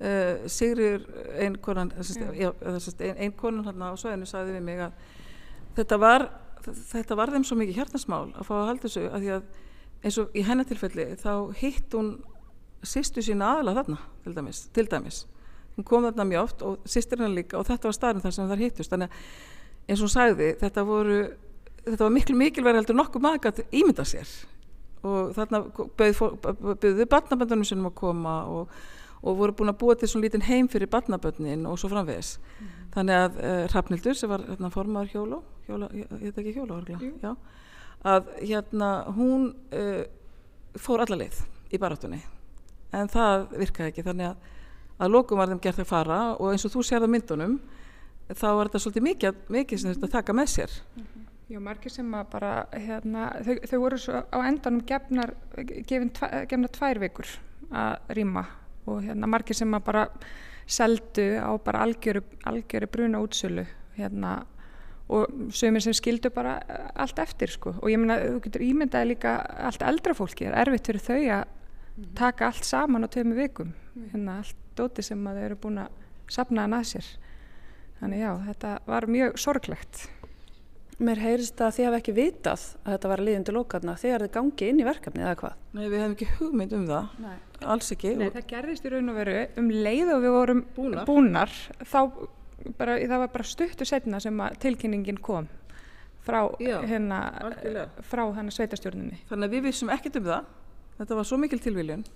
uh, 0.00 0.48
Sigrir 0.48 1.06
einn 1.38 1.58
konan 1.58 1.92
einn 1.92 3.16
ein 3.16 3.32
konan 3.32 3.64
hérna 3.64 3.92
á 3.92 3.94
sveðinu 3.96 4.26
sagði 4.26 4.52
við 4.52 4.62
mig 4.62 4.80
að 4.80 4.92
þetta 5.76 5.98
var 5.98 6.30
þetta 6.66 7.16
var 7.16 7.30
þeim 7.30 7.44
svo 7.44 7.56
mikið 7.56 7.74
hjartasmál 7.74 8.32
að 8.34 8.46
fá 8.48 8.54
að 8.54 8.66
halda 8.66 8.82
þessu 8.88 9.08
að 9.10 9.20
því 9.20 9.30
að 9.36 9.42
eins 10.04 10.18
og 10.18 10.36
í 10.36 10.42
hennatilfelli 10.42 11.06
þá 11.20 11.32
hitt 11.60 11.94
hún 11.94 12.22
sýstu 12.86 13.22
sína 13.22 13.56
aðla 13.56 13.74
þarna 13.80 13.98
til 14.24 14.34
dæmis, 14.36 14.68
til 14.74 14.86
dæmis 14.90 15.26
hún 15.76 15.84
kom 15.84 16.06
þarna 16.06 16.24
mjög 16.24 16.42
oft 16.42 16.62
og 16.62 16.88
sýstir 16.88 17.20
hennar 17.20 17.36
líka 17.36 17.58
og 17.58 17.66
þetta 17.68 17.88
var 17.88 17.96
staðin 17.96 18.24
þar 18.24 18.34
sem 18.36 18.50
þar 18.50 18.62
hittust 18.64 18.92
þannig 18.92 19.10
að 19.10 19.16
eins 19.86 20.00
og 20.00 20.06
hún 20.06 20.14
sagði 20.14 20.48
þetta 20.60 20.84
voru 20.86 21.18
þetta 21.86 22.04
var 22.04 22.14
miklu 22.14 22.36
mikilvæg 22.38 22.78
heldur 22.80 22.98
nokkuð 22.98 23.24
maður 23.24 23.50
að 23.50 23.64
ímynda 23.70 24.06
sér. 24.08 24.30
Og 25.06 25.32
þarna 25.36 25.62
bauðuðu 25.98 27.06
barnaböndunum 27.10 27.66
sem 27.68 27.84
að 27.86 27.94
koma 27.98 28.36
og, 28.50 28.72
og 29.22 29.38
voru 29.38 29.54
búin 29.56 29.70
að 29.70 29.78
búa 29.82 29.96
til 29.98 30.10
svona 30.10 30.26
lítinn 30.26 30.46
heim 30.46 30.70
fyrir 30.72 30.90
barnaböndin 30.90 31.66
og 31.70 31.78
svo 31.78 31.90
framvegs 31.92 32.36
mm. 32.40 32.72
þannig 32.96 33.20
að 33.20 33.38
uh, 33.38 33.60
Hrafnildur 33.70 34.18
sem 34.18 34.32
var 34.32 34.42
hérna, 34.48 34.72
formadur 34.74 35.12
hjóla, 35.12 35.38
hjóla 35.68 35.90
ég 35.94 36.10
heit 36.24 36.40
ekki 36.42 36.56
hjóla 36.56 36.80
orðlega, 36.80 37.34
að 38.06 38.32
hérna 38.40 38.90
hún 39.14 39.52
uh, 39.76 40.02
fór 40.80 41.04
alla 41.06 41.20
leið 41.22 41.38
í 41.70 41.80
barátunni 41.82 42.20
en 42.96 43.10
það 43.12 43.46
virkaði 43.62 43.92
ekki 43.92 44.06
þannig 44.06 44.32
að 44.32 44.52
að 44.96 45.12
lókum 45.12 45.40
var 45.40 45.50
þeim 45.50 45.62
gert 45.62 45.82
að 45.82 45.90
fara 45.90 46.18
og 46.36 46.52
eins 46.52 46.64
og 46.66 46.72
þú 46.72 46.84
sér 46.86 47.04
það 47.04 47.12
myndunum 47.12 47.56
þá 48.32 48.46
var 48.48 48.68
þetta 48.68 48.82
svolítið 48.82 49.06
mikið, 49.06 49.40
mikið 49.56 49.82
sem 49.82 49.92
þetta 49.92 50.12
taka 50.16 50.34
með 50.34 50.48
sér. 50.54 50.76
Mm 50.96 51.02
-hmm. 51.02 51.26
Já, 51.46 51.60
margir 51.62 51.92
sem 51.94 52.08
að 52.18 52.30
bara, 52.32 52.52
hérna, 52.74 53.28
þau, 53.46 53.52
þau 53.70 53.78
voru 53.78 53.98
svo 54.02 54.18
á 54.18 54.38
endanum 54.48 54.82
gefnar, 54.86 55.30
gefin 55.86 56.08
tva, 56.10 56.42
gefnar 56.50 56.72
tvær 56.74 56.98
vikur 57.04 57.28
að 57.70 58.16
rýma 58.18 58.42
og 58.90 59.04
hérna 59.04 59.28
margir 59.30 59.54
sem 59.54 59.76
að 59.78 59.84
bara 59.86 60.02
seldu 60.66 61.26
á 61.38 61.54
bara 61.62 61.84
algjöru, 61.86 62.24
algjöru 62.50 62.88
bruna 62.90 63.20
útsölu, 63.22 63.62
hérna, 63.94 64.40
og 65.06 65.30
sögumir 65.54 65.84
sem 65.86 65.94
skildu 65.94 66.32
bara 66.34 66.56
allt 66.98 67.22
eftir, 67.22 67.54
sko, 67.54 67.76
og 67.78 67.94
ég 67.94 68.02
meina, 68.02 68.18
þú 68.24 68.42
getur 68.48 68.66
ímyndaði 68.66 69.12
líka 69.12 69.36
allt 69.68 69.86
eldra 69.86 70.18
fólki, 70.18 70.48
er 70.48 70.58
erfitt 70.64 70.90
fyrir 70.90 71.04
þau 71.06 71.20
að 71.20 71.44
mhm. 71.44 72.10
taka 72.18 72.50
allt 72.50 72.66
saman 72.66 73.06
á 73.06 73.08
töfum 73.08 73.36
vikum, 73.38 73.70
mhm. 73.94 74.10
hérna, 74.16 74.40
allt 74.42 74.66
dóti 74.74 75.06
sem 75.06 75.22
að 75.30 75.38
þau 75.38 75.46
eru 75.46 75.62
búin 75.62 75.80
að 75.84 76.02
sapna 76.26 76.66
hann 76.66 76.74
að 76.74 76.90
sér, 76.90 77.14
þannig 78.02 78.26
já, 78.26 78.30
þetta 78.50 78.76
var 78.90 79.10
mjög 79.14 79.38
sorglegt. 79.46 80.08
Mér 80.96 81.20
heyrist 81.20 81.60
að 81.60 81.74
þið 81.76 81.86
hafi 81.90 81.98
ekki 82.00 82.12
vitað 82.16 82.62
að 82.80 82.94
þetta 82.94 83.08
var 83.10 83.22
liðundu 83.26 83.52
lókarna 83.52 83.94
þegar 84.00 84.22
þið 84.24 84.30
gangi 84.32 84.68
inn 84.70 84.78
í 84.80 84.86
verkefni 84.86 85.24
eða 85.26 85.34
hvað? 85.42 85.58
Nei, 85.76 85.82
við 85.82 86.00
hefum 86.00 86.14
ekki 86.14 86.28
hugmynd 86.38 86.72
um 86.72 86.86
það, 86.88 87.10
Nei. 87.20 87.34
alls 87.74 87.92
ekki. 87.92 88.12
Nei, 88.16 88.30
það 88.32 88.46
gerðist 88.54 88.86
í 88.86 88.92
raun 88.94 89.12
og 89.12 89.18
veru 89.20 89.34
um 89.60 89.68
leið 89.74 90.12
og 90.14 90.24
við 90.24 90.34
vorum 90.38 90.64
búnar, 90.78 91.04
búnar 91.10 91.52
þá 91.84 92.00
bara, 92.78 92.96
það 92.96 93.22
var 93.26 93.32
bara 93.36 93.48
stuttu 93.52 93.88
setna 93.88 94.22
sem 94.24 94.42
tilkynningin 94.64 95.20
kom 95.20 95.50
frá 96.26 96.40
Já, 96.64 96.78
hérna 96.88 97.20
frá 98.08 98.24
hérna 98.32 98.56
sveitastjórnunni. 98.56 99.20
Þannig 99.28 99.50
að 99.50 99.58
við 99.58 99.68
vissum 99.68 99.92
ekkit 99.92 100.16
um 100.22 100.30
það, 100.30 100.48
þetta 100.96 101.20
var 101.20 101.28
svo 101.28 101.40
mikil 101.44 101.60
tilvíljun 101.62 102.06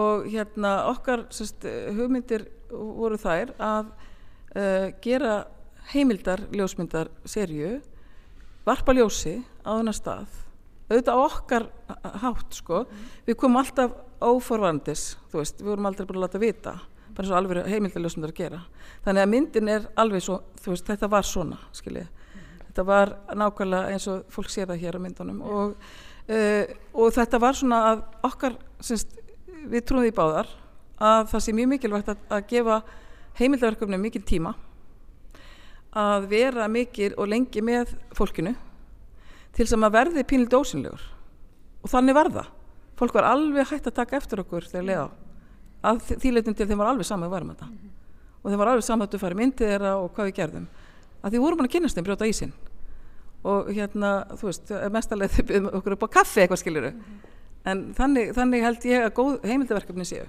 og 0.00 0.26
hérna 0.30 0.74
okkar 0.90 1.28
sest, 1.34 1.68
hugmyndir 1.96 2.48
voru 2.70 3.18
þær 3.20 3.52
að 3.60 3.92
uh, 4.56 4.88
gera 5.04 5.40
heimildar 5.92 6.44
ljósmyndar 6.54 7.10
serju 7.24 7.80
varpa 8.66 8.94
ljósi 8.94 9.40
á 9.64 9.70
þennar 9.72 9.96
stað. 9.96 10.38
Auðvitað 10.90 11.18
á 11.18 11.20
okkar 11.22 11.66
hátt 12.22 12.54
sko. 12.54 12.84
Mm. 12.84 13.10
við 13.26 13.36
komum 13.38 13.60
alltaf 13.60 13.92
óforvarandis 14.20 15.16
þú 15.30 15.40
veist, 15.40 15.60
við 15.60 15.70
vorum 15.72 15.86
aldrei 15.86 16.06
búin 16.06 16.20
að 16.20 16.26
láta 16.26 16.42
vita 16.42 16.78
bara 17.10 17.26
eins 17.26 17.30
og 17.32 17.36
alveg 17.36 17.66
heimildaljósmyndar 17.66 18.32
að 18.32 18.38
gera. 18.38 18.60
Þannig 19.04 19.22
að 19.22 19.30
myndin 19.34 19.68
er 19.68 19.86
alveg 19.98 20.22
svo 20.24 20.40
þú 20.62 20.74
veist, 20.74 20.86
þetta 20.86 21.08
var 21.10 21.26
svona, 21.26 21.58
skiljið 21.74 22.08
þetta 22.70 22.86
var 22.86 23.12
nákvæmlega 23.34 23.90
eins 23.90 24.06
og 24.10 24.22
fólk 24.30 24.50
sér 24.52 24.70
það 24.70 24.82
hér 24.84 24.98
á 24.98 25.00
myndunum. 25.02 25.42
Og, 25.42 25.74
uh, 26.30 26.64
og 26.94 27.12
þetta 27.16 27.40
var 27.42 27.58
svona 27.58 27.80
að 27.90 28.02
okkar 28.30 28.56
semst, 28.80 29.16
við 29.66 29.84
trúum 29.86 30.06
því 30.06 30.14
báðar 30.16 30.50
að 31.00 31.30
það 31.32 31.44
sé 31.44 31.54
mjög 31.56 31.72
mikilvægt 31.74 32.12
að, 32.12 32.20
að 32.30 32.46
gefa 32.52 32.80
heimildaverkefni 33.40 34.00
mikil 34.00 34.22
tíma 34.26 34.54
að 35.96 36.26
vera 36.30 36.68
mikil 36.70 37.12
og 37.16 37.30
lengi 37.30 37.62
með 37.64 37.94
fólkinu 38.14 38.54
til 39.56 39.66
sem 39.66 39.86
að 39.86 39.96
verði 39.96 40.26
pínlítið 40.28 40.60
ósynlegur 40.60 41.06
og 41.80 41.90
þannig 41.90 42.16
var 42.16 42.30
það. 42.34 42.50
Fólk 43.00 43.16
var 43.16 43.30
alveg 43.30 43.70
hægt 43.70 43.88
að 43.88 43.96
taka 43.96 44.18
eftir 44.20 44.42
okkur 44.42 44.66
þegar 44.68 44.86
leiða 44.86 45.06
að 45.90 46.02
þýleitum 46.20 46.56
til 46.56 46.68
þeim 46.68 46.82
var 46.82 46.90
alveg 46.92 47.08
saman 47.08 47.30
að 47.30 47.34
varum 47.34 47.54
þetta. 47.54 47.70
Og 48.40 48.50
þeim 48.50 48.60
var 48.60 48.72
alveg 48.74 48.86
saman 48.86 49.06
að 49.06 49.14
þú 49.14 49.22
farið 49.22 49.40
myndið 49.40 49.72
þeirra 49.72 49.94
og 49.96 50.10
hvað 50.14 50.28
við 50.28 50.36
gerðum. 50.36 50.66
Að 51.20 51.32
því 51.32 51.40
vorum 51.40 51.60
hann 51.60 51.70
að 51.70 51.74
kynast 51.74 51.96
þeim 51.96 52.06
brjóta 52.06 52.28
ísinn. 52.28 52.52
Og 53.50 53.70
hérna, 53.72 54.10
þú 54.36 54.50
veist, 54.50 54.72
mestalega 54.92 55.32
þau 55.32 55.46
byrjum 55.48 55.68
okkur 55.80 55.96
upp 55.96 56.04
á 56.04 56.14
kaffi 56.20 56.42
eitthvað 56.44 56.60
skiluru 56.60 56.92
en 57.68 57.82
þannig, 57.96 58.32
þannig 58.36 58.64
held 58.64 58.86
ég 58.88 59.06
að 59.06 59.14
góð 59.18 59.34
heimildaverkefni 59.48 60.06
séu 60.08 60.26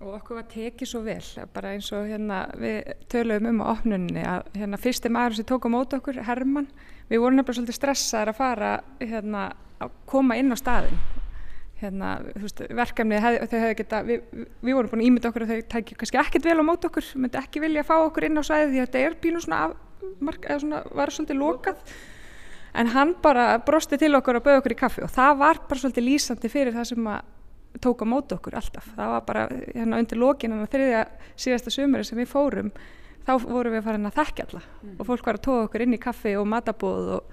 og 0.00 0.14
okkur 0.18 0.40
var 0.40 0.48
tekið 0.52 0.90
svo 0.90 1.02
vel 1.06 1.46
bara 1.54 1.72
eins 1.72 1.88
og 1.96 2.08
hérna 2.10 2.42
við 2.60 2.90
töluðum 3.12 3.50
um 3.54 3.62
á 3.64 3.66
opnunni 3.72 4.24
að 4.28 4.50
hérna 4.58 4.80
fyrsti 4.80 5.12
maður 5.12 5.38
sem 5.38 5.48
tók 5.48 5.68
á 5.68 5.70
mót 5.72 5.96
okkur, 5.96 6.20
Herman 6.26 6.68
við 7.08 7.22
vorum 7.22 7.38
nefnilega 7.38 7.60
svolítið 7.60 7.78
stressaðar 7.78 8.32
að 8.32 8.40
fara 8.40 8.72
hérna 9.00 9.46
að 9.80 9.94
koma 10.08 10.36
inn 10.36 10.52
á 10.52 10.56
staðin 10.58 10.98
hérna, 11.80 12.16
þú 12.32 12.42
veist, 12.44 12.62
verkefni 12.78 13.20
hef, 13.20 13.38
þau 13.50 13.58
hefði 13.60 13.78
geta, 13.80 14.02
við, 14.06 14.26
við 14.64 14.76
vorum 14.78 14.92
búin 14.92 15.02
að 15.02 15.08
ímynda 15.10 15.30
okkur 15.30 15.44
að 15.44 15.52
þau 15.52 15.70
tækja 15.74 15.98
kannski 16.00 16.20
ekkert 16.22 16.48
vel 16.48 16.58
á 16.60 16.68
mót 16.68 16.88
okkur 16.88 17.08
myndi 17.20 17.40
ekki 17.40 17.62
vilja 17.64 17.84
að 17.84 17.90
fá 17.90 17.96
okkur 17.98 18.28
inn 18.28 18.40
á 18.40 18.42
svæði 18.48 18.70
því 18.70 18.80
að 18.80 18.86
þetta 18.86 19.02
er 19.04 19.16
bílum 19.24 19.44
svona, 19.44 19.62
af, 19.66 20.12
mark, 20.24 20.48
svona 20.62 20.82
var 20.96 21.12
svolítið 21.12 21.40
lokað. 21.40 21.96
En 22.76 22.92
hann 22.92 23.14
bara 23.24 23.46
brosti 23.64 23.96
til 24.00 24.12
okkur 24.16 24.40
og 24.40 24.44
bauð 24.44 24.58
okkur 24.60 24.74
í 24.74 24.80
kaffi 24.80 25.04
og 25.04 25.12
það 25.12 25.38
var 25.40 25.60
bara 25.68 25.80
svolítið 25.80 26.08
lýsandi 26.08 26.52
fyrir 26.52 26.76
það 26.76 26.90
sem 26.92 27.10
að 27.12 27.35
tók 27.82 28.04
á 28.04 28.06
mót 28.08 28.32
okkur 28.36 28.56
alltaf. 28.58 28.86
Það 28.96 29.12
var 29.14 29.24
bara 29.26 29.46
hérna 29.74 30.00
undir 30.02 30.20
það 30.20 30.70
þriðja 30.74 31.02
síðasta 31.36 31.74
sömuri 31.74 32.06
sem 32.06 32.18
við 32.18 32.30
fórum 32.30 32.70
þá 33.26 33.32
vorum 33.42 33.74
við 33.74 33.86
farin 33.86 34.08
að 34.08 34.18
þekkja 34.20 34.46
alla. 34.46 34.62
Mm. 34.82 34.94
og 34.98 35.08
fólk 35.08 35.26
var 35.26 35.38
að 35.38 35.46
tóka 35.46 35.66
okkur 35.66 35.84
inn 35.84 35.96
í 35.96 36.02
kaffi 36.02 36.36
og 36.38 36.46
matabóð 36.50 37.08
og 37.16 37.32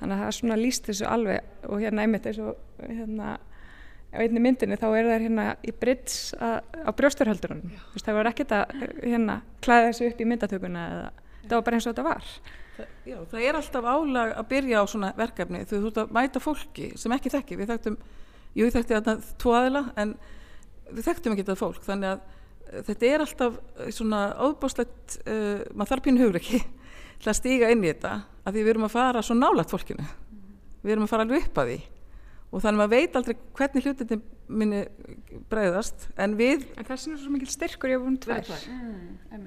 þannig 0.00 0.16
að 0.16 0.24
það 0.24 0.34
svona 0.36 0.58
líst 0.60 0.88
þessu 0.88 1.08
alveg 1.08 1.68
og 1.68 1.80
hérna 1.80 2.04
einmitt 2.04 2.28
eins 2.28 2.40
og 2.44 2.60
hérna 2.80 3.38
á 4.10 4.18
einni 4.18 4.42
myndinni 4.42 4.78
þá 4.80 4.86
er 4.90 5.08
það 5.08 5.24
hérna 5.26 5.46
í 5.62 5.74
brits 5.80 6.16
á 6.34 6.90
brjósturhöldurunum 6.96 7.74
það 8.00 8.16
var 8.16 8.30
ekkert 8.32 8.54
að 8.56 8.86
hérna 9.04 9.40
klæða 9.64 9.90
þessu 9.90 10.08
upp 10.10 10.22
í 10.22 10.28
myndatökuna 10.30 10.86
eða 10.94 11.10
það 11.44 11.54
var 11.56 11.66
bara 11.66 11.78
eins 11.78 11.86
og 11.86 11.94
þetta 11.94 12.06
var. 12.06 12.30
Það, 12.76 12.88
já, 13.10 13.18
það 13.30 13.44
er 13.44 13.58
alltaf 13.58 13.90
álag 13.90 14.32
að 14.34 14.48
byrja 14.50 14.82
á 14.82 14.84
svona 14.90 15.12
verkefni 15.18 15.62
þú 15.68 15.82
þútt 15.84 16.00
að 16.02 16.16
mæta 16.16 16.42
fólki 16.42 16.90
sem 17.00 17.14
ekki 17.16 17.32
þekki 17.34 17.60
við 17.60 17.72
þekktum 17.74 18.00
jú 18.56 18.66
ég 18.66 18.74
þekkti 18.74 18.96
þarna 18.96 19.32
tvo 19.40 19.54
aðila 19.56 19.84
en 20.00 20.16
við 20.90 21.06
þekktum 21.06 21.34
ekki 21.34 21.44
þetta 21.44 21.60
fólk 21.60 21.86
þannig 21.86 22.14
að 22.14 22.24
uh, 22.24 22.82
þetta 22.88 23.10
er 23.10 23.24
alltaf 23.26 23.60
uh, 23.60 23.92
svona 23.94 24.24
óbáslegt, 24.42 25.20
uh, 25.24 25.62
maður 25.74 25.94
þarf 25.94 26.06
pínu 26.08 26.24
hugur 26.24 26.40
ekki 26.40 26.60
til 27.20 27.30
að 27.30 27.38
stíga 27.38 27.70
inn 27.70 27.84
í 27.84 27.92
þetta 27.92 28.16
að 28.44 28.56
því 28.56 28.66
við 28.66 28.74
erum 28.74 28.88
að 28.88 28.94
fara 28.96 29.22
svo 29.24 29.36
nálat 29.36 29.72
fólkinu. 29.72 30.04
Við 30.80 30.94
erum 30.94 31.04
að 31.04 31.12
fara 31.12 31.26
alveg 31.26 31.48
upp 31.48 31.58
að 31.60 31.70
því. 31.70 31.80
Og 32.50 32.62
þannig 32.64 32.70
að 32.70 32.80
maður 32.80 32.94
veit 32.96 33.18
aldrei 33.18 33.34
hvernig 33.58 33.86
hlutin 33.86 34.22
minni 34.50 34.84
breyðast 35.50 36.08
en 36.18 36.36
við 36.38 36.64
en 36.74 36.86
það 36.86 36.94
er 36.96 37.02
svo 37.22 37.32
mikil 37.32 37.50
styrkur 37.52 37.92
ég 37.92 38.00
hef 38.00 38.06
búin 38.06 38.16
tvær 38.18 38.48
mm, 38.50 39.44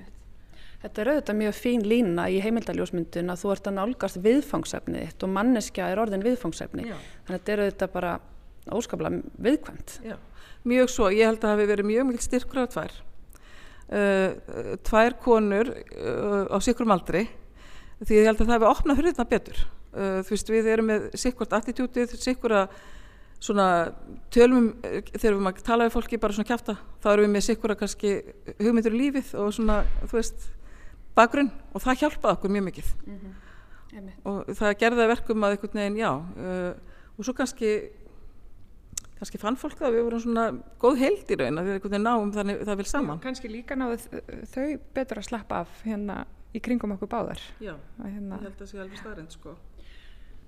Þetta 0.84 1.01
er 1.01 1.10
auðvitað 1.14 1.38
mjög 1.39 1.54
fín 1.56 1.84
lína 1.88 2.26
í 2.32 2.39
heimildaljósmyndun 2.43 3.32
að 3.32 3.39
þú 3.39 3.51
ert 3.54 3.68
að 3.70 3.76
nálgast 3.78 4.20
viðfangsefnið 4.24 5.06
þitt 5.08 5.24
og 5.24 5.32
manneskja 5.32 5.86
er 5.91 6.01
orðin 6.04 6.26
viðfangsefni. 6.26 6.88
Þannig 6.89 7.30
að 7.30 7.38
þetta 7.38 7.54
er 7.54 7.62
auðvitað 7.64 7.93
bara 7.93 8.16
óskaplega 8.72 9.22
viðkvæmt. 9.43 9.97
Já, 10.05 10.18
mjög 10.68 10.91
svo. 10.91 11.09
Ég 11.11 11.28
held 11.28 11.41
að 11.41 11.47
það 11.47 11.53
hefði 11.55 11.70
verið 11.74 11.89
mjög 11.89 12.09
mikil 12.09 12.26
styrkur 12.26 12.64
á 12.64 12.66
tvær. 12.72 12.97
Uh, 13.93 14.78
tvær 14.88 15.16
konur 15.22 15.70
uh, 15.74 16.47
á 16.49 16.57
sikkurum 16.64 16.93
aldri 16.95 17.28
því 18.03 18.16
ég 18.16 18.28
held 18.30 18.39
að 18.39 18.47
það 18.47 18.55
hefði 18.55 18.70
opnað 18.72 18.99
hurðina 19.01 19.30
betur. 19.30 19.59
Uh, 19.93 20.20
þú 20.24 20.34
veist, 20.34 20.51
við 20.53 20.70
erum 20.74 20.89
með 20.89 21.07
sikkurt 21.20 21.55
attitútið, 21.59 22.16
sikkur 22.18 22.55
að 22.64 22.78
svona 23.43 23.68
tölum 24.32 24.70
þegar 24.82 25.36
við 25.36 25.41
maður 25.43 25.66
tala 25.68 25.88
við 25.89 25.95
fólki 25.97 26.20
bara 26.22 26.36
svona 26.36 26.47
kæfta 26.47 26.78
þá 27.03 27.07
erum 27.11 27.26
við 27.26 27.34
með 27.34 27.45
sikkur 27.49 27.74
að 27.74 27.80
kannski 27.82 28.14
hugmyndur 28.61 28.95
í 28.95 29.01
lífið 29.01 29.34
og 29.43 29.49
svona, 29.57 29.82
þú 30.07 30.16
veist 30.16 30.45
bakgrunn 31.18 31.49
og 31.76 31.84
það 31.84 32.05
hjálpaði 32.05 32.38
okkur 32.38 32.53
mjög 32.55 32.66
mikið 32.70 32.93
mm 33.03 33.18
-hmm. 33.18 34.14
og 34.32 34.53
það 34.55 34.78
gerði 34.80 35.09
verkum 35.11 35.43
að 35.43 35.57
einhvern 35.57 35.80
veginn, 35.82 35.99
já 35.99 36.11
og 37.18 37.26
svo 37.26 37.34
kannski 37.34 37.74
kannski 39.24 39.40
fann 39.40 39.56
fólk 39.56 39.78
það 39.80 39.88
að 39.88 39.96
við 39.96 40.06
vorum 40.10 40.22
svona 40.24 40.46
góð 40.82 40.98
held 41.00 41.30
í 41.32 41.36
raun 41.40 41.60
að 41.60 41.68
við 41.68 41.78
einhvern 41.78 41.94
veginn 41.94 42.08
náum 42.10 42.32
þannig 42.36 42.64
það 42.68 42.80
vil 42.82 42.88
saman. 42.90 43.20
Já, 43.20 43.24
kannski 43.24 43.52
líka 43.52 43.78
náðu 43.80 44.24
þau 44.52 44.66
betur 44.98 45.22
að 45.22 45.28
slappa 45.30 45.62
af 45.64 45.84
hérna 45.88 46.24
í 46.54 46.62
kringum 46.64 46.96
okkur 46.98 47.10
báðar. 47.12 47.44
Já, 47.64 47.78
hérna. 48.04 48.42
ég 48.42 48.50
held 48.50 48.52
að 48.52 48.60
það 48.60 48.72
sé 48.72 48.82
alveg 48.84 49.00
starrend 49.00 49.38
sko. 49.38 49.56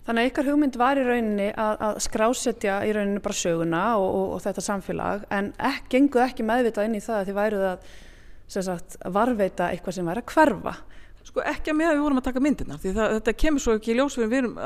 Þannig 0.06 0.22
að 0.22 0.30
ykkar 0.30 0.50
hugmynd 0.52 0.76
var 0.78 1.00
í 1.02 1.06
rauninni 1.06 1.48
að, 1.50 1.80
að 1.88 2.02
skrásetja 2.06 2.76
í 2.86 2.92
rauninni 2.94 3.24
bara 3.26 3.40
söguna 3.40 3.86
og, 3.98 4.10
og, 4.10 4.28
og 4.36 4.44
þetta 4.44 4.66
samfélag 4.68 5.24
en 5.34 5.50
ek, 5.72 5.88
genguð 5.96 6.26
ekki 6.28 6.46
meðvitað 6.46 6.90
inn 6.90 7.00
í 7.00 7.02
það 7.02 7.22
að 7.22 7.32
þið 7.32 7.40
væruð 7.40 7.66
að 7.72 7.88
sagt, 8.54 9.00
varveita 9.16 9.72
eitthvað 9.72 9.98
sem 9.98 10.12
væri 10.12 10.22
að 10.22 10.36
hverfa. 10.36 10.76
Sko 11.26 11.42
ekki 11.42 11.72
að 11.72 11.80
með 11.80 11.90
að 11.90 11.96
við 11.96 12.04
vorum 12.06 12.22
að 12.22 12.28
taka 12.28 12.44
myndirna 12.46 12.76
því 12.78 12.92
það, 13.00 13.16
þetta 13.16 13.40
kemur 13.42 13.64
svo 13.64 13.80
ekki 13.80 13.96
í 13.96 13.98
ljós 13.98 14.20
við 14.20 14.36
erum 14.44 14.60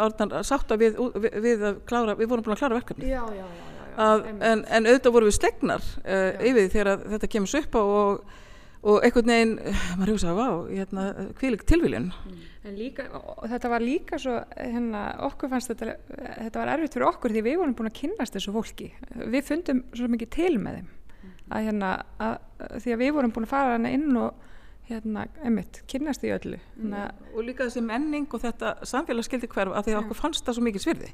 sátt 0.43 0.74
að 0.76 0.84
við, 0.84 0.99
við, 1.16 1.38
við, 1.45 1.68
klára, 1.88 2.20
við 2.20 2.34
vorum 2.34 2.43
búin 2.43 2.57
að 2.57 2.66
klára 2.66 2.82
verkefni. 2.82 3.07
Já, 3.07 3.22
já, 3.32 3.45
já 3.47 3.78
að, 3.97 4.27
en, 4.45 4.61
en 4.65 4.87
auðvitað 4.89 5.15
voru 5.15 5.29
við 5.29 5.37
stegnar 5.37 5.87
uh, 6.03 6.29
yfir 6.37 6.61
því 6.61 6.69
þegar 6.73 7.01
þetta 7.15 7.29
kemur 7.35 7.51
svo 7.51 7.61
upp 7.63 7.77
á 7.77 7.81
og, 7.83 8.35
og 8.79 9.05
einhvern 9.05 9.33
veginn, 9.33 9.55
maður 9.99 10.11
hefur 10.11 10.21
sagðið, 10.23 10.39
vá, 10.39 10.75
hérna, 10.79 11.05
kvílik 11.39 11.65
tilvílinn. 11.69 12.09
Mm. 12.11 12.43
En 12.69 12.75
líka, 12.75 13.07
þetta 13.49 13.71
var 13.71 13.83
líka 13.83 14.19
svo, 14.21 14.35
hérna, 14.55 15.03
okkur 15.29 15.51
fannst 15.51 15.73
þetta, 15.73 15.95
þetta 16.27 16.61
var 16.61 16.73
erfitt 16.75 16.97
fyrir 16.97 17.09
okkur 17.09 17.35
því 17.35 17.45
við 17.47 17.57
vorum 17.61 17.75
búin 17.77 17.91
að 17.91 17.97
kynast 18.01 18.35
þessu 18.35 18.53
fólki. 18.55 18.91
Við 19.19 19.47
fundum 19.47 19.81
svo 19.95 20.09
mikið 20.11 20.33
til 20.35 20.51
með 20.59 20.79
þeim, 20.79 20.91
mm. 21.19 21.33
að 21.55 21.69
hérna, 21.69 21.95
að, 22.19 22.37
því 22.75 22.95
að 22.95 23.03
við 23.03 23.15
vorum 23.17 23.35
búin 23.35 23.49
að 23.49 23.55
fara 23.55 23.77
hana 23.77 23.95
inn 23.95 24.11
og 24.19 24.45
hérna, 24.89 25.25
einmitt, 25.45 25.81
kynast 25.89 26.23
í 26.25 26.33
öllu. 26.35 26.59
Mm. 26.79 26.99
Og 27.33 27.43
líka 27.47 27.67
þessi 27.67 27.83
menning 27.85 28.29
og 28.31 28.43
þetta 28.43 28.77
samfélagsskildi 28.89 29.51
hverf 29.51 29.75
að 29.75 29.89
því 29.89 29.95
að 29.95 30.03
okkur 30.03 30.19
fannst 30.23 30.47
það 30.47 30.57
svo 30.57 30.65
mikið 30.67 30.85
svirði 30.85 31.11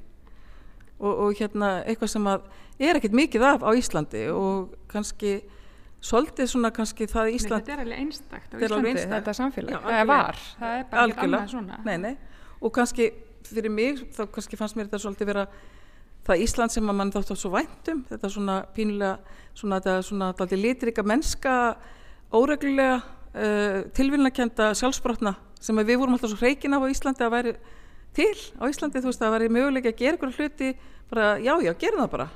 og, 0.99 1.11
og 1.11 1.35
hérna 1.39 1.71
eitthvað 1.83 2.13
sem 2.15 2.31
að 2.31 2.47
er 2.79 2.99
ekkert 2.99 3.15
mikið 3.15 3.45
af 3.49 3.65
á 3.65 3.69
Íslandi 3.75 4.25
og 4.31 4.73
kannski 4.91 5.37
svolítið 6.05 6.49
svona 6.51 6.71
kannski 6.75 7.07
það 7.09 7.31
Ísland 7.35 7.61
Nei, 7.61 7.65
þetta 7.65 7.75
er 7.75 7.83
alveg 7.83 8.01
einstakt 8.03 8.51
á 8.53 8.57
Íslandi, 8.59 8.91
einstakt. 8.91 9.13
þetta 9.15 9.35
samfélag, 9.39 9.75
Já, 9.75 9.79
það 9.85 10.09
var, 10.11 10.41
það 10.59 10.75
er 10.75 10.83
bara 10.91 11.05
ekkert 11.05 11.23
annað 11.25 11.47
svona. 11.53 11.79
Nei, 11.85 11.95
nei. 12.03 12.13
og 12.61 12.75
kannski 12.75 13.09
fyrir 13.45 13.73
mig 13.73 14.03
þá 14.15 14.21
kannski 14.35 14.59
fannst 14.59 14.77
mér 14.77 14.89
þetta 14.89 15.01
svolítið 15.05 15.31
vera 15.31 15.47
það 16.25 16.43
Ísland 16.45 16.73
sem 16.73 16.89
að 16.89 16.99
mann 16.99 17.13
þátt 17.13 17.33
á 17.33 17.35
svo 17.37 17.51
væntum 17.53 18.03
þetta 18.09 18.31
svona 18.33 18.59
pínulega 18.75 19.41
svona 19.57 19.79
þetta 19.79 20.05
svona 20.09 20.29
alltaf 20.33 20.55
litrika 20.57 21.05
mennska 21.05 21.55
óreglulega 22.33 22.97
uh, 22.99 23.81
tilvinnakenda 23.95 24.71
sjálfsbrotna 24.77 25.35
sem 25.61 25.81
við 25.81 25.99
vorum 26.01 26.17
alltaf 26.17 26.33
svo 26.33 26.41
hreikin 26.41 26.75
af 26.77 26.85
á 26.85 26.91
Íslandi 26.91 27.25
að 27.25 27.35
væri 27.37 27.55
til 28.15 28.33
á 28.59 28.63
Íslandi 28.69 29.01
þú 29.01 29.11
veist 29.11 29.21
að 29.21 29.27
það 29.27 29.35
væri 29.35 29.53
möguleik 29.57 29.91
að 29.91 30.01
gera 30.01 30.17
ykkur 30.17 30.35
hluti 30.39 30.73
bara 31.11 31.29
já 31.39 31.53
já, 31.61 31.71
gerum 31.79 32.03
það 32.03 32.11
bara 32.15 32.27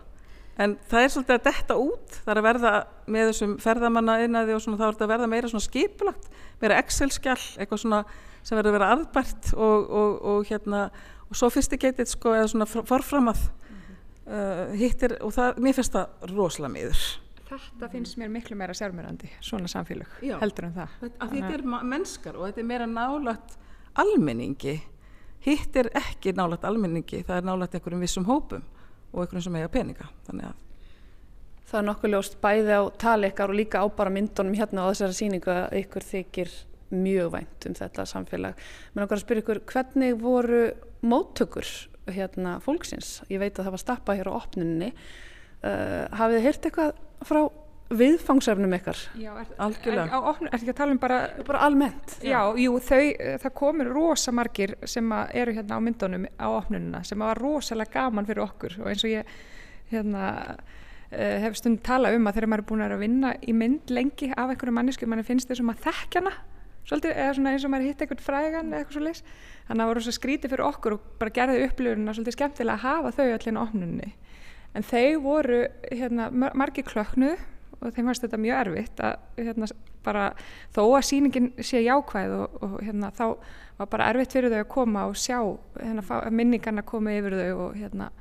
en 0.60 0.76
það 0.92 1.06
er 1.06 1.14
svolítið 1.14 1.36
að 1.36 1.46
detta 1.48 1.78
út 1.80 2.18
það 2.24 2.32
er 2.34 2.42
að 2.42 2.48
verða 2.48 2.74
með 3.08 3.30
þessum 3.32 3.54
ferðamanna 3.64 4.18
einnaði 4.24 4.56
og 4.56 4.64
svona, 4.64 4.80
þá 4.80 4.86
er 4.88 4.98
þetta 4.98 5.08
að 5.08 5.14
verða 5.14 5.30
meira 5.32 5.52
svona 5.52 5.68
skipulagt 5.68 6.28
meira 6.60 6.82
Excel-skjall, 6.84 7.46
eitthvað 7.58 7.84
svona 7.86 8.02
sem 8.44 8.60
verður 8.60 8.74
að 8.74 8.78
vera 8.78 8.92
aðbært 8.96 9.54
og, 9.56 9.88
og, 10.02 10.20
og 10.32 10.50
hérna, 10.50 10.84
og 11.30 11.40
sophisticated 11.40 12.12
sko, 12.12 12.36
eða 12.36 12.52
svona 12.52 12.68
forframað 12.68 13.42
mm 13.48 13.80
-hmm. 13.80 14.36
uh, 14.36 14.76
hittir, 14.80 15.18
og 15.24 15.34
það, 15.36 15.64
mér 15.64 15.80
finnst 15.80 15.96
það 15.96 16.30
rosalega 16.36 16.74
miður 16.76 17.08
Þetta 17.50 17.88
finnst 17.90 18.18
mér 18.18 18.30
miklu 18.30 18.56
meira 18.56 18.74
sérmyrandi, 18.78 19.30
svona 19.42 19.68
samfélag 19.68 20.08
Já, 20.22 20.38
heldur 20.40 20.66
en 20.66 20.74
það. 20.74 20.90
Þetta, 21.02 21.28
þetta 21.32 21.54
er 21.54 21.64
mennskar 21.84 22.36
og 22.38 22.46
þetta 22.46 22.62
er 22.62 22.66
meira 22.66 22.86
nálagt 22.86 23.58
almenningi 23.96 24.76
hitt 25.46 25.76
er 25.80 25.92
ekki 25.98 26.34
nálagt 26.38 26.66
almenningi, 26.68 27.24
það 27.28 27.38
er 27.42 27.48
nálagt 27.48 27.78
einhverjum 27.78 28.04
vissum 28.04 28.28
hópum 28.30 28.66
og 29.12 29.22
einhverjum 29.24 29.46
sem 29.48 29.60
eiga 29.60 29.72
peninga 29.74 30.10
Það 31.70 31.78
er 31.78 31.86
nokkuð 31.86 32.12
ljóst 32.16 32.40
bæði 32.42 32.78
á 32.82 32.84
taleikar 32.98 33.52
og 33.52 33.60
líka 33.60 33.84
á 33.84 33.86
bara 33.94 34.10
myndunum 34.10 34.56
hérna 34.58 34.88
á 34.88 34.90
þessari 34.90 35.18
síningu 35.20 35.52
að 35.54 35.76
ykkur 35.84 36.06
þykir 36.08 36.54
mjög 36.90 37.32
vænt 37.36 37.68
um 37.70 37.76
þetta 37.78 38.06
samfélag. 38.10 38.64
Mér 38.94 39.04
langar 39.04 39.20
að 39.20 39.22
spyrja 39.22 39.44
ykkur, 39.44 39.60
hvernig 39.70 40.16
voru 40.18 40.62
móttökur 41.06 41.70
hérna 42.10 42.56
fólksins? 42.66 43.20
Ég 43.30 43.42
veit 43.44 43.54
að 43.54 43.68
það 43.68 43.76
var 43.76 43.84
stappað 43.84 44.22
hér 44.22 44.32
á 44.34 44.40
opninni. 44.40 44.90
Uh, 45.60 46.08
hafið 46.18 46.40
þið 46.40 46.48
hýrt 46.48 46.68
eitthvað 46.70 47.00
frá 47.30 47.42
viðfangsefnum 47.90 48.74
ykkar? 48.78 49.00
Já, 49.18 49.32
er, 49.42 49.48
Algjörlega. 49.66 50.20
Er, 50.20 50.50
er 50.50 50.58
ekki 50.60 50.74
að 50.74 50.78
tala 50.78 50.94
um 50.96 51.00
bara, 51.02 51.20
Bara 51.48 51.62
almennt? 51.66 52.18
já, 52.26 52.40
jú, 52.62 52.76
þau, 52.86 53.02
það 53.46 53.54
komur 53.58 53.90
rosa 53.96 54.34
margir 54.36 54.76
sem 54.90 55.10
að 55.16 55.32
eru 55.42 55.56
hérna 55.58 55.80
á 55.80 55.86
myndunum 55.86 56.28
á 56.38 56.48
opnununa 56.60 57.02
sem 57.08 57.22
að 57.22 57.32
var 57.32 57.42
rosalega 57.42 57.96
gaman 57.98 58.30
fyrir 58.30 58.44
okkur 58.46 58.78
og 58.84 58.92
eins 58.92 59.06
og 59.08 59.14
ég 59.16 59.34
hérna 59.90 60.28
uh, 60.54 61.38
hef 61.46 61.58
stund 61.58 61.82
talað 61.86 62.20
um 62.20 62.30
að 62.30 62.38
þegar 62.38 62.52
maður 62.54 62.64
er 62.66 62.70
búin 62.70 62.86
að 62.86 62.96
að 63.00 63.04
vinna 63.08 63.34
í 63.42 63.56
mynd 63.58 63.90
lengi 63.96 64.32
af 64.36 64.54
einhverju 64.54 64.76
mannesku, 64.78 65.10
mann 65.10 65.26
finnst 65.26 65.50
þessum 65.50 65.74
að 65.74 65.82
þekkja 65.90 66.22
hana 66.24 66.36
svolítið, 66.90 67.12
eða 67.22 67.34
svona 67.38 67.52
eins 67.54 67.66
og 67.68 67.72
maður 67.74 67.90
hitt 67.90 68.00
einhvern 68.02 68.24
frægan 68.26 68.70
eða 68.72 68.80
eitthvað 68.84 68.96
svo 68.96 69.02
leys, 69.06 69.20
þannig 69.68 69.74
að 69.76 69.82
það 69.84 69.90
voru 69.92 70.02
svo 70.06 70.14
skrítið 70.16 70.54
fyrir 70.54 70.64
okkur 70.70 70.96
og 70.96 71.04
bara 71.22 71.34
gerði 71.36 71.66
upplifurinn 71.68 72.14
svolítið 72.14 72.38
skemmtilega 72.38 72.78
að 72.78 72.86
hafa 72.86 73.12
þau 73.18 73.28
öllin 73.36 73.60
á 73.60 73.62
opnunni 73.66 74.08
en 74.78 74.86
þau 74.90 75.20
voru 75.26 75.60
hérna, 75.92 76.30
mar- 76.34 76.56
margir 76.58 76.86
klöknu 76.88 77.36
og 77.80 77.94
þeim 77.96 78.10
fannst 78.10 78.26
þetta 78.26 78.42
mjög 78.44 78.62
erfitt 78.64 79.04
að 79.04 79.44
hérna, 79.44 79.70
bara, 80.04 80.26
þó 80.76 80.82
að 80.86 81.06
sýningin 81.10 81.52
sé 81.64 81.84
jákvæð 81.86 82.36
og, 82.40 82.58
og 82.66 82.80
hérna, 82.84 83.12
þá 83.16 83.26
var 83.80 83.92
bara 83.92 84.10
erfitt 84.12 84.36
fyrir 84.36 84.52
þau 84.52 84.64
að 84.64 84.72
koma 84.74 85.06
og 85.08 85.20
sjá 85.20 85.38
hérna, 85.80 86.24
minningarna 86.32 86.84
koma 86.88 87.16
yfir 87.16 87.38
þau 87.40 87.68
og 87.70 87.80
hérna 87.80 88.12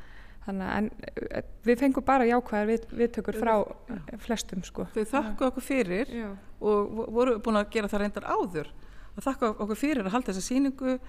Þannig 0.48 0.68
að 0.72 0.86
eh, 1.28 1.48
við 1.68 1.80
fengum 1.82 2.04
bara 2.08 2.24
jákvæðar 2.24 2.68
við, 2.70 2.84
viðtökur 2.96 3.36
frá 3.36 3.54
eh, 3.92 4.12
flestum 4.24 4.62
sko. 4.64 4.86
Þau 4.94 5.02
þakku 5.10 5.48
okkur 5.50 5.64
fyrir 5.66 6.12
Já. 6.14 6.28
og 6.64 6.94
vo- 6.96 7.08
voru 7.18 7.34
búin 7.44 7.60
að 7.60 7.68
gera 7.74 7.90
það 7.92 8.04
reyndar 8.04 8.28
áður 8.32 8.70
að 9.18 9.26
þakka 9.26 9.50
okkur 9.50 9.80
fyrir 9.82 10.06
að 10.06 10.14
halda 10.14 10.32
þessa 10.32 10.46
sýningu 10.46 10.94
uh, 10.94 11.00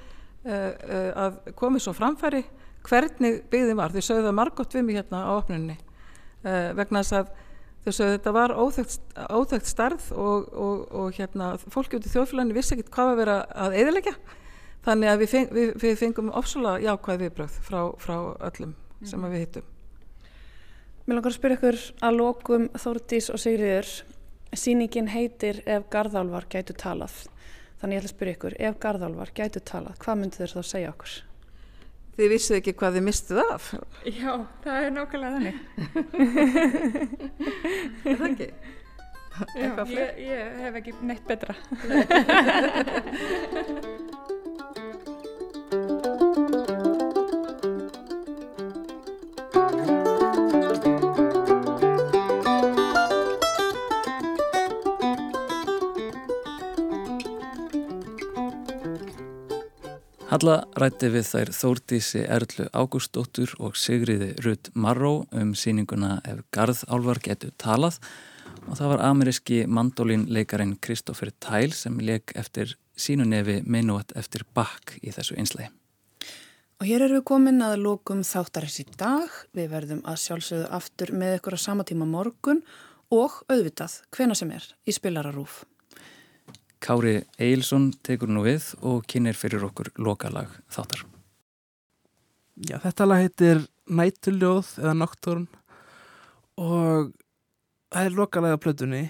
uh, 0.50 1.12
að 1.24 1.38
komið 1.60 1.86
svo 1.86 1.94
framfæri 1.96 2.42
hvernig 2.90 3.44
byggðin 3.52 3.80
var 3.80 3.94
þau 3.96 4.02
sögðu 4.02 4.26
það 4.28 4.38
margótt 4.42 4.76
við 4.76 4.86
mig 4.88 5.00
hérna 5.00 5.24
á 5.24 5.32
opnunni 5.38 5.78
uh, 5.78 6.72
vegna 6.76 7.04
þess 7.06 7.20
að 7.22 7.32
þau 7.86 7.92
sögðu 7.94 8.18
þetta 8.18 8.36
var 8.36 8.56
óþekkt, 8.56 9.00
óþekkt 9.30 9.72
starð 9.72 10.12
og, 10.16 10.52
og, 10.54 10.86
og 10.92 11.18
hérna 11.18 11.54
fólki 11.72 12.00
út 12.00 12.06
í 12.06 12.14
þjóðfélaginu 12.14 12.58
vissi 12.58 12.76
ekkert 12.76 12.94
hvað 12.96 13.14
að 13.14 13.20
vera 13.24 13.40
að 13.56 13.80
eðilegja 13.82 14.16
þannig 14.86 15.12
að 15.12 15.24
við, 15.24 15.34
feng, 15.34 15.52
við, 15.56 15.74
við 15.84 16.00
fengum 16.04 16.32
ofsalega 16.36 16.86
jákvæð 16.88 17.26
viðbröð 17.26 17.60
frá, 17.66 17.82
frá 18.00 18.16
öllum 18.52 18.78
sem 19.08 19.24
að 19.24 19.36
við 19.36 19.46
hittum 19.46 19.76
Mér 21.10 21.18
langar 21.18 21.32
að 21.34 21.40
spyrja 21.40 21.56
ykkur 21.58 21.78
að 22.06 22.18
lokum 22.20 22.66
Þórdís 22.78 23.32
og 23.34 23.40
Sigriður. 23.42 23.88
Sýningin 24.54 25.08
heitir 25.10 25.64
Ef 25.66 25.88
Garðálvar 25.90 26.46
gætu 26.54 26.76
talað. 26.78 27.16
Þannig 27.82 27.98
ég 27.98 28.04
ætla 28.04 28.12
að 28.12 28.14
spyrja 28.14 28.36
ykkur, 28.36 28.56
ef 28.68 28.78
Garðálvar 28.84 29.32
gætu 29.34 29.64
talað, 29.66 29.98
hvað 30.04 30.20
myndu 30.20 30.38
þeir 30.44 30.54
þá 30.54 30.70
segja 30.70 30.92
okkur? 30.94 31.16
Þið 32.20 32.28
vissuð 32.34 32.58
ekki 32.60 32.74
hvað 32.76 32.96
þið 32.98 33.04
mistuð 33.08 33.40
af 33.46 33.68
Já, 34.12 34.34
það 34.66 34.76
er 34.84 34.90
nákvæmlega 34.98 35.34
þannig. 35.38 35.58
er 38.04 38.16
það 38.20 38.28
ekki? 38.34 38.50
Já, 39.56 39.72
ég, 39.88 40.20
ég 40.26 40.60
hef 40.66 40.74
ekki 40.82 40.92
neitt 41.08 41.26
betra. 41.30 41.56
Halla 60.30 60.60
rætti 60.78 61.08
við 61.10 61.24
þær 61.26 61.50
Þórdísi 61.58 62.20
Erlu 62.30 62.68
Ágústóttur 62.78 63.50
og 63.66 63.74
Sigriði 63.82 64.28
Rutt 64.46 64.68
Marró 64.78 65.24
um 65.34 65.56
síninguna 65.58 66.20
Ef 66.22 66.44
Garðálvar 66.54 67.18
getur 67.26 67.50
talað 67.58 67.98
og 68.68 68.76
það 68.78 68.92
var 68.92 69.02
ameríski 69.08 69.58
mandolínleikarin 69.66 70.76
Kristoffer 70.86 71.32
Tæl 71.42 71.74
sem 71.74 71.98
leik 71.98 72.36
eftir 72.38 72.76
sínunefi 72.94 73.64
Minuat 73.66 74.14
eftir 74.22 74.46
Bach 74.54 74.94
í 75.02 75.10
þessu 75.16 75.40
einslægi. 75.42 75.72
Og 76.78 76.86
hér 76.86 77.08
erum 77.08 77.24
við 77.24 77.26
komin 77.32 77.66
að 77.66 77.80
lokum 77.88 78.22
þáttarins 78.22 78.78
í 78.84 78.86
dag. 79.02 79.34
Við 79.58 79.74
verðum 79.74 80.06
að 80.06 80.22
sjálfsögðu 80.28 80.70
aftur 80.78 81.16
með 81.18 81.40
ykkur 81.40 81.58
á 81.58 81.66
sama 81.66 81.90
tíma 81.90 82.06
morgun 82.06 82.62
og 83.10 83.42
auðvitað 83.50 83.98
hvena 84.14 84.38
sem 84.38 84.54
er 84.54 84.70
í 84.86 84.94
spilararúf. 84.94 85.64
Kári 86.80 87.20
Eilsson 87.42 87.90
tekur 88.06 88.32
nú 88.32 88.46
við 88.46 88.72
og 88.88 89.04
kynir 89.10 89.36
fyrir 89.36 89.66
okkur 89.68 89.92
lokalag 90.00 90.52
þáttar. 90.72 91.04
Já, 92.60 92.78
þetta 92.84 93.08
lag 93.08 93.24
heitir 93.24 93.66
Nætuljóð 93.90 94.76
eða 94.80 94.94
Nocturn 94.96 95.48
og 96.60 97.12
það 97.92 98.06
er 98.06 98.16
lokalega 98.16 98.60
á 98.60 98.64
plötunni. 98.64 99.04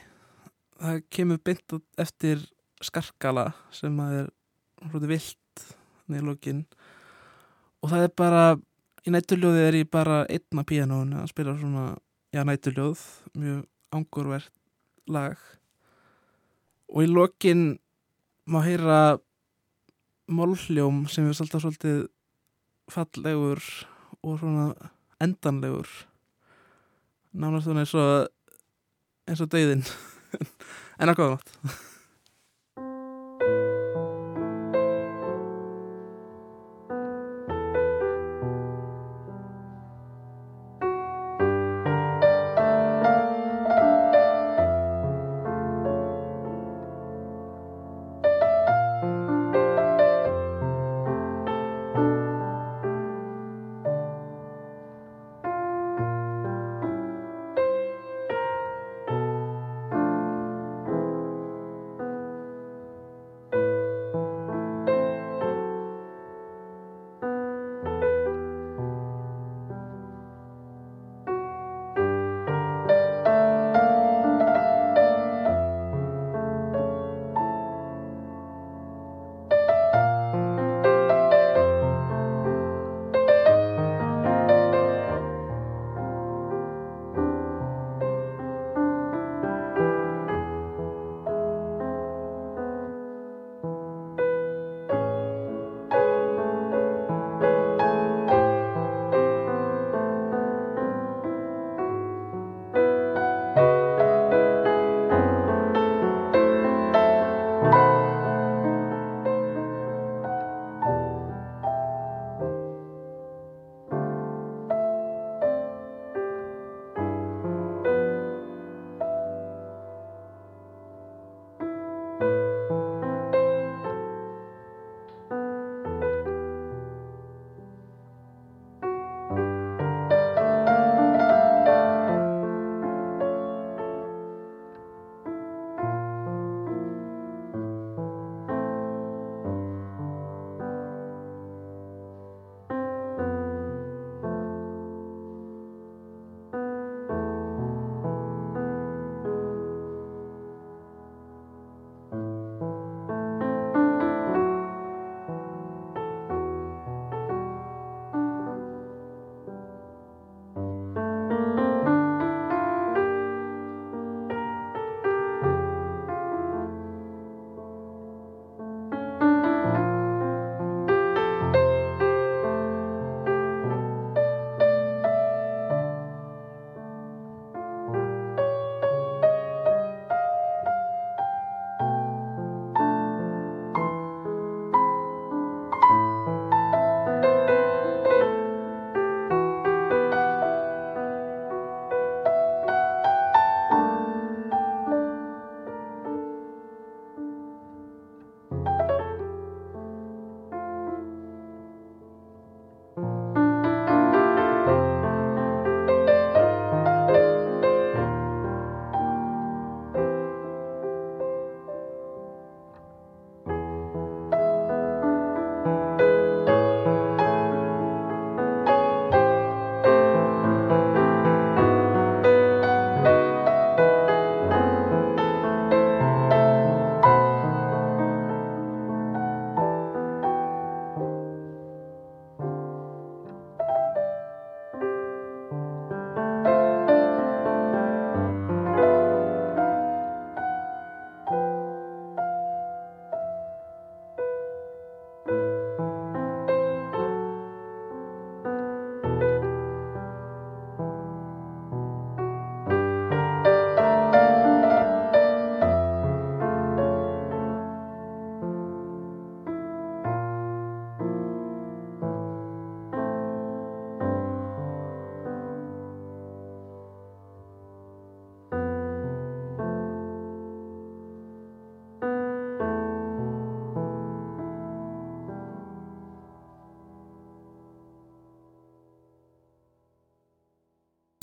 Það 0.80 1.04
kemur 1.14 1.42
beint 1.46 1.78
eftir 2.00 2.42
skarkala 2.82 3.50
sem 3.76 3.96
að 4.00 4.16
er 4.22 4.30
hlutið 4.90 5.12
vilt 5.12 5.66
niður 6.10 6.30
lókin 6.32 6.64
og 7.84 7.92
það 7.92 8.06
er 8.08 8.14
bara, 8.22 8.44
í 9.06 9.14
Nætuljóði 9.14 9.66
er 9.68 9.80
ég 9.82 9.92
bara 9.92 10.24
einna 10.32 10.66
píanónu 10.68 11.22
að 11.22 11.32
spila 11.34 11.58
svona, 11.60 11.86
já, 12.34 12.42
Nætuljóð, 12.48 13.04
mjög 13.38 13.66
angurvert 13.96 14.54
lag 15.10 15.38
og 16.90 17.06
í 17.06 17.10
lokin 17.10 17.64
má 18.50 18.62
heyra 18.66 19.20
málhljóm 20.30 21.06
sem 21.10 21.28
er 21.28 21.34
alltaf 21.34 21.64
svolítið 21.64 22.08
fallegur 22.90 23.62
og 24.26 24.40
svona 24.42 24.92
endanlegur. 25.22 25.90
Nánast 27.34 27.68
svona 27.68 27.86
eins 27.86 27.94
og 27.98 28.30
eins 29.30 29.44
og 29.46 29.52
dauðin 29.54 29.86
en 31.00 31.12
að 31.12 31.20
góða 31.22 31.38
nátt 31.38 31.89